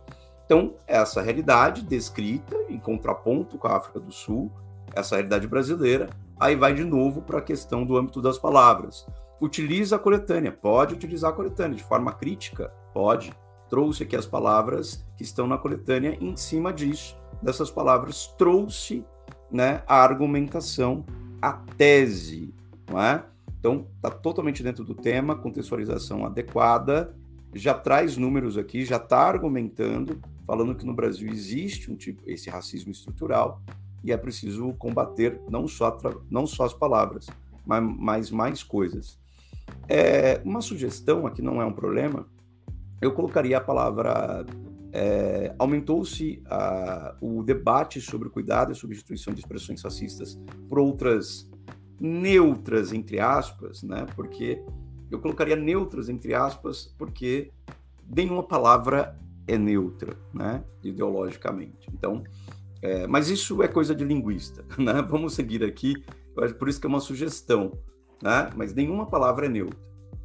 Então, 0.45 0.75
essa 0.87 1.21
realidade 1.21 1.83
descrita 1.83 2.55
em 2.69 2.79
contraponto 2.79 3.57
com 3.57 3.67
a 3.67 3.77
África 3.77 3.99
do 3.99 4.11
Sul, 4.11 4.51
essa 4.95 5.15
realidade 5.15 5.47
brasileira, 5.47 6.09
Aí 6.39 6.55
vai 6.55 6.73
de 6.73 6.85
novo 6.85 7.21
para 7.21 7.39
a 7.39 7.41
questão 7.41 7.83
do 7.83 7.97
âmbito 7.97 8.21
das 8.21 8.39
palavras. 8.39 9.05
Utiliza 9.41 9.97
a 9.97 9.99
coletânea, 9.99 10.53
pode 10.53 10.93
utilizar 10.93 11.31
a 11.31 11.33
coletânea 11.33 11.75
de 11.75 11.83
forma 11.83 12.13
crítica, 12.13 12.71
pode. 12.93 13.33
Trouxe 13.69 14.03
aqui 14.03 14.15
as 14.15 14.25
palavras 14.25 15.05
que 15.15 15.23
estão 15.23 15.45
na 15.45 15.57
coletânea, 15.57 16.17
em 16.19 16.35
cima 16.35 16.73
disso, 16.73 17.15
dessas 17.41 17.69
palavras, 17.69 18.27
trouxe 18.37 19.05
né, 19.51 19.83
a 19.87 20.01
argumentação, 20.01 21.05
a 21.41 21.53
tese, 21.53 22.53
não 22.89 23.01
é? 23.01 23.23
Então, 23.59 23.87
está 23.95 24.09
totalmente 24.09 24.63
dentro 24.63 24.83
do 24.83 24.95
tema, 24.95 25.35
contextualização 25.35 26.25
adequada, 26.25 27.13
já 27.53 27.73
traz 27.73 28.15
números 28.15 28.57
aqui, 28.57 28.85
já 28.85 28.97
está 28.97 29.19
argumentando, 29.19 30.19
falando 30.45 30.75
que 30.75 30.85
no 30.85 30.93
Brasil 30.93 31.29
existe 31.29 31.91
um 31.91 31.95
tipo, 31.95 32.21
esse 32.25 32.49
racismo 32.49 32.91
estrutural, 32.91 33.61
e 34.03 34.11
é 34.11 34.17
preciso 34.17 34.73
combater 34.73 35.39
não 35.49 35.67
só, 35.67 35.97
não 36.29 36.47
só 36.47 36.65
as 36.65 36.73
palavras, 36.73 37.27
mas, 37.65 37.83
mas 37.83 38.31
mais 38.31 38.63
coisas. 38.63 39.19
É, 39.87 40.41
uma 40.43 40.61
sugestão 40.61 41.27
aqui 41.27 41.41
não 41.41 41.61
é 41.61 41.65
um 41.65 41.73
problema, 41.73 42.25
eu 43.01 43.13
colocaria 43.13 43.57
a 43.57 43.61
palavra. 43.61 44.45
É, 44.91 45.53
Aumentou-se 45.59 46.41
o 47.21 47.43
debate 47.43 48.01
sobre 48.01 48.27
o 48.27 48.31
cuidado 48.31 48.71
e 48.71 48.75
substituição 48.75 49.33
de 49.33 49.39
expressões 49.39 49.81
racistas 49.83 50.39
por 50.67 50.79
outras 50.79 51.49
neutras, 51.99 52.91
entre 52.93 53.19
aspas, 53.19 53.83
né? 53.83 54.05
Porque 54.15 54.63
eu 55.11 55.19
colocaria 55.19 55.55
neutras, 55.55 56.09
entre 56.09 56.33
aspas, 56.33 56.93
porque 56.97 57.51
nenhuma 58.07 58.43
palavra 58.43 59.19
é 59.47 59.57
neutra, 59.57 60.15
né? 60.33 60.63
Ideologicamente. 60.83 61.89
Então, 61.93 62.23
é, 62.81 63.07
mas 63.07 63.29
isso 63.29 63.61
é 63.61 63.67
coisa 63.67 63.93
de 63.93 64.03
linguista, 64.03 64.63
né? 64.77 65.01
Vamos 65.01 65.33
seguir 65.33 65.63
aqui, 65.63 65.95
por 66.57 66.69
isso 66.69 66.79
que 66.79 66.87
é 66.87 66.89
uma 66.89 66.99
sugestão, 66.99 67.73
né? 68.21 68.49
Mas 68.55 68.73
nenhuma 68.73 69.05
palavra 69.05 69.47
é 69.47 69.49
neutra, 69.49 69.79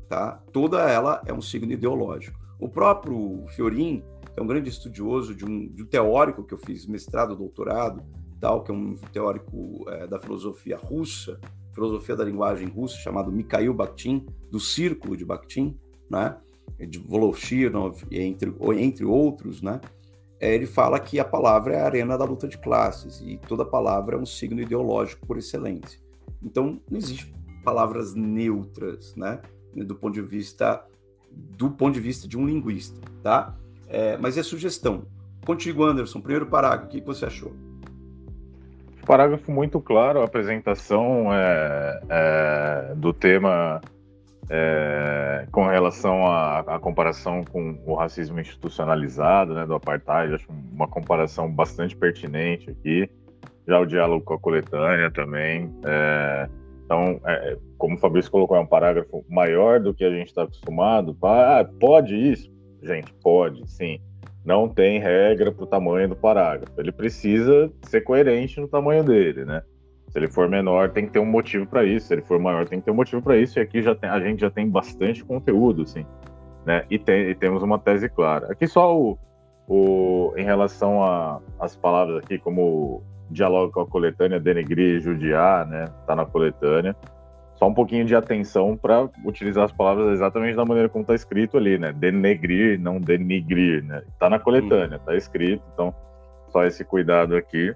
tá? 0.09 0.43
Toda 0.53 0.89
ela 0.89 1.23
é 1.27 1.33
um 1.33 1.41
signo 1.41 1.73
ideológico. 1.73 2.44
O 2.59 2.69
próprio 2.69 3.45
Fiorin 3.49 4.03
é 4.37 4.43
um 4.43 4.47
grande 4.47 4.69
estudioso 4.69 5.35
de 5.35 5.45
um, 5.45 5.69
de 5.69 5.83
um 5.83 5.87
teórico 5.87 6.45
que 6.45 6.55
eu 6.55 6.59
fiz 6.59 6.87
mestrado, 6.87 7.37
doutorado, 7.37 8.03
tal, 8.41 8.63
que 8.63 8.71
é 8.71 8.75
um 8.75 8.95
teórico 9.13 9.85
é, 9.89 10.07
da 10.07 10.19
filosofia 10.19 10.77
russa, 10.77 11.41
filosofia 11.73 12.17
da 12.17 12.25
linguagem 12.25 12.69
russa, 12.69 12.97
chamado 12.97 13.33
Mikhail 13.33 13.75
Bakhtin, 13.75 14.27
do 14.51 14.61
Círculo 14.61 15.17
de 15.17 15.25
Bakhtin, 15.25 15.79
né? 16.09 16.37
De 16.79 16.99
Voloshirov, 16.99 18.03
entre, 18.11 18.53
entre 18.79 19.05
outros, 19.05 19.61
né? 19.63 19.81
é, 20.45 20.55
ele 20.55 20.67
fala 20.67 21.01
que 21.01 21.19
a 21.19 21.25
palavra 21.25 21.75
é 21.75 21.81
a 21.81 21.87
arena 21.87 22.19
da 22.19 22.25
luta 22.27 22.47
de 22.47 22.59
classes 22.59 23.19
e 23.25 23.39
toda 23.49 23.65
palavra 23.65 24.17
é 24.17 24.19
um 24.19 24.27
signo 24.27 24.61
ideológico 24.61 25.27
por 25.27 25.39
excelência. 25.39 25.99
Então, 26.43 26.79
não 26.91 26.99
existe 26.99 27.35
palavras 27.65 28.15
neutras, 28.15 29.17
né? 29.17 29.41
Do 29.75 29.95
ponto 29.95 30.13
de 30.13 30.21
vista 30.21 30.85
do 31.57 31.71
ponto 31.71 31.95
de 31.95 32.01
vista 32.01 32.27
de 32.29 32.37
um 32.39 32.47
linguista, 32.47 33.01
tá? 33.23 33.55
É, 33.89 34.17
mas 34.17 34.37
é 34.39 34.43
sugestão. 34.43 35.07
Contigo, 35.45 35.85
Anderson, 35.85 36.21
primeiro 36.21 36.47
parágrafo, 36.47 36.87
o 36.87 36.89
que 36.89 37.01
você 37.01 37.27
achou? 37.27 37.53
Parágrafo 39.07 39.53
muito 39.53 39.81
claro, 39.81 40.21
a 40.21 40.25
apresentação 40.25 41.33
é, 41.33 42.01
é, 42.09 42.95
do 42.97 43.13
tema 43.13 43.81
É, 44.51 45.47
com 45.51 45.67
relação 45.67 46.27
à, 46.27 46.79
comparação 46.79 47.43
com 47.43 47.81
o 47.87 47.95
racismo 47.95 48.39
institucionalizado, 48.39 49.55
né, 49.55 49.65
do 49.65 49.75
apartheid, 49.75 50.35
acho 50.35 50.53
uma 50.71 50.87
comparação 50.87 51.51
bastante 51.51 51.97
pertinente 51.97 52.69
aqui. 52.69 53.09
Já 53.67 53.81
o 53.81 53.87
diálogo 53.87 54.23
com 54.23 54.35
a 54.35 54.39
coletânea 54.39 55.11
também. 55.11 55.73
É, 55.83 56.47
então, 56.85 57.21
é, 57.27 57.57
como 57.79 57.97
o 57.97 57.99
Fabrício 57.99 58.31
colocou, 58.31 58.57
é 58.57 58.61
um 58.61 58.67
parágrafo 58.67 59.25
maior 59.29 59.81
do 59.81 59.95
que 59.95 60.05
a 60.05 60.11
gente 60.11 60.29
está 60.29 60.43
acostumado. 60.43 61.17
Ah, 61.23 61.67
pode 61.81 62.15
isso? 62.15 62.53
Gente, 62.83 63.13
pode, 63.23 63.69
sim. 63.71 63.99
Não 64.45 64.69
tem 64.69 64.99
regra 64.99 65.51
para 65.51 65.65
o 65.65 65.67
tamanho 65.67 66.11
do 66.11 66.17
parágrafo. 66.17 66.79
Ele 66.79 66.93
precisa 66.93 67.73
ser 67.83 68.03
coerente 68.03 68.61
no 68.61 68.69
tamanho 68.69 69.03
dele, 69.03 69.45
né? 69.45 69.63
Se 70.11 70.19
ele 70.19 70.29
for 70.29 70.49
menor, 70.49 70.91
tem 70.91 71.07
que 71.07 71.13
ter 71.13 71.19
um 71.19 71.27
motivo 71.27 71.67
para 71.67 71.83
isso. 71.85 72.09
Se 72.09 72.15
ele 72.15 72.23
for 72.23 72.39
maior, 72.39 72.69
tem 72.69 72.79
que 72.79 72.85
ter 72.85 72.91
um 72.91 72.97
motivo 72.97 73.23
para 73.23 73.39
isso. 73.39 73.59
E 73.59 73.63
aqui 73.63 73.81
já 73.81 73.95
tem, 73.95 74.11
a 74.11 74.21
gente 74.21 74.41
já 74.41 74.51
tem 74.51 74.69
bastante 74.69 75.25
conteúdo, 75.25 75.83
assim, 75.83 76.05
né? 76.67 76.85
E, 76.91 76.99
tem, 76.99 77.31
e 77.31 77.35
temos 77.35 77.63
uma 77.63 77.79
tese 77.79 78.09
clara. 78.11 78.53
Aqui 78.53 78.67
só 78.67 78.95
o, 78.95 79.19
o 79.67 80.35
em 80.37 80.45
relação 80.45 81.01
às 81.59 81.75
palavras 81.75 82.19
aqui, 82.23 82.39
como 82.39 83.03
dialoga 83.31 83.73
com 83.73 83.81
a 83.81 83.87
coletânea, 83.87 84.41
denegrir, 84.41 85.01
judiar, 85.01 85.67
né? 85.67 85.87
Tá 86.07 86.15
na 86.15 86.25
coletânea. 86.25 86.95
Só 87.57 87.69
um 87.69 87.75
pouquinho 87.75 88.05
de 88.05 88.15
atenção 88.17 88.77
para 88.77 89.09
utilizar 89.25 89.65
as 89.65 89.73
palavras 89.73 90.13
exatamente 90.13 90.57
da 90.57 90.65
maneira 90.65 90.89
como 90.89 91.03
está 91.03 91.15
escrito 91.15 91.57
ali, 91.57 91.79
né? 91.79 91.93
Denegrir, 91.93 92.81
não 92.81 93.01
denigrir, 93.01 93.85
né? 93.85 94.03
Tá 94.19 94.29
na 94.29 94.39
coletânea, 94.39 94.99
tá 94.99 95.15
escrito, 95.15 95.63
então 95.73 95.95
só 96.49 96.65
esse 96.65 96.85
cuidado 96.85 97.37
aqui. 97.37 97.75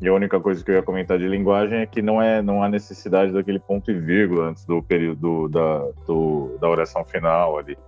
E 0.00 0.08
a 0.08 0.12
única 0.12 0.40
coisa 0.40 0.64
que 0.64 0.70
eu 0.70 0.74
ia 0.74 0.82
comentar 0.82 1.18
de 1.18 1.28
linguagem 1.28 1.78
é 1.78 1.86
que 1.86 2.02
não, 2.02 2.20
é, 2.20 2.42
não 2.42 2.62
há 2.62 2.68
necessidade 2.68 3.32
daquele 3.32 3.60
ponto 3.60 3.90
e 3.90 3.94
vírgula 3.94 4.48
antes 4.48 4.64
do 4.64 4.82
período 4.82 5.48
da, 5.48 5.78
do, 6.06 6.58
da 6.60 6.68
oração 6.68 7.04
final 7.04 7.58
ali. 7.58 7.78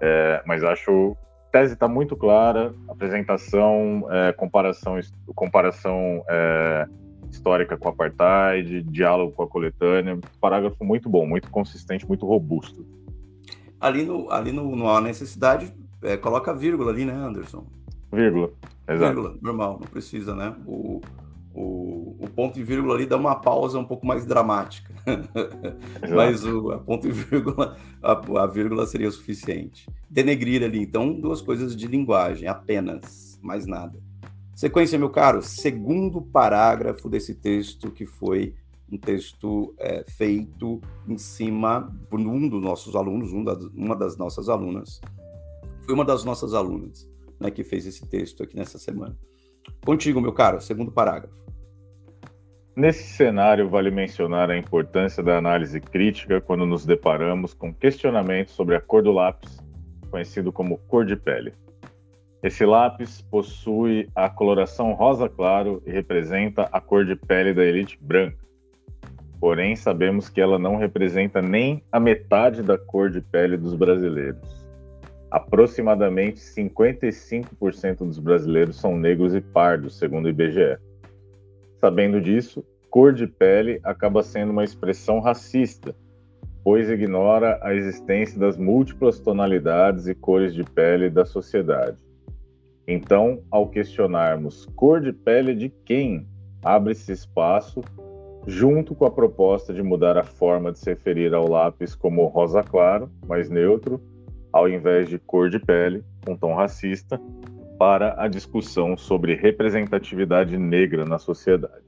É, 0.00 0.42
mas 0.46 0.64
acho 0.64 1.16
tese 1.54 1.74
está 1.74 1.86
muito 1.86 2.16
clara, 2.16 2.74
apresentação, 2.88 4.08
é, 4.10 4.32
comparação, 4.32 4.98
comparação 5.36 6.24
é, 6.28 6.88
histórica 7.30 7.76
com 7.76 7.86
o 7.86 7.92
apartheid, 7.92 8.82
diálogo 8.82 9.30
com 9.30 9.44
a 9.44 9.46
coletânea, 9.46 10.18
parágrafo 10.40 10.84
muito 10.84 11.08
bom, 11.08 11.24
muito 11.24 11.48
consistente, 11.50 12.04
muito 12.08 12.26
robusto. 12.26 12.84
Ali 13.80 14.04
no, 14.04 14.28
ali 14.32 14.50
no, 14.50 14.74
não 14.74 14.88
há 14.88 15.00
necessidade, 15.00 15.72
é, 16.02 16.16
coloca 16.16 16.52
vírgula 16.52 16.90
ali, 16.90 17.04
né, 17.04 17.14
Anderson? 17.14 17.64
Vírgula, 18.12 18.50
exato. 18.88 19.14
Vírgula, 19.14 19.38
normal, 19.40 19.78
não 19.80 19.86
precisa, 19.86 20.34
né? 20.34 20.56
O, 20.66 21.00
o, 21.54 21.60
ponto 22.34 22.58
e 22.58 22.62
vírgula 22.62 22.94
ali 22.94 23.06
dá 23.06 23.16
uma 23.16 23.34
pausa 23.36 23.78
um 23.78 23.84
pouco 23.84 24.06
mais 24.06 24.26
dramática. 24.26 24.92
Mas 26.14 26.44
o 26.44 26.70
a 26.70 26.78
ponto 26.78 27.06
e 27.06 27.12
vírgula, 27.12 27.76
a, 28.02 28.12
a, 28.42 28.46
vírgula 28.46 28.86
seria 28.86 29.08
o 29.08 29.12
suficiente. 29.12 29.88
Denegrir 30.10 30.62
ali, 30.62 30.82
então, 30.82 31.12
duas 31.12 31.40
coisas 31.40 31.74
de 31.76 31.86
linguagem, 31.86 32.48
apenas, 32.48 33.38
mais 33.42 33.66
nada. 33.66 33.98
Sequência, 34.54 34.98
meu 34.98 35.10
caro, 35.10 35.42
segundo 35.42 36.22
parágrafo 36.22 37.08
desse 37.08 37.34
texto, 37.34 37.90
que 37.90 38.06
foi 38.06 38.54
um 38.90 38.98
texto 38.98 39.74
é, 39.78 40.04
feito 40.06 40.80
em 41.08 41.18
cima 41.18 41.92
por 42.08 42.20
um 42.20 42.48
dos 42.48 42.62
nossos 42.62 42.94
alunos, 42.94 43.32
um 43.32 43.42
das, 43.42 43.64
uma 43.74 43.96
das 43.96 44.16
nossas 44.16 44.48
alunas. 44.48 45.00
Foi 45.82 45.94
uma 45.94 46.04
das 46.04 46.24
nossas 46.24 46.54
alunas 46.54 47.08
né, 47.38 47.50
que 47.50 47.64
fez 47.64 47.86
esse 47.86 48.06
texto 48.06 48.42
aqui 48.42 48.56
nessa 48.56 48.78
semana. 48.78 49.16
Contigo, 49.84 50.20
meu 50.20 50.32
caro, 50.32 50.60
segundo 50.60 50.92
parágrafo. 50.92 51.43
Nesse 52.76 53.04
cenário, 53.04 53.68
vale 53.68 53.88
mencionar 53.88 54.50
a 54.50 54.58
importância 54.58 55.22
da 55.22 55.38
análise 55.38 55.80
crítica 55.80 56.40
quando 56.40 56.66
nos 56.66 56.84
deparamos 56.84 57.54
com 57.54 57.72
questionamentos 57.72 58.54
sobre 58.54 58.74
a 58.74 58.80
cor 58.80 59.00
do 59.00 59.12
lápis, 59.12 59.62
conhecido 60.10 60.52
como 60.52 60.78
cor 60.88 61.06
de 61.06 61.14
pele. 61.14 61.52
Esse 62.42 62.66
lápis 62.66 63.22
possui 63.22 64.08
a 64.12 64.28
coloração 64.28 64.92
rosa 64.92 65.28
claro 65.28 65.80
e 65.86 65.92
representa 65.92 66.68
a 66.72 66.80
cor 66.80 67.04
de 67.04 67.14
pele 67.14 67.54
da 67.54 67.64
elite 67.64 67.96
branca. 68.00 68.44
Porém, 69.38 69.76
sabemos 69.76 70.28
que 70.28 70.40
ela 70.40 70.58
não 70.58 70.76
representa 70.76 71.40
nem 71.40 71.80
a 71.92 72.00
metade 72.00 72.60
da 72.60 72.76
cor 72.76 73.08
de 73.08 73.20
pele 73.20 73.56
dos 73.56 73.74
brasileiros. 73.74 74.66
Aproximadamente 75.30 76.40
55% 76.40 77.98
dos 77.98 78.18
brasileiros 78.18 78.76
são 78.76 78.96
negros 78.96 79.32
e 79.32 79.40
pardos, 79.40 79.96
segundo 79.96 80.26
o 80.26 80.28
IBGE. 80.28 80.76
Sabendo 81.84 82.18
disso, 82.18 82.64
cor 82.88 83.12
de 83.12 83.26
pele 83.26 83.78
acaba 83.84 84.22
sendo 84.22 84.52
uma 84.52 84.64
expressão 84.64 85.20
racista, 85.20 85.94
pois 86.64 86.88
ignora 86.88 87.60
a 87.62 87.74
existência 87.74 88.40
das 88.40 88.56
múltiplas 88.56 89.20
tonalidades 89.20 90.06
e 90.06 90.14
cores 90.14 90.54
de 90.54 90.64
pele 90.64 91.10
da 91.10 91.26
sociedade. 91.26 91.98
Então, 92.88 93.42
ao 93.50 93.68
questionarmos 93.68 94.64
cor 94.74 94.98
de 94.98 95.12
pele 95.12 95.54
de 95.54 95.68
quem, 95.84 96.26
abre-se 96.64 97.12
espaço 97.12 97.82
junto 98.46 98.94
com 98.94 99.04
a 99.04 99.10
proposta 99.10 99.74
de 99.74 99.82
mudar 99.82 100.16
a 100.16 100.24
forma 100.24 100.72
de 100.72 100.78
se 100.78 100.88
referir 100.88 101.34
ao 101.34 101.46
lápis 101.46 101.94
como 101.94 102.24
rosa 102.28 102.62
claro, 102.62 103.10
mais 103.26 103.50
neutro, 103.50 104.00
ao 104.50 104.66
invés 104.70 105.06
de 105.06 105.18
cor 105.18 105.50
de 105.50 105.58
pele, 105.58 106.02
um 106.26 106.34
tom 106.34 106.54
racista, 106.54 107.20
para 107.78 108.14
a 108.22 108.28
discussão 108.28 108.96
sobre 108.96 109.34
representatividade 109.34 110.56
negra 110.56 111.04
na 111.04 111.18
sociedade. 111.18 111.84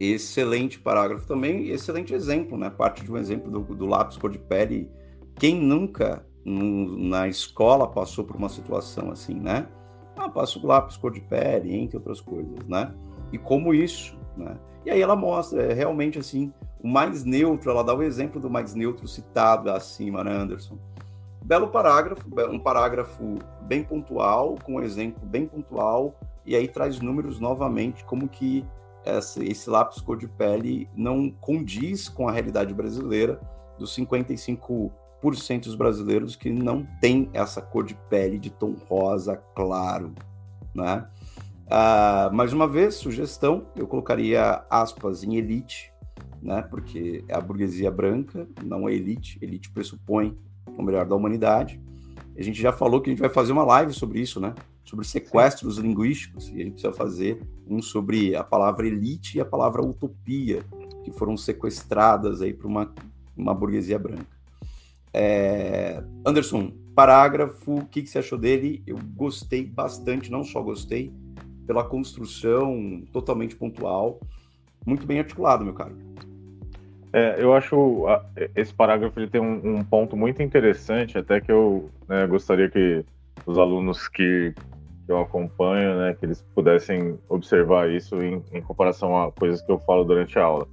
Excelente 0.00 0.78
parágrafo 0.78 1.26
também, 1.26 1.68
excelente 1.70 2.14
exemplo, 2.14 2.56
né? 2.56 2.70
Parte 2.70 3.04
de 3.04 3.10
um 3.10 3.16
exemplo 3.16 3.50
do, 3.50 3.74
do 3.74 3.86
lápis 3.86 4.16
cor 4.16 4.30
de 4.30 4.38
pele. 4.38 4.88
Quem 5.34 5.60
nunca 5.60 6.24
na 6.44 7.28
escola 7.28 7.86
passou 7.86 8.24
por 8.24 8.36
uma 8.36 8.48
situação 8.48 9.10
assim, 9.10 9.34
né? 9.34 9.66
Ah, 10.16 10.28
passa 10.28 10.58
o 10.58 10.66
lápis 10.66 10.96
cor 10.96 11.12
de 11.12 11.20
pele, 11.20 11.74
entre 11.74 11.96
outras 11.96 12.20
coisas, 12.20 12.66
né? 12.66 12.94
E 13.32 13.38
como 13.38 13.74
isso, 13.74 14.16
né? 14.36 14.56
E 14.86 14.90
aí 14.90 15.02
ela 15.02 15.16
mostra, 15.16 15.62
é 15.62 15.74
realmente 15.74 16.18
assim, 16.18 16.52
o 16.80 16.88
mais 16.88 17.24
neutro, 17.24 17.70
ela 17.70 17.82
dá 17.82 17.94
o 17.94 18.02
exemplo 18.02 18.40
do 18.40 18.48
mais 18.48 18.74
neutro 18.74 19.06
citado 19.06 19.70
acima, 19.70 20.22
né, 20.22 20.32
Anderson? 20.32 20.78
Belo 21.48 21.68
parágrafo, 21.68 22.28
um 22.50 22.58
parágrafo 22.58 23.38
bem 23.62 23.82
pontual, 23.82 24.58
com 24.62 24.74
um 24.74 24.82
exemplo 24.82 25.26
bem 25.26 25.46
pontual, 25.46 26.14
e 26.44 26.54
aí 26.54 26.68
traz 26.68 27.00
números 27.00 27.40
novamente, 27.40 28.04
como 28.04 28.28
que 28.28 28.66
esse, 29.02 29.42
esse 29.42 29.70
lápis 29.70 29.98
cor 30.02 30.18
de 30.18 30.28
pele 30.28 30.86
não 30.94 31.30
condiz 31.30 32.06
com 32.06 32.28
a 32.28 32.32
realidade 32.32 32.74
brasileira 32.74 33.40
dos 33.78 33.96
55% 33.96 34.92
dos 35.64 35.74
brasileiros 35.74 36.36
que 36.36 36.50
não 36.50 36.86
tem 37.00 37.30
essa 37.32 37.62
cor 37.62 37.82
de 37.82 37.94
pele 38.10 38.38
de 38.38 38.50
tom 38.50 38.76
rosa 38.86 39.42
claro, 39.54 40.12
né? 40.74 41.08
Ah, 41.66 42.28
mais 42.30 42.52
uma 42.52 42.68
vez, 42.68 42.96
sugestão, 42.96 43.68
eu 43.74 43.86
colocaria 43.86 44.62
aspas 44.68 45.24
em 45.24 45.36
elite, 45.36 45.94
né? 46.42 46.60
Porque 46.60 47.24
é 47.26 47.34
a 47.34 47.40
burguesia 47.40 47.90
branca, 47.90 48.46
não 48.62 48.86
é 48.86 48.92
elite. 48.92 49.38
Elite 49.40 49.70
pressupõe 49.70 50.36
o 50.76 50.82
melhor 50.82 51.06
da 51.06 51.14
humanidade. 51.14 51.80
A 52.36 52.42
gente 52.42 52.60
já 52.60 52.72
falou 52.72 53.00
que 53.00 53.10
a 53.10 53.12
gente 53.12 53.20
vai 53.20 53.30
fazer 53.30 53.52
uma 53.52 53.64
live 53.64 53.92
sobre 53.92 54.20
isso, 54.20 54.40
né? 54.40 54.54
Sobre 54.84 55.06
sequestros 55.06 55.76
Sim. 55.76 55.82
linguísticos, 55.82 56.48
e 56.48 56.54
a 56.54 56.64
gente 56.64 56.72
precisa 56.72 56.92
fazer 56.92 57.42
um 57.68 57.82
sobre 57.82 58.34
a 58.34 58.44
palavra 58.44 58.86
elite 58.86 59.38
e 59.38 59.40
a 59.40 59.44
palavra 59.44 59.82
utopia, 59.82 60.62
que 61.04 61.10
foram 61.10 61.36
sequestradas 61.36 62.40
aí 62.40 62.52
para 62.52 62.66
uma, 62.66 62.92
uma 63.36 63.54
burguesia 63.54 63.98
branca. 63.98 64.38
É... 65.12 66.02
Anderson, 66.24 66.72
parágrafo, 66.94 67.76
o 67.76 67.86
que, 67.86 68.02
que 68.02 68.08
você 68.08 68.18
achou 68.18 68.38
dele? 68.38 68.82
Eu 68.86 68.98
gostei 69.14 69.64
bastante, 69.64 70.30
não 70.30 70.44
só 70.44 70.62
gostei, 70.62 71.12
pela 71.66 71.84
construção 71.84 73.02
totalmente 73.12 73.54
pontual, 73.54 74.20
muito 74.86 75.06
bem 75.06 75.18
articulado, 75.18 75.64
meu 75.64 75.74
caro. 75.74 75.96
É, 77.12 77.42
eu 77.42 77.54
acho 77.54 78.04
esse 78.54 78.72
parágrafo 78.72 79.18
ele 79.18 79.30
tem 79.30 79.40
um, 79.40 79.78
um 79.78 79.84
ponto 79.84 80.16
muito 80.16 80.42
interessante, 80.42 81.16
até 81.16 81.40
que 81.40 81.50
eu 81.50 81.90
né, 82.06 82.26
gostaria 82.26 82.68
que 82.68 83.04
os 83.46 83.56
alunos 83.56 84.08
que, 84.08 84.52
que, 85.06 85.12
eu 85.12 85.18
acompanho, 85.18 85.98
né, 85.98 86.14
que 86.14 86.26
eles 86.26 86.42
pudessem 86.54 87.18
observar 87.28 87.88
isso 87.88 88.22
em, 88.22 88.42
em, 88.52 88.60
comparação 88.60 89.16
a 89.16 89.32
coisas 89.32 89.62
que 89.62 89.72
eu 89.72 89.78
falo 89.78 90.04
durante 90.04 90.38
a 90.38 90.44
aula. 90.44 90.68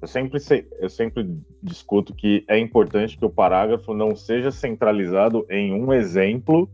Eu 0.00 0.08
sempre, 0.08 0.40
eu 0.80 0.88
sempre 0.88 1.28
discuto 1.62 2.14
que 2.14 2.44
é 2.48 2.58
importante 2.58 3.16
que 3.16 3.24
o 3.24 3.30
parágrafo 3.30 3.94
não 3.94 4.14
seja 4.16 4.50
centralizado 4.50 5.46
em 5.48 5.72
um 5.72 5.92
exemplo, 5.92 6.68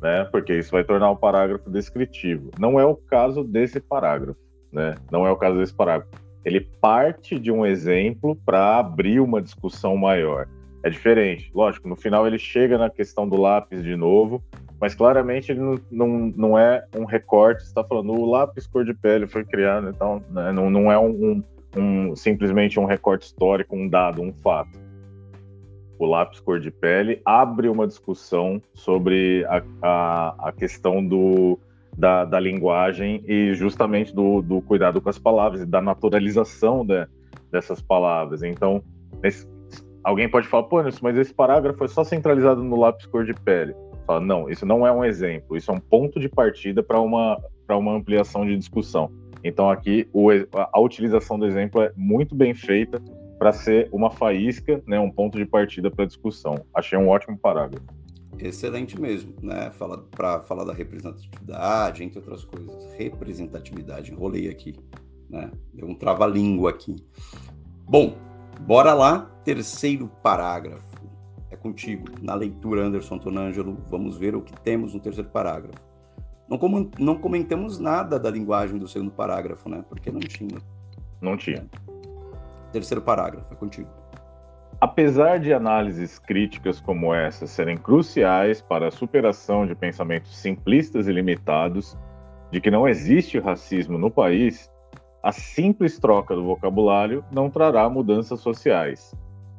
né, 0.00 0.24
porque 0.30 0.58
isso 0.58 0.70
vai 0.70 0.84
tornar 0.84 1.10
o 1.10 1.16
parágrafo 1.16 1.70
descritivo. 1.70 2.50
Não 2.58 2.80
é 2.80 2.84
o 2.84 2.96
caso 2.96 3.44
desse 3.44 3.80
parágrafo, 3.80 4.38
né? 4.70 4.94
Não 5.10 5.26
é 5.26 5.30
o 5.30 5.36
caso 5.36 5.58
desse 5.58 5.72
parágrafo 5.72 6.23
ele 6.44 6.60
parte 6.60 7.38
de 7.38 7.50
um 7.50 7.64
exemplo 7.64 8.36
para 8.44 8.78
abrir 8.78 9.20
uma 9.20 9.40
discussão 9.40 9.96
maior. 9.96 10.46
É 10.82 10.90
diferente. 10.90 11.50
Lógico, 11.54 11.88
no 11.88 11.96
final 11.96 12.26
ele 12.26 12.38
chega 12.38 12.76
na 12.76 12.90
questão 12.90 13.26
do 13.26 13.40
lápis 13.40 13.82
de 13.82 13.96
novo, 13.96 14.42
mas 14.78 14.94
claramente 14.94 15.50
ele 15.50 15.60
não, 15.60 15.80
não, 15.90 16.08
não 16.36 16.58
é 16.58 16.84
um 16.94 17.04
recorte, 17.04 17.64
está 17.64 17.82
falando 17.82 18.12
o 18.12 18.30
lápis 18.30 18.66
cor 18.66 18.84
de 18.84 18.92
pele 18.92 19.26
foi 19.26 19.44
criado, 19.44 19.88
então 19.88 20.22
né, 20.30 20.52
não, 20.52 20.68
não 20.68 20.92
é 20.92 20.98
um, 20.98 21.42
um, 21.74 22.14
simplesmente 22.14 22.78
um 22.78 22.84
recorte 22.84 23.24
histórico, 23.24 23.74
um 23.74 23.88
dado, 23.88 24.20
um 24.20 24.32
fato. 24.32 24.78
O 25.98 26.04
lápis 26.04 26.40
cor 26.40 26.60
de 26.60 26.70
pele 26.70 27.22
abre 27.24 27.68
uma 27.68 27.86
discussão 27.86 28.60
sobre 28.74 29.46
a, 29.48 29.62
a, 29.80 30.48
a 30.48 30.52
questão 30.52 31.02
do, 31.06 31.58
da, 31.96 32.24
da, 32.24 32.40
linguagem 32.40 33.22
e 33.26 33.54
justamente 33.54 34.14
do, 34.14 34.42
do, 34.42 34.60
cuidado 34.60 35.00
com 35.00 35.08
as 35.08 35.18
palavras 35.18 35.62
e 35.62 35.66
da 35.66 35.80
naturalização 35.80 36.84
de, 36.84 37.06
dessas 37.50 37.80
palavras. 37.80 38.42
Então, 38.42 38.82
esse, 39.22 39.46
alguém 40.02 40.28
pode 40.28 40.48
falar, 40.48 40.64
pô, 40.64 40.82
mas 41.02 41.16
esse 41.16 41.32
parágrafo 41.32 41.84
é 41.84 41.88
só 41.88 42.04
centralizado 42.04 42.62
no 42.62 42.78
lápis 42.78 43.06
cor 43.06 43.24
de 43.24 43.34
pele. 43.34 43.74
Fala, 44.06 44.20
não, 44.20 44.50
isso 44.50 44.66
não 44.66 44.86
é 44.86 44.92
um 44.92 45.04
exemplo, 45.04 45.56
isso 45.56 45.70
é 45.70 45.74
um 45.74 45.80
ponto 45.80 46.20
de 46.20 46.28
partida 46.28 46.82
para 46.82 47.00
uma, 47.00 47.40
uma 47.70 47.96
ampliação 47.96 48.44
de 48.44 48.56
discussão. 48.56 49.10
Então, 49.42 49.70
aqui, 49.70 50.08
o, 50.12 50.28
a 50.52 50.80
utilização 50.80 51.38
do 51.38 51.46
exemplo 51.46 51.82
é 51.82 51.92
muito 51.96 52.34
bem 52.34 52.54
feita 52.54 53.00
para 53.38 53.52
ser 53.52 53.88
uma 53.92 54.10
faísca, 54.10 54.82
né, 54.86 54.98
um 54.98 55.10
ponto 55.10 55.36
de 55.36 55.44
partida 55.44 55.90
para 55.90 56.04
a 56.04 56.06
discussão. 56.06 56.64
Achei 56.74 56.98
um 56.98 57.08
ótimo 57.08 57.36
parágrafo. 57.36 57.84
Excelente 58.38 59.00
mesmo, 59.00 59.34
né? 59.42 59.70
Fala, 59.70 59.98
para 60.10 60.40
falar 60.40 60.64
da 60.64 60.72
representatividade, 60.72 62.02
entre 62.02 62.18
outras 62.18 62.44
coisas. 62.44 62.92
Representatividade, 62.94 64.12
enrolei 64.12 64.48
aqui, 64.48 64.74
né? 65.28 65.50
Deu 65.72 65.88
um 65.88 65.94
trava-língua 65.94 66.70
aqui. 66.70 66.96
Bom, 67.84 68.16
bora 68.60 68.94
lá, 68.94 69.30
terceiro 69.44 70.08
parágrafo. 70.22 70.94
É 71.50 71.56
contigo. 71.56 72.06
Na 72.20 72.34
leitura, 72.34 72.82
Anderson 72.82 73.18
Tonângelo, 73.18 73.78
vamos 73.88 74.16
ver 74.16 74.34
o 74.34 74.42
que 74.42 74.52
temos 74.60 74.94
no 74.94 75.00
terceiro 75.00 75.30
parágrafo. 75.30 75.82
Não, 76.48 76.58
com, 76.58 76.90
não 76.98 77.16
comentamos 77.16 77.78
nada 77.78 78.18
da 78.18 78.30
linguagem 78.30 78.78
do 78.78 78.86
segundo 78.88 79.10
parágrafo, 79.10 79.68
né? 79.68 79.84
Porque 79.88 80.10
não 80.10 80.20
tinha. 80.20 80.60
Não 81.20 81.36
tinha. 81.36 81.68
É. 81.88 82.70
Terceiro 82.72 83.00
parágrafo, 83.00 83.52
é 83.52 83.56
contigo. 83.56 83.88
Apesar 84.84 85.40
de 85.40 85.50
análises 85.50 86.18
críticas 86.18 86.78
como 86.78 87.14
essa 87.14 87.46
serem 87.46 87.74
cruciais 87.74 88.60
para 88.60 88.88
a 88.88 88.90
superação 88.90 89.66
de 89.66 89.74
pensamentos 89.74 90.36
simplistas 90.36 91.08
e 91.08 91.12
limitados 91.12 91.96
de 92.50 92.60
que 92.60 92.70
não 92.70 92.86
existe 92.86 93.38
racismo 93.38 93.96
no 93.96 94.10
país, 94.10 94.70
a 95.22 95.32
simples 95.32 95.98
troca 95.98 96.34
do 96.34 96.44
vocabulário 96.44 97.24
não 97.32 97.48
trará 97.48 97.88
mudanças 97.88 98.40
sociais, 98.40 99.16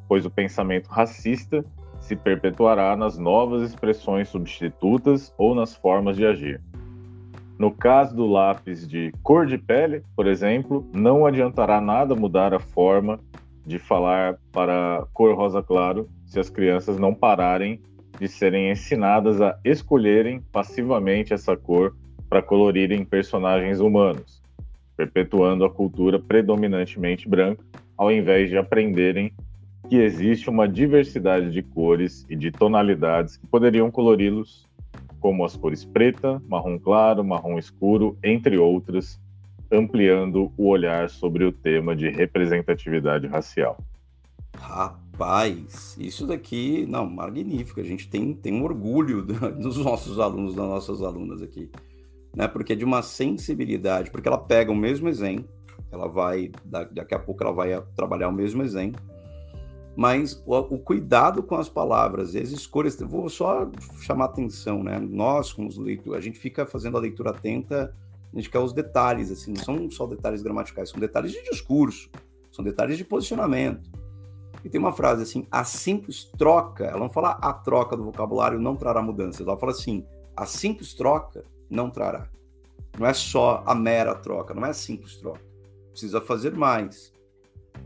pois 0.07 0.27
o 0.27 0.29
pensamento 0.29 0.89
racista 0.89 1.65
se 1.99 2.15
perpetuará 2.15 2.95
nas 2.95 3.17
novas 3.17 3.63
expressões 3.63 4.29
substitutas 4.29 5.33
ou 5.39 5.55
nas 5.55 5.75
formas 5.75 6.17
de 6.17 6.23
agir. 6.27 6.61
No 7.57 7.71
caso 7.71 8.15
do 8.15 8.27
lápis 8.27 8.87
de 8.87 9.11
cor 9.23 9.47
de 9.47 9.57
pele, 9.57 10.03
por 10.15 10.27
exemplo, 10.27 10.87
não 10.93 11.25
adiantará 11.25 11.81
nada 11.81 12.13
mudar 12.13 12.53
a 12.53 12.59
forma 12.59 13.19
de 13.65 13.79
falar 13.79 14.37
para 14.51 15.05
cor 15.13 15.35
rosa 15.35 15.61
claro 15.61 16.07
se 16.25 16.39
as 16.39 16.49
crianças 16.49 16.97
não 16.97 17.13
pararem 17.13 17.81
de 18.19 18.27
serem 18.27 18.71
ensinadas 18.71 19.41
a 19.41 19.57
escolherem 19.63 20.41
passivamente 20.51 21.33
essa 21.33 21.57
cor 21.57 21.95
para 22.29 22.41
colorirem 22.41 23.03
personagens 23.03 23.79
humanos, 23.79 24.41
perpetuando 24.95 25.65
a 25.65 25.69
cultura 25.69 26.19
predominantemente 26.19 27.27
branca, 27.27 27.63
ao 27.97 28.11
invés 28.11 28.49
de 28.49 28.57
aprenderem 28.57 29.31
que 29.89 29.97
existe 29.97 30.49
uma 30.49 30.67
diversidade 30.67 31.51
de 31.51 31.61
cores 31.61 32.25
e 32.29 32.35
de 32.35 32.51
tonalidades 32.51 33.37
que 33.37 33.47
poderiam 33.47 33.91
colori-los, 33.91 34.65
como 35.19 35.43
as 35.43 35.55
cores 35.55 35.85
preta, 35.85 36.41
marrom 36.47 36.77
claro, 36.77 37.23
marrom 37.23 37.57
escuro, 37.57 38.17
entre 38.23 38.57
outras, 38.57 39.19
ampliando 39.71 40.51
o 40.57 40.67
olhar 40.67 41.09
sobre 41.09 41.43
o 41.43 41.51
tema 41.51 41.95
de 41.95 42.09
representatividade 42.09 43.27
racial. 43.27 43.77
Rapaz, 44.57 45.95
isso 45.99 46.25
daqui, 46.25 46.85
não, 46.87 47.05
magnífico. 47.05 47.79
A 47.79 47.83
gente 47.83 48.09
tem, 48.09 48.33
tem 48.33 48.53
um 48.53 48.63
orgulho 48.63 49.21
dos 49.59 49.77
nossos 49.77 50.19
alunos, 50.19 50.55
das 50.55 50.65
nossas 50.65 51.01
alunas 51.01 51.41
aqui, 51.41 51.69
né? 52.35 52.47
Porque 52.47 52.73
é 52.73 52.75
de 52.75 52.85
uma 52.85 53.01
sensibilidade, 53.01 54.11
porque 54.11 54.27
ela 54.27 54.37
pega 54.37 54.71
o 54.71 54.75
mesmo 54.75 55.07
exemplo, 55.07 55.49
ela 55.91 56.07
vai, 56.07 56.51
daqui 56.65 57.13
a 57.13 57.19
pouco 57.19 57.43
ela 57.43 57.53
vai 57.53 57.81
trabalhar 57.95 58.29
o 58.29 58.33
mesmo 58.33 58.63
exemplo, 58.63 59.01
mas 59.95 60.41
o, 60.45 60.57
o 60.57 60.79
cuidado 60.79 61.41
com 61.41 61.55
as 61.55 61.69
palavras, 61.69 62.35
as 62.35 62.51
escolhas, 62.51 62.99
vou 62.99 63.29
só 63.29 63.69
chamar 64.01 64.25
atenção, 64.25 64.83
né? 64.83 64.99
Nós, 64.99 65.53
como 65.53 65.67
os 65.67 65.77
leitores, 65.77 66.19
a 66.19 66.21
gente 66.21 66.37
fica 66.37 66.65
fazendo 66.65 66.97
a 66.97 67.01
leitura 67.01 67.29
atenta 67.29 67.95
a 68.35 68.37
gente 68.37 68.49
quer 68.49 68.59
os 68.59 68.73
detalhes, 68.73 69.31
assim, 69.31 69.53
não 69.53 69.63
são 69.63 69.89
só 69.89 70.05
detalhes 70.05 70.41
gramaticais, 70.41 70.89
são 70.89 70.99
detalhes 70.99 71.31
de 71.31 71.41
discurso, 71.43 72.09
são 72.51 72.65
detalhes 72.65 72.97
de 72.97 73.05
posicionamento. 73.05 73.89
E 74.63 74.69
tem 74.69 74.79
uma 74.79 74.91
frase 74.91 75.23
assim: 75.23 75.47
a 75.49 75.63
simples 75.63 76.25
troca, 76.37 76.83
ela 76.83 76.99
não 76.99 77.09
fala 77.09 77.31
a 77.41 77.53
troca 77.53 77.95
do 77.95 78.03
vocabulário 78.03 78.59
não 78.59 78.75
trará 78.75 79.01
mudanças, 79.01 79.47
ela 79.47 79.57
fala 79.57 79.71
assim: 79.71 80.05
a 80.35 80.45
simples 80.45 80.93
troca 80.93 81.45
não 81.69 81.89
trará. 81.89 82.27
Não 82.99 83.07
é 83.07 83.13
só 83.13 83.63
a 83.65 83.73
mera 83.73 84.13
troca, 84.15 84.53
não 84.53 84.65
é 84.65 84.69
a 84.69 84.73
simples 84.73 85.15
troca. 85.15 85.41
Precisa 85.91 86.19
fazer 86.19 86.53
mais, 86.55 87.13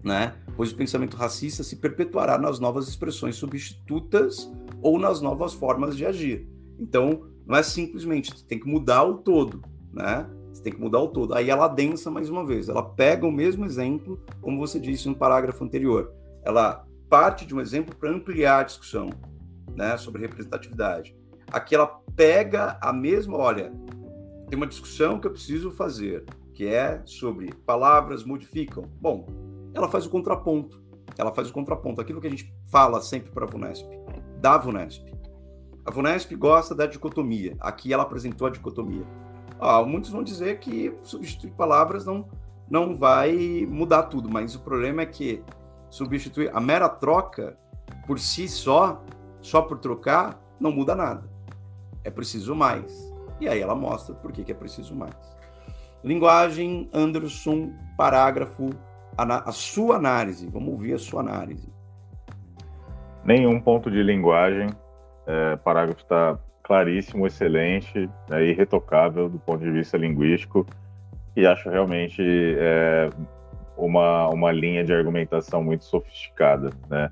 né? 0.04 0.36
Pois 0.56 0.72
o 0.72 0.76
pensamento 0.76 1.16
racista 1.16 1.64
se 1.64 1.76
perpetuará 1.76 2.40
nas 2.40 2.60
novas 2.60 2.88
expressões 2.88 3.36
substitutas 3.36 4.52
ou 4.82 4.98
nas 4.98 5.22
novas 5.22 5.54
formas 5.54 5.96
de 5.96 6.06
agir. 6.06 6.48
Então, 6.80 7.28
não 7.46 7.56
é 7.56 7.62
simplesmente, 7.62 8.44
tem 8.46 8.60
que 8.60 8.68
mudar 8.68 9.04
o 9.04 9.18
todo, 9.18 9.62
né? 9.92 10.28
Você 10.60 10.64
tem 10.64 10.74
que 10.74 10.82
mudar 10.82 11.00
o 11.00 11.08
todo. 11.08 11.34
Aí 11.34 11.50
ela 11.50 11.70
densa 11.70 12.12
mais 12.12 12.30
uma 12.30 12.46
vez. 12.46 12.68
Ela 12.68 12.84
pega 12.84 13.26
o 13.26 13.32
mesmo 13.32 13.64
exemplo, 13.64 14.22
como 14.42 14.60
você 14.60 14.78
disse 14.78 15.08
no 15.08 15.16
parágrafo 15.16 15.64
anterior. 15.64 16.12
Ela 16.44 16.86
parte 17.10 17.46
de 17.46 17.56
um 17.56 17.62
exemplo 17.62 17.96
para 17.96 18.12
ampliar 18.12 18.60
a 18.60 18.64
discussão 18.64 19.10
né, 19.74 19.96
sobre 19.96 20.22
representatividade. 20.22 21.16
Aqui 21.50 21.76
ela 21.76 21.88
pega 22.14 22.78
a 22.82 22.92
mesma, 22.92 23.38
olha, 23.38 23.72
tem 24.50 24.58
uma 24.58 24.68
discussão 24.68 25.18
que 25.18 25.28
eu 25.28 25.32
preciso 25.32 25.72
fazer, 25.72 26.26
que 26.54 26.68
é 26.68 27.02
sobre 27.06 27.54
palavras 27.66 28.26
modificam. 28.26 28.84
Bom, 29.00 29.28
ela 29.74 29.88
faz 29.88 30.06
o 30.06 30.10
contraponto. 30.10 30.84
Ela 31.18 31.32
faz 31.32 31.50
o 31.50 31.54
contraponto. 31.54 32.02
Aquilo 32.02 32.20
que 32.20 32.28
a 32.28 32.32
gente 32.32 32.54
fala 32.70 33.00
sempre 33.00 33.32
para 33.32 33.46
a 33.46 33.50
VUNESP, 33.50 33.88
da 34.42 34.58
VUNESP. 34.58 35.10
A 35.86 35.92
VUNESP 35.92 36.36
gosta 36.36 36.76
da 36.76 36.86
dicotomia. 36.86 37.56
Aqui 37.62 37.94
ela 37.94 38.04
apresentou 38.04 38.46
a 38.46 38.50
dicotomia. 38.50 39.08
Ah, 39.60 39.84
muitos 39.84 40.10
vão 40.10 40.24
dizer 40.24 40.60
que 40.60 40.96
substituir 41.02 41.52
palavras 41.52 42.06
não, 42.06 42.26
não 42.70 42.96
vai 42.96 43.68
mudar 43.70 44.04
tudo, 44.04 44.30
mas 44.30 44.56
o 44.56 44.62
problema 44.62 45.02
é 45.02 45.06
que 45.06 45.44
substituir 45.90 46.50
a 46.56 46.62
mera 46.62 46.88
troca 46.88 47.58
por 48.08 48.20
si 48.20 48.48
só, 48.48 49.04
só 49.42 49.62
por 49.62 49.80
trocar, 49.80 50.40
não 50.60 50.72
muda 50.72 50.96
nada. 50.96 51.30
É 52.04 52.10
preciso 52.10 52.56
mais. 52.56 53.14
E 53.40 53.48
aí 53.48 53.60
ela 53.60 53.76
mostra 53.76 54.16
por 54.16 54.32
que, 54.32 54.44
que 54.44 54.52
é 54.52 54.56
preciso 54.56 54.96
mais. 54.96 55.16
Linguagem, 56.04 56.90
Anderson, 56.94 57.74
parágrafo, 57.98 58.70
a, 59.18 59.50
a 59.50 59.52
sua 59.52 59.98
análise. 59.98 60.48
Vamos 60.48 60.70
ouvir 60.70 60.94
a 60.94 61.00
sua 61.00 61.20
análise. 61.20 61.72
Nenhum 63.24 63.60
ponto 63.60 63.92
de 63.92 64.02
linguagem. 64.02 64.70
É, 65.28 65.58
parágrafo 65.58 66.02
está 66.02 66.40
claríssimo, 66.70 67.26
excelente, 67.26 68.08
é 68.30 68.46
irretocável 68.46 69.28
do 69.28 69.40
ponto 69.40 69.64
de 69.64 69.72
vista 69.72 69.98
linguístico 69.98 70.68
e 71.36 71.44
acho 71.44 71.68
realmente 71.68 72.22
é, 72.22 73.10
uma, 73.76 74.30
uma 74.30 74.52
linha 74.52 74.84
de 74.84 74.94
argumentação 74.94 75.64
muito 75.64 75.84
sofisticada, 75.84 76.70
né? 76.88 77.10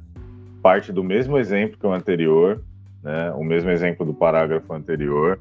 Parte 0.62 0.94
do 0.94 1.04
mesmo 1.04 1.40
exemplo 1.40 1.76
que 1.76 1.88
o 1.88 1.92
anterior, 1.92 2.62
né? 3.02 3.32
O 3.32 3.44
mesmo 3.44 3.72
exemplo 3.72 4.06
do 4.06 4.14
parágrafo 4.14 4.72
anterior, 4.72 5.40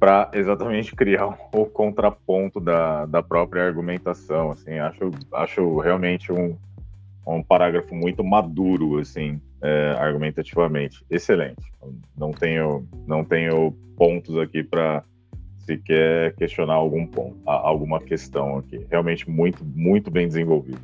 para 0.00 0.28
exatamente 0.32 0.92
criar 0.96 1.38
o 1.52 1.66
contraponto 1.66 2.58
da, 2.58 3.06
da 3.06 3.22
própria 3.22 3.64
argumentação, 3.64 4.50
assim, 4.50 4.80
acho, 4.80 5.12
acho 5.32 5.78
realmente 5.78 6.32
um, 6.32 6.56
um 7.24 7.44
parágrafo 7.44 7.94
muito 7.94 8.24
maduro, 8.24 8.98
assim, 8.98 9.40
é, 9.64 9.96
argumentativamente. 9.98 11.02
Excelente. 11.10 11.72
Não 12.14 12.32
tenho, 12.32 12.86
não 13.06 13.24
tenho 13.24 13.72
pontos 13.96 14.36
aqui 14.36 14.62
para 14.62 15.02
sequer 15.64 16.34
questionar 16.36 16.74
algum 16.74 17.06
ponto, 17.06 17.38
alguma 17.46 17.98
questão 17.98 18.58
aqui. 18.58 18.86
Realmente 18.90 19.28
muito, 19.28 19.64
muito 19.64 20.10
bem 20.10 20.28
desenvolvido. 20.28 20.82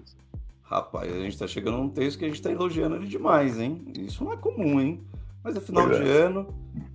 Rapaz, 0.63 1.13
a 1.13 1.19
gente 1.19 1.33
está 1.33 1.47
chegando 1.47 1.77
num 1.77 1.91
texto 1.91 2.19
que 2.19 2.25
a 2.25 2.29
gente 2.29 2.39
está 2.39 2.51
elogiando 2.51 2.97
ele 2.97 3.07
demais, 3.07 3.61
hein? 3.61 3.85
Isso 3.99 4.25
não 4.25 4.33
é 4.33 4.37
comum, 4.39 4.81
hein? 4.81 5.03
Mas 5.45 5.57
é 5.57 5.61
final 5.61 5.87
pois 5.87 5.99
de 5.99 6.09
é. 6.09 6.13
ano, 6.13 6.47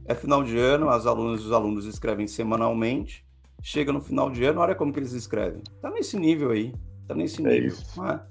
é 0.06 0.16
final 0.16 0.44
de 0.44 0.58
ano, 0.58 0.90
as 0.90 1.06
alunas 1.06 1.42
e 1.42 1.44
os 1.44 1.52
alunos 1.52 1.86
escrevem 1.86 2.26
semanalmente. 2.26 3.24
Chega 3.62 3.92
no 3.92 4.02
final 4.02 4.32
de 4.32 4.44
ano, 4.44 4.62
olha 4.62 4.74
como 4.74 4.92
que 4.92 5.00
eles 5.00 5.14
escrevem. 5.14 5.62
Tá 5.82 5.92
nesse 5.92 6.18
nível 6.18 6.50
aí, 6.50 6.74
tá 7.08 7.14
nesse 7.14 7.46
é 7.46 7.50
nível. 7.50 7.64
É 7.64 7.68
isso. 7.68 8.04
É? 8.04 8.22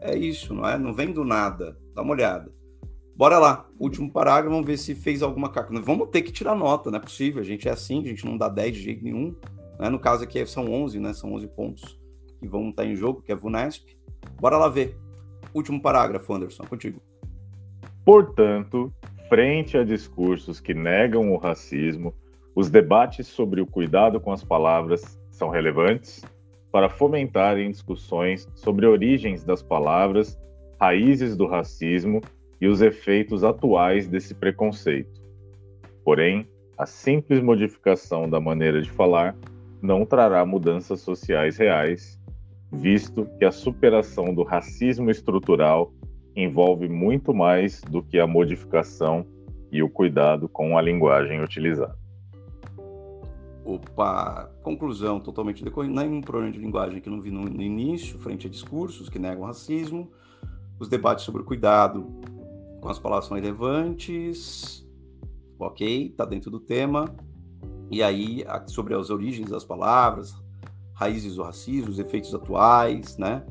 é 0.00 0.16
isso, 0.16 0.54
não 0.54 0.66
é? 0.66 0.76
Não 0.76 0.92
vem 0.92 1.12
do 1.12 1.24
nada. 1.24 1.76
Dá 1.94 2.02
uma 2.02 2.12
olhada. 2.12 2.50
Bora 3.16 3.38
lá, 3.38 3.68
último 3.78 4.10
parágrafo, 4.10 4.50
vamos 4.50 4.66
ver 4.66 4.76
se 4.76 4.92
fez 4.92 5.22
alguma 5.22 5.48
caca. 5.48 5.72
Vamos 5.80 6.08
ter 6.08 6.22
que 6.22 6.32
tirar 6.32 6.56
nota, 6.56 6.90
não 6.90 6.98
é 6.98 7.00
possível. 7.00 7.40
A 7.40 7.44
gente 7.44 7.68
é 7.68 7.70
assim, 7.70 8.02
a 8.02 8.08
gente 8.08 8.26
não 8.26 8.36
dá 8.36 8.48
10 8.48 8.74
de 8.74 8.82
jeito 8.82 9.04
nenhum. 9.04 9.36
Né? 9.78 9.88
No 9.88 10.00
caso 10.00 10.24
aqui 10.24 10.44
são 10.46 10.72
11, 10.72 10.98
né? 10.98 11.12
São 11.12 11.32
11 11.32 11.46
pontos 11.48 11.98
que 12.40 12.48
vão 12.48 12.70
estar 12.70 12.84
em 12.84 12.96
jogo, 12.96 13.22
que 13.22 13.30
é 13.30 13.36
VUNESP. 13.36 13.96
Bora 14.40 14.56
lá 14.56 14.68
ver. 14.68 14.96
Último 15.54 15.80
parágrafo, 15.80 16.34
Anderson, 16.34 16.64
contigo. 16.64 17.00
Portanto, 18.04 18.92
frente 19.28 19.78
a 19.78 19.84
discursos 19.84 20.58
que 20.58 20.74
negam 20.74 21.32
o 21.32 21.36
racismo, 21.36 22.12
os 22.54 22.68
debates 22.68 23.28
sobre 23.28 23.60
o 23.60 23.66
cuidado 23.66 24.20
com 24.20 24.32
as 24.32 24.42
palavras 24.42 25.20
são 25.30 25.48
relevantes 25.48 26.22
para 26.72 26.88
fomentarem 26.88 27.70
discussões 27.70 28.48
sobre 28.56 28.86
origens 28.86 29.44
das 29.44 29.62
palavras, 29.62 30.36
raízes 30.80 31.36
do 31.36 31.46
racismo 31.46 32.20
e 32.64 32.66
os 32.66 32.80
efeitos 32.80 33.44
atuais 33.44 34.08
desse 34.08 34.34
preconceito. 34.34 35.20
Porém, 36.02 36.48
a 36.78 36.86
simples 36.86 37.42
modificação 37.42 38.26
da 38.26 38.40
maneira 38.40 38.80
de 38.80 38.90
falar 38.90 39.36
não 39.82 40.06
trará 40.06 40.46
mudanças 40.46 41.02
sociais 41.02 41.58
reais, 41.58 42.18
visto 42.72 43.28
que 43.38 43.44
a 43.44 43.52
superação 43.52 44.32
do 44.32 44.42
racismo 44.42 45.10
estrutural 45.10 45.92
envolve 46.34 46.88
muito 46.88 47.34
mais 47.34 47.82
do 47.82 48.02
que 48.02 48.18
a 48.18 48.26
modificação 48.26 49.26
e 49.70 49.82
o 49.82 49.90
cuidado 49.90 50.48
com 50.48 50.78
a 50.78 50.80
linguagem 50.80 51.42
utilizada. 51.42 51.98
Opa, 53.62 54.50
conclusão 54.62 55.20
totalmente 55.20 55.62
decorrente. 55.62 55.94
Nenhum 55.94 56.22
problema 56.22 56.50
de 56.50 56.60
linguagem 56.60 56.98
que 56.98 57.10
não 57.10 57.20
vi 57.20 57.30
no, 57.30 57.42
no 57.42 57.62
início, 57.62 58.18
frente 58.18 58.46
a 58.46 58.50
discursos 58.50 59.10
que 59.10 59.18
negam 59.18 59.44
racismo, 59.44 60.10
os 60.80 60.88
debates 60.88 61.26
sobre 61.26 61.42
o 61.42 61.44
cuidado 61.44 62.06
as 62.90 62.98
palavras 62.98 63.26
são 63.26 63.36
relevantes, 63.36 64.86
ok, 65.58 66.08
está 66.08 66.24
dentro 66.24 66.50
do 66.50 66.60
tema. 66.60 67.14
E 67.90 68.02
aí, 68.02 68.44
sobre 68.66 68.94
as 68.94 69.10
origens 69.10 69.50
das 69.50 69.64
palavras, 69.64 70.34
raízes 70.94 71.36
do 71.36 71.42
racismo, 71.42 71.90
os 71.90 71.98
efeitos 71.98 72.34
atuais, 72.34 73.16
né? 73.18 73.44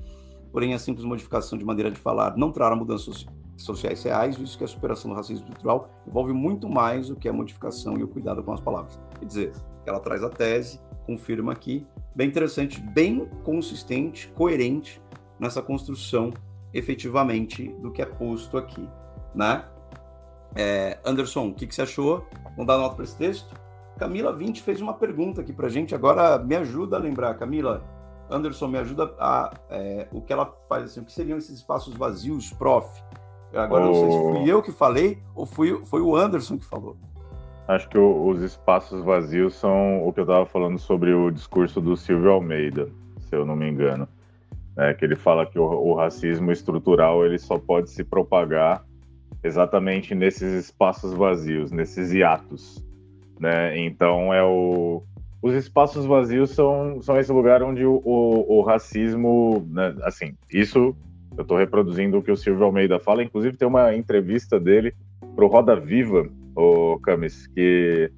Porém, 0.51 0.73
a 0.73 0.79
simples 0.79 1.05
modificação 1.05 1.57
de 1.57 1.65
maneira 1.65 1.89
de 1.89 1.99
falar 1.99 2.37
não 2.37 2.51
trará 2.51 2.75
mudanças 2.75 3.25
sociais 3.57 4.03
reais, 4.03 4.37
visto 4.37 4.57
que 4.57 4.63
a 4.63 4.67
superação 4.67 5.11
do 5.11 5.15
racismo 5.15 5.45
estrutural 5.45 5.89
envolve 6.07 6.33
muito 6.33 6.69
mais 6.69 7.09
do 7.09 7.15
que 7.15 7.29
a 7.29 7.33
modificação 7.33 7.97
e 7.97 8.03
o 8.03 8.07
cuidado 8.07 8.43
com 8.43 8.53
as 8.53 8.59
palavras. 8.59 8.99
Quer 9.19 9.25
dizer, 9.25 9.51
ela 9.85 9.99
traz 9.99 10.23
a 10.23 10.29
tese, 10.29 10.79
confirma 11.05 11.51
aqui, 11.51 11.85
bem 12.15 12.27
interessante, 12.27 12.79
bem 12.79 13.27
consistente, 13.43 14.27
coerente 14.29 15.01
nessa 15.39 15.61
construção 15.61 16.31
efetivamente 16.73 17.67
do 17.81 17.91
que 17.91 18.01
é 18.01 18.05
posto 18.05 18.57
aqui, 18.57 18.87
né? 19.33 19.63
É, 20.55 20.99
Anderson, 21.03 21.47
o 21.47 21.53
que, 21.53 21.65
que, 21.65 21.73
você 21.73 21.81
achou? 21.81 22.27
Vamos 22.51 22.67
dar 22.67 22.77
nota 22.77 22.95
para 22.95 23.03
esse 23.03 23.17
texto? 23.17 23.55
Camila 23.97 24.33
20 24.33 24.61
fez 24.61 24.81
uma 24.81 24.93
pergunta 24.93 25.41
aqui 25.41 25.53
para 25.53 25.69
gente, 25.69 25.95
agora 25.95 26.37
me 26.37 26.55
ajuda 26.55 26.97
a 26.97 26.99
lembrar, 26.99 27.33
Camila. 27.35 27.83
Anderson, 28.29 28.67
me 28.67 28.77
ajuda 28.77 29.13
a. 29.19 29.53
É, 29.69 30.07
o 30.11 30.21
que 30.21 30.33
ela 30.33 30.51
faz 30.67 30.85
assim, 30.85 31.01
o 31.01 31.05
que 31.05 31.11
seriam 31.11 31.37
esses 31.37 31.57
espaços 31.57 31.93
vazios, 31.95 32.51
prof? 32.51 32.87
Agora, 33.53 33.85
oh. 33.85 33.87
não 33.87 33.93
sei 33.93 34.11
se 34.11 34.17
fui 34.17 34.51
eu 34.51 34.61
que 34.61 34.71
falei 34.71 35.21
ou 35.35 35.45
fui, 35.45 35.85
foi 35.85 36.01
o 36.01 36.15
Anderson 36.15 36.57
que 36.57 36.65
falou. 36.65 36.97
Acho 37.67 37.87
que 37.87 37.97
o, 37.97 38.27
os 38.27 38.41
espaços 38.41 39.03
vazios 39.03 39.55
são 39.55 40.05
o 40.05 40.11
que 40.11 40.19
eu 40.19 40.23
estava 40.23 40.45
falando 40.45 40.77
sobre 40.79 41.13
o 41.13 41.31
discurso 41.31 41.79
do 41.79 41.95
Silvio 41.95 42.31
Almeida, 42.31 42.89
se 43.19 43.35
eu 43.35 43.45
não 43.45 43.55
me 43.55 43.69
engano. 43.69 44.07
É, 44.75 44.93
que 44.93 45.05
ele 45.05 45.15
fala 45.15 45.45
que 45.45 45.59
o, 45.59 45.63
o 45.63 45.93
racismo 45.93 46.51
estrutural 46.51 47.23
ele 47.23 47.37
só 47.37 47.59
pode 47.59 47.91
se 47.91 48.03
propagar 48.03 48.83
exatamente 49.43 50.15
nesses 50.15 50.65
espaços 50.65 51.13
vazios, 51.13 51.71
nesses 51.71 52.11
hiatos. 52.11 52.83
Né? 53.39 53.77
Então, 53.79 54.33
é 54.33 54.43
o, 54.43 55.03
os 55.41 55.53
espaços 55.53 56.05
vazios 56.05 56.51
são, 56.51 57.01
são 57.01 57.19
esse 57.19 57.31
lugar 57.31 57.61
onde 57.61 57.85
o, 57.85 58.01
o, 58.05 58.59
o 58.59 58.61
racismo, 58.61 59.67
né, 59.69 59.93
assim, 60.03 60.35
isso 60.51 60.95
eu 61.35 61.41
estou 61.41 61.57
reproduzindo 61.57 62.17
o 62.17 62.23
que 62.23 62.31
o 62.31 62.37
Silvio 62.37 62.63
Almeida 62.63 62.99
fala, 62.99 63.23
inclusive 63.23 63.57
tem 63.57 63.67
uma 63.67 63.95
entrevista 63.95 64.59
dele 64.59 64.93
para 65.35 65.43
o 65.43 65.47
Roda 65.47 65.75
Viva, 65.75 66.29
o 66.55 66.99
Camis, 66.99 67.47
que 67.47 68.11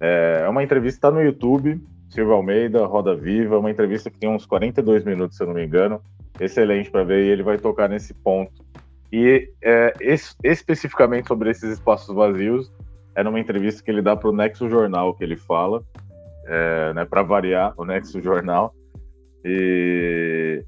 é, 0.00 0.42
é 0.44 0.48
uma 0.48 0.62
entrevista 0.62 1.02
tá 1.02 1.10
no 1.10 1.22
YouTube, 1.22 1.80
Silvio 2.08 2.32
Almeida, 2.32 2.84
Roda 2.86 3.14
Viva, 3.14 3.58
uma 3.58 3.70
entrevista 3.70 4.10
que 4.10 4.18
tem 4.18 4.28
uns 4.28 4.46
42 4.46 5.04
minutos, 5.04 5.36
se 5.36 5.42
eu 5.42 5.46
não 5.46 5.54
me 5.54 5.64
engano, 5.64 6.00
excelente 6.40 6.90
para 6.90 7.04
ver, 7.04 7.24
e 7.24 7.28
ele 7.28 7.42
vai 7.42 7.58
tocar 7.58 7.88
nesse 7.88 8.14
ponto. 8.14 8.64
E 9.12 9.48
é, 9.62 9.92
es, 10.00 10.36
especificamente 10.42 11.28
sobre 11.28 11.50
esses 11.50 11.72
espaços 11.72 12.14
vazios, 12.14 12.72
é 13.14 13.22
numa 13.22 13.40
entrevista 13.40 13.82
que 13.82 13.90
ele 13.90 14.02
dá 14.02 14.16
para 14.16 14.28
o 14.28 14.32
Nexo 14.32 14.68
Jornal 14.68 15.14
que 15.14 15.24
ele 15.24 15.36
fala, 15.36 15.82
é, 16.46 16.92
né, 16.94 17.04
para 17.04 17.22
variar, 17.22 17.72
o 17.76 17.84
Nexo 17.84 18.20
Jornal. 18.20 18.74
E 19.44 20.64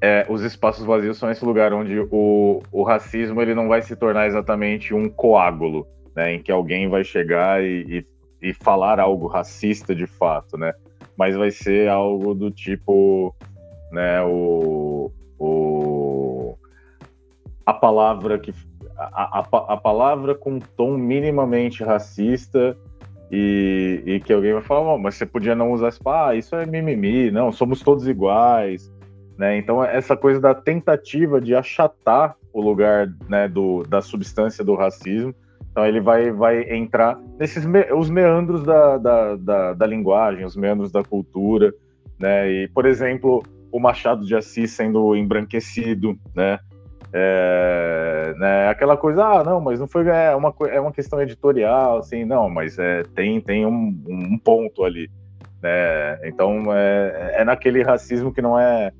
é, 0.00 0.26
os 0.28 0.42
espaços 0.42 0.84
vazios 0.84 1.16
são 1.16 1.30
esse 1.30 1.44
lugar 1.44 1.72
onde 1.72 1.98
o, 2.10 2.60
o 2.70 2.82
racismo 2.82 3.40
ele 3.40 3.54
não 3.54 3.68
vai 3.68 3.82
se 3.82 3.96
tornar 3.96 4.26
exatamente 4.26 4.92
um 4.92 5.08
coágulo, 5.08 5.86
né, 6.14 6.34
em 6.34 6.42
que 6.42 6.52
alguém 6.52 6.88
vai 6.88 7.04
chegar 7.04 7.62
e, 7.62 8.04
e, 8.42 8.48
e 8.50 8.52
falar 8.52 9.00
algo 9.00 9.26
racista 9.26 9.94
de 9.94 10.06
fato, 10.06 10.58
né, 10.58 10.74
mas 11.16 11.36
vai 11.36 11.50
ser 11.50 11.88
algo 11.88 12.34
do 12.34 12.50
tipo, 12.50 13.34
né, 13.92 14.20
o, 14.22 15.12
o 15.38 15.81
a 17.64 17.72
palavra 17.72 18.38
que 18.38 18.52
a, 18.96 19.40
a, 19.40 19.72
a 19.74 19.76
palavra 19.76 20.34
com 20.34 20.58
tom 20.58 20.96
minimamente 20.96 21.82
racista 21.82 22.76
e, 23.30 24.02
e 24.04 24.20
que 24.20 24.32
alguém 24.32 24.52
vai 24.52 24.62
falar, 24.62 24.94
oh, 24.94 24.98
mas 24.98 25.14
você 25.14 25.24
podia 25.24 25.54
não 25.54 25.72
usar 25.72 25.88
esse, 25.88 26.00
ah, 26.04 26.34
isso 26.34 26.54
é 26.54 26.66
mimimi, 26.66 27.30
não, 27.30 27.50
somos 27.50 27.80
todos 27.80 28.06
iguais, 28.06 28.92
né? 29.38 29.56
Então 29.56 29.82
essa 29.82 30.16
coisa 30.16 30.38
da 30.40 30.54
tentativa 30.54 31.40
de 31.40 31.54
achatar 31.54 32.36
o 32.52 32.60
lugar 32.60 33.10
né, 33.28 33.48
do, 33.48 33.82
da 33.84 34.02
substância 34.02 34.62
do 34.62 34.74
racismo, 34.74 35.34
então 35.70 35.86
ele 35.86 36.00
vai, 36.00 36.30
vai 36.30 36.70
entrar 36.74 37.18
nesses 37.38 37.64
me, 37.64 37.90
os 37.94 38.10
meandros 38.10 38.62
da, 38.62 38.98
da, 38.98 39.36
da, 39.36 39.72
da, 39.72 39.86
linguagem, 39.86 40.44
os 40.44 40.54
meandros 40.54 40.92
da 40.92 41.02
cultura, 41.02 41.72
né? 42.18 42.50
E 42.50 42.68
por 42.68 42.84
exemplo 42.84 43.42
o 43.72 43.80
Machado 43.80 44.26
de 44.26 44.36
Assis 44.36 44.72
sendo 44.72 45.16
embranquecido, 45.16 46.18
né? 46.36 46.58
É, 47.14 48.34
né, 48.38 48.68
aquela 48.68 48.96
coisa, 48.96 49.22
ah, 49.22 49.44
não, 49.44 49.60
mas 49.60 49.78
não 49.78 49.86
foi 49.86 50.08
é 50.08 50.34
uma, 50.34 50.54
é 50.70 50.80
uma 50.80 50.92
questão 50.92 51.20
editorial, 51.20 51.98
assim, 51.98 52.24
não, 52.24 52.48
mas 52.48 52.78
é, 52.78 53.02
tem, 53.14 53.40
tem 53.40 53.66
um, 53.66 53.94
um 54.08 54.38
ponto 54.38 54.82
ali. 54.82 55.10
Né? 55.62 56.18
Então 56.24 56.64
é, 56.72 57.34
é 57.36 57.44
naquele 57.44 57.82
racismo 57.82 58.32
que 58.32 58.40
não 58.40 58.58
é 58.58 58.90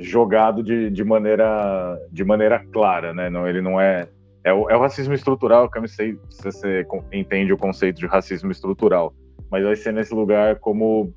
jogado 0.00 0.62
de, 0.62 0.90
de, 0.90 1.04
maneira, 1.04 1.98
de 2.10 2.24
maneira 2.24 2.58
clara, 2.72 3.14
né? 3.14 3.30
Não, 3.30 3.46
ele 3.46 3.60
não 3.60 3.80
é. 3.80 4.08
É 4.42 4.52
o, 4.52 4.70
é 4.70 4.76
o 4.76 4.80
racismo 4.80 5.12
estrutural, 5.12 5.70
que 5.70 5.76
eu 5.76 5.82
não 5.82 5.88
sei 5.88 6.18
se 6.30 6.42
você 6.42 6.86
entende 7.12 7.52
o 7.52 7.58
conceito 7.58 7.98
de 7.98 8.06
racismo 8.06 8.50
estrutural, 8.50 9.12
mas 9.50 9.62
vai 9.62 9.76
ser 9.76 9.92
nesse 9.92 10.14
lugar 10.14 10.56
como 10.56 11.12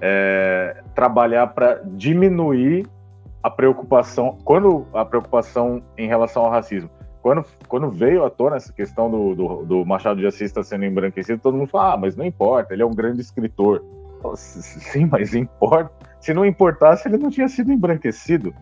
é, 0.00 0.82
trabalhar 0.92 1.46
para 1.46 1.80
diminuir 1.84 2.84
a 3.42 3.50
preocupação, 3.50 4.38
quando 4.44 4.86
a 4.94 5.04
preocupação 5.04 5.82
em 5.98 6.06
relação 6.06 6.44
ao 6.44 6.50
racismo, 6.50 6.90
quando, 7.22 7.44
quando 7.68 7.90
veio 7.90 8.24
à 8.24 8.30
tona 8.30 8.56
essa 8.56 8.72
questão 8.72 9.10
do, 9.10 9.34
do, 9.34 9.64
do 9.64 9.86
Machado 9.86 10.20
de 10.20 10.26
Assis 10.26 10.42
estar 10.42 10.62
sendo 10.64 10.84
embranquecido, 10.84 11.40
todo 11.40 11.56
mundo 11.56 11.68
fala, 11.68 11.94
ah, 11.94 11.96
mas 11.96 12.16
não 12.16 12.24
importa, 12.24 12.74
ele 12.74 12.82
é 12.82 12.86
um 12.86 12.94
grande 12.94 13.20
escritor. 13.20 13.82
Sim, 14.36 15.06
mas 15.06 15.34
importa. 15.34 15.92
Se 16.20 16.34
não 16.34 16.44
importasse, 16.44 17.08
ele 17.08 17.18
não 17.18 17.30
tinha 17.30 17.48
sido 17.48 17.72
embranquecido. 17.72 18.54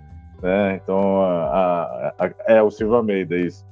Né? 0.42 0.76
Então, 0.82 1.22
a, 1.22 2.14
a, 2.18 2.26
a, 2.26 2.30
é 2.46 2.62
o 2.62 2.70
Silva 2.70 2.96
Almeida, 2.96 3.36
isso. 3.36 3.66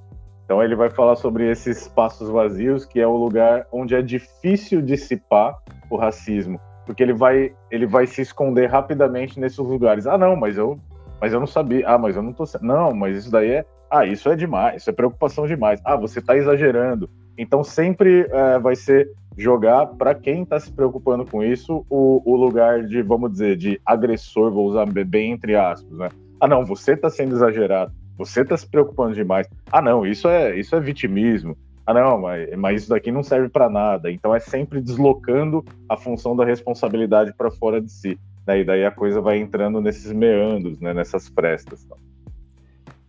Então, 0.45 0.63
ele 0.63 0.75
vai 0.75 0.89
falar 0.89 1.17
sobre 1.17 1.51
esses 1.51 1.83
espaços 1.83 2.31
vazios, 2.31 2.87
que 2.87 2.99
é 2.99 3.07
o 3.07 3.17
lugar 3.17 3.67
onde 3.71 3.95
é 3.95 4.01
difícil 4.01 4.81
dissipar 4.81 5.59
o 5.91 5.97
racismo, 5.97 6.59
porque 6.87 7.03
ele 7.03 7.13
vai, 7.13 7.55
ele 7.71 7.87
vai 7.87 8.07
se 8.07 8.23
esconder 8.23 8.67
rapidamente 8.67 9.39
nesses 9.39 9.59
lugares. 9.59 10.07
Ah, 10.07 10.17
não, 10.17 10.35
mas 10.35 10.57
eu 10.57 10.79
mas 11.21 11.33
eu 11.33 11.41
não 11.41 11.47
sabia. 11.47 11.89
Ah, 11.89 11.99
mas 11.99 12.17
eu 12.17 12.23
não 12.23 12.33
tô. 12.33 12.45
Não, 12.61 12.95
mas 12.95 13.17
isso 13.17 13.31
daí 13.31 13.51
é. 13.51 13.67
Ah, 13.91 14.05
isso 14.05 14.29
é 14.29 14.37
demais, 14.37 14.83
isso 14.83 14.91
é 14.91 14.93
preocupação 14.93 15.47
demais. 15.47 15.81
Ah, 15.85 15.97
você 15.97 16.19
está 16.19 16.37
exagerando. 16.37 17.09
Então 17.39 17.65
sempre 17.65 18.27
é, 18.31 18.59
vai 18.59 18.77
ser 18.77 19.11
jogar 19.37 19.87
para 19.87 20.15
quem 20.15 20.43
está 20.43 20.59
se 20.59 20.71
preocupando 20.71 21.25
com 21.25 21.43
isso 21.43 21.87
o, 21.89 22.21
o, 22.25 22.37
lugar 22.37 22.83
de, 22.83 23.01
vamos 23.03 23.31
dizer, 23.33 23.57
de 23.57 23.81
agressor, 23.87 24.51
vou 24.51 24.67
usar 24.67 24.85
bem 24.87 25.31
entre 25.31 25.55
aspas, 25.55 25.97
né? 25.97 26.09
Ah, 26.41 26.49
não, 26.49 26.65
você 26.65 26.93
está 26.93 27.09
sendo 27.09 27.37
exagerado, 27.37 27.93
você 28.17 28.43
está 28.43 28.57
se 28.57 28.69
preocupando 28.69 29.15
demais. 29.15 29.49
Ah, 29.71 29.81
não, 29.81 30.05
isso 30.05 30.29
é 30.29 30.59
isso 30.59 30.75
é 30.75 30.81
vitimismo. 30.81 31.57
Ah, 31.87 31.95
não, 31.95 32.21
mas, 32.21 32.51
mas 32.59 32.83
isso 32.83 32.91
daqui 32.91 33.11
não 33.11 33.23
serve 33.23 33.49
para 33.49 33.71
nada. 33.71 34.11
Então 34.11 34.35
é 34.35 34.41
sempre 34.41 34.81
deslocando 34.81 35.65
a 35.89 35.97
função 35.97 36.37
da 36.37 36.45
responsabilidade 36.45 37.33
para 37.33 37.51
fora 37.51 37.81
de 37.81 37.91
si. 37.91 38.19
Né? 38.49 38.61
E 38.61 38.65
daí 38.65 38.87
a 38.87 38.91
coisa 38.91 39.21
vai 39.21 39.39
entrando 39.39 39.79
nesses 39.79 40.11
meandros, 40.11 40.81
né? 40.81 40.95
nessas 40.95 41.29
frestas. 41.29 41.85
Tá? 41.85 41.97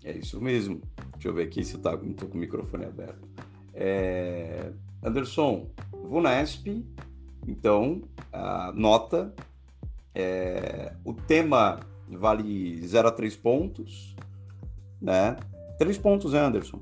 É 0.04 0.12
isso 0.12 0.42
mesmo. 0.42 0.82
Deixa 1.14 1.30
eu 1.30 1.34
ver 1.34 1.44
aqui 1.44 1.64
se 1.64 1.78
tá, 1.78 1.98
estou 2.04 2.28
com 2.28 2.38
o 2.38 2.42
microfone 2.42 2.84
aberto. 2.84 3.26
É... 3.74 4.70
Anderson, 5.02 5.70
VUNESP, 6.04 6.86
então, 7.48 8.02
a 8.34 8.74
nota. 8.76 9.34
É... 10.14 10.94
O 11.06 11.14
tema 11.14 11.80
vale 12.10 12.86
0 12.86 13.08
a 13.08 13.12
3 13.12 13.36
pontos, 13.38 14.16
né? 15.02 15.38
3 15.78 15.98
pontos, 16.00 16.34
né, 16.34 16.40
Anderson? 16.42 16.82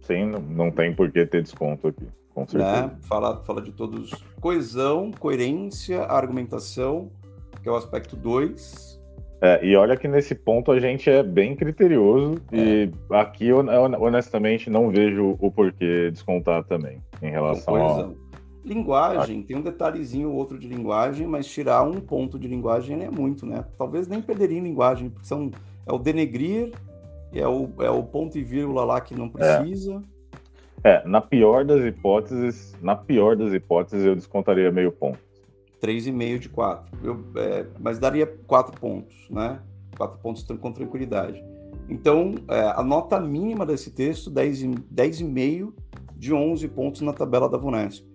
Sim, 0.00 0.26
não, 0.26 0.40
não 0.40 0.70
tem 0.72 0.92
por 0.92 1.12
que 1.12 1.24
ter 1.26 1.42
desconto 1.42 1.88
aqui, 1.88 2.06
com 2.34 2.40
né? 2.40 2.46
certeza. 2.48 2.86
Né? 2.88 2.96
Fala, 3.02 3.44
fala 3.44 3.62
de 3.62 3.70
todos. 3.70 4.10
Coesão, 4.40 5.12
coerência, 5.12 6.02
argumentação, 6.02 7.10
que 7.64 7.68
é 7.68 7.72
o 7.72 7.76
aspecto 7.76 8.14
2. 8.14 9.00
É, 9.40 9.64
e 9.64 9.74
olha 9.74 9.96
que 9.96 10.06
nesse 10.06 10.34
ponto 10.34 10.70
a 10.70 10.78
gente 10.78 11.10
é 11.10 11.22
bem 11.22 11.56
criterioso 11.56 12.36
é. 12.52 12.56
e 12.56 12.90
aqui 13.10 13.52
honestamente 13.52 14.70
não 14.70 14.90
vejo 14.90 15.36
o 15.40 15.50
porquê 15.50 16.10
descontar 16.10 16.64
também 16.64 17.02
em 17.20 17.30
relação 17.30 17.74
a 17.74 18.10
linguagem, 18.64 19.42
tem 19.42 19.56
um 19.56 19.60
detalhezinho 19.60 20.30
ou 20.30 20.36
outro 20.36 20.58
de 20.58 20.66
linguagem, 20.66 21.26
mas 21.26 21.46
tirar 21.46 21.82
um 21.82 22.00
ponto 22.00 22.38
de 22.38 22.48
linguagem 22.48 23.02
é 23.02 23.10
muito, 23.10 23.44
né? 23.44 23.64
Talvez 23.76 24.08
nem 24.08 24.22
perderia 24.22 24.58
em 24.58 24.62
linguagem, 24.62 25.10
porque 25.10 25.26
são, 25.26 25.50
é 25.86 25.92
o 25.92 25.98
denegrir, 25.98 26.72
é 27.34 27.46
o, 27.46 27.68
é 27.80 27.90
o 27.90 28.02
ponto 28.02 28.38
e 28.38 28.42
vírgula 28.42 28.84
lá 28.84 29.00
que 29.02 29.14
não 29.14 29.28
precisa. 29.28 30.02
É. 30.82 30.92
é, 30.92 31.02
na 31.06 31.20
pior 31.20 31.64
das 31.64 31.84
hipóteses, 31.84 32.74
na 32.80 32.96
pior 32.96 33.36
das 33.36 33.52
hipóteses 33.52 34.06
eu 34.06 34.14
descontaria 34.14 34.72
meio 34.72 34.90
ponto. 34.90 35.18
3,5 35.80 36.38
de 36.38 36.48
4. 36.48 36.98
Eu, 37.02 37.24
é, 37.36 37.66
mas 37.80 37.98
daria 37.98 38.26
4 38.26 38.80
pontos, 38.80 39.14
né? 39.30 39.60
4 39.96 40.18
pontos 40.18 40.42
com 40.42 40.72
tranquilidade. 40.72 41.42
Então, 41.88 42.34
é, 42.48 42.60
a 42.60 42.82
nota 42.82 43.20
mínima 43.20 43.66
desse 43.66 43.90
texto, 43.90 44.30
10,5 44.30 44.82
10 44.90 45.18
de 46.16 46.32
11 46.32 46.68
pontos 46.68 47.00
na 47.02 47.12
tabela 47.12 47.48
da 47.48 47.58
VUNESP. 47.58 48.06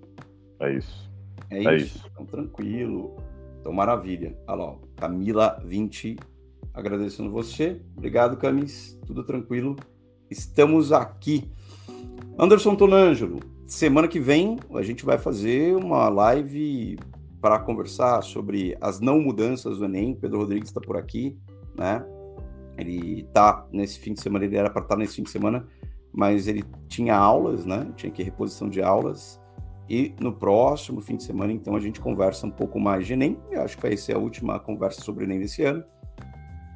É 0.60 0.74
isso. 0.74 1.12
É, 1.50 1.64
é 1.64 1.76
isso. 1.76 1.98
isso. 1.98 2.10
Então, 2.12 2.26
tranquilo. 2.26 3.18
Então, 3.60 3.72
maravilha. 3.72 4.36
Olha 4.48 4.64
lá, 4.64 4.76
Camila 4.96 5.62
20, 5.66 6.18
agradecendo 6.74 7.30
você. 7.30 7.82
Obrigado, 7.96 8.38
Camis. 8.38 9.00
Tudo 9.06 9.24
tranquilo. 9.24 9.76
Estamos 10.30 10.92
aqui. 10.92 11.52
Anderson 12.38 12.76
Tonângelo, 12.76 13.40
semana 13.68 14.08
que 14.08 14.20
vem 14.20 14.58
a 14.74 14.82
gente 14.82 15.04
vai 15.04 15.18
fazer 15.18 15.76
uma 15.76 16.08
live 16.08 16.98
para 17.42 17.60
conversar 17.60 18.22
sobre 18.22 18.78
as 18.82 19.00
não 19.00 19.20
mudanças 19.20 19.78
do 19.78 19.86
Enem. 19.86 20.16
Pedro 20.16 20.40
Rodrigues 20.40 20.70
está 20.70 20.82
por 20.82 20.98
aqui, 20.98 21.38
né? 21.78 22.06
Ele 22.78 23.24
tá 23.34 23.68
nesse 23.72 24.00
fim 24.00 24.14
de 24.14 24.22
semana, 24.22 24.46
ele 24.46 24.56
era 24.56 24.70
para 24.70 24.82
estar 24.82 24.96
tá 24.96 25.00
nesse 25.00 25.16
fim 25.16 25.24
de 25.24 25.30
semana, 25.30 25.68
mas 26.14 26.48
ele 26.48 26.64
tinha 26.88 27.16
aulas, 27.16 27.66
né? 27.66 27.92
Tinha 27.96 28.12
que 28.12 28.24
reposição 28.24 28.70
de 28.70 28.82
aulas. 28.82 29.40
E 29.90 30.14
no 30.20 30.32
próximo 30.32 31.02
fim 31.02 31.16
de 31.16 31.24
semana, 31.24 31.52
então, 31.52 31.76
a 31.76 31.80
gente 31.80 32.00
conversa 32.00 32.46
um 32.46 32.52
pouco 32.52 32.80
mais 32.80 33.08
de 33.08 33.14
Enem. 33.14 33.40
Eu 33.50 33.64
acho 33.64 33.76
que 33.76 33.82
vai 33.82 33.98
ser 33.98 34.16
a 34.16 34.20
última 34.20 34.60
conversa 34.60 35.02
sobre 35.02 35.26
Enem 35.26 35.40
desse 35.40 35.64
ano. 35.64 35.84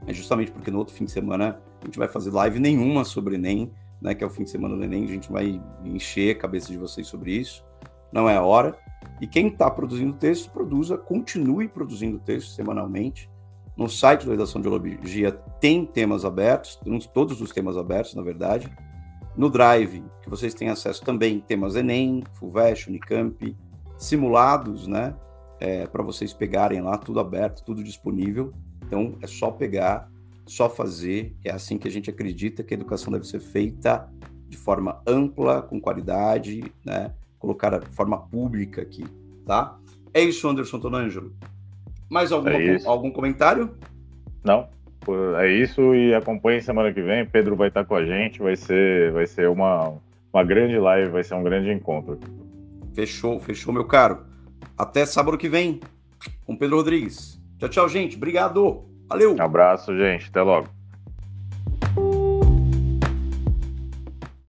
É 0.07 0.13
justamente 0.13 0.51
porque 0.51 0.71
no 0.71 0.79
outro 0.79 0.93
fim 0.93 1.05
de 1.05 1.11
semana 1.11 1.61
a 1.81 1.85
gente 1.85 1.97
vai 1.97 2.07
fazer 2.07 2.31
live 2.31 2.59
nenhuma 2.59 3.05
sobre 3.05 3.35
Enem, 3.35 3.71
né? 4.01 4.15
Que 4.15 4.23
é 4.23 4.27
o 4.27 4.29
fim 4.29 4.43
de 4.43 4.49
semana 4.49 4.75
do 4.75 4.83
Enem. 4.83 5.03
A 5.03 5.07
gente 5.07 5.31
vai 5.31 5.61
encher 5.85 6.35
a 6.35 6.39
cabeça 6.39 6.71
de 6.71 6.77
vocês 6.77 7.07
sobre 7.07 7.33
isso. 7.33 7.63
Não 8.11 8.29
é 8.29 8.35
a 8.35 8.41
hora. 8.41 8.75
E 9.23 9.27
quem 9.27 9.47
está 9.47 9.71
produzindo 9.71 10.17
texto, 10.17 10.51
produza, 10.51 10.97
continue 10.97 11.69
produzindo 11.69 12.19
texto 12.19 12.49
semanalmente. 12.49 13.31
No 13.77 13.87
site 13.87 14.25
da 14.25 14.33
Redação 14.33 14.59
de 14.61 14.67
Biologia 14.67 15.31
tem 15.61 15.85
temas 15.85 16.25
abertos, 16.25 16.77
todos 17.13 17.39
os 17.39 17.49
temas 17.53 17.77
abertos, 17.77 18.15
na 18.15 18.21
verdade. 18.21 18.69
No 19.37 19.49
Drive, 19.49 20.03
que 20.21 20.29
vocês 20.29 20.53
têm 20.53 20.67
acesso 20.67 21.05
também, 21.05 21.39
temas 21.39 21.77
Enem, 21.77 22.21
FUVEST, 22.33 22.89
Unicamp, 22.89 23.55
simulados, 23.97 24.87
né? 24.87 25.15
É, 25.57 25.87
para 25.87 26.03
vocês 26.03 26.33
pegarem 26.33 26.81
lá, 26.81 26.97
tudo 26.97 27.21
aberto, 27.21 27.63
tudo 27.63 27.81
disponível. 27.81 28.51
Então, 28.85 29.17
é 29.21 29.27
só 29.27 29.51
pegar, 29.51 30.11
só 30.45 30.69
fazer. 30.69 31.33
É 31.45 31.51
assim 31.51 31.77
que 31.77 31.87
a 31.87 31.91
gente 31.91 32.09
acredita 32.09 32.61
que 32.61 32.73
a 32.73 32.77
educação 32.77 33.13
deve 33.13 33.25
ser 33.25 33.39
feita 33.39 34.11
de 34.49 34.57
forma 34.57 35.01
ampla, 35.07 35.61
com 35.61 35.79
qualidade, 35.79 36.61
né? 36.85 37.13
Colocar 37.43 37.77
de 37.77 37.89
forma 37.89 38.17
pública 38.17 38.81
aqui, 38.81 39.03
tá? 39.45 39.77
É 40.13 40.21
isso, 40.21 40.47
Anderson 40.47 40.79
Tonângelo. 40.79 41.33
Mais 42.09 42.31
alguma, 42.31 42.53
é 42.53 42.79
algum 42.85 43.11
comentário? 43.11 43.69
Não, 44.41 44.69
é 45.37 45.51
isso 45.51 45.93
e 45.93 46.15
acompanhe 46.15 46.61
semana 46.61 46.93
que 46.93 47.01
vem. 47.01 47.25
Pedro 47.25 47.57
vai 47.57 47.67
estar 47.67 47.83
com 47.83 47.95
a 47.95 48.05
gente, 48.05 48.41
vai 48.41 48.55
ser, 48.55 49.11
vai 49.11 49.27
ser 49.27 49.49
uma, 49.49 49.93
uma 50.31 50.41
grande 50.41 50.79
live, 50.79 51.11
vai 51.11 51.21
ser 51.21 51.33
um 51.33 51.43
grande 51.43 51.69
encontro. 51.69 52.17
Fechou, 52.93 53.37
fechou, 53.41 53.73
meu 53.73 53.83
caro. 53.83 54.19
Até 54.77 55.05
sábado 55.05 55.37
que 55.37 55.49
vem 55.49 55.81
com 56.45 56.55
Pedro 56.55 56.77
Rodrigues. 56.77 57.37
Tchau, 57.59 57.67
tchau, 57.67 57.89
gente. 57.89 58.15
Obrigado. 58.15 58.85
Valeu. 59.09 59.35
Um 59.35 59.41
abraço, 59.41 59.93
gente. 59.97 60.29
Até 60.29 60.41
logo. 60.41 60.69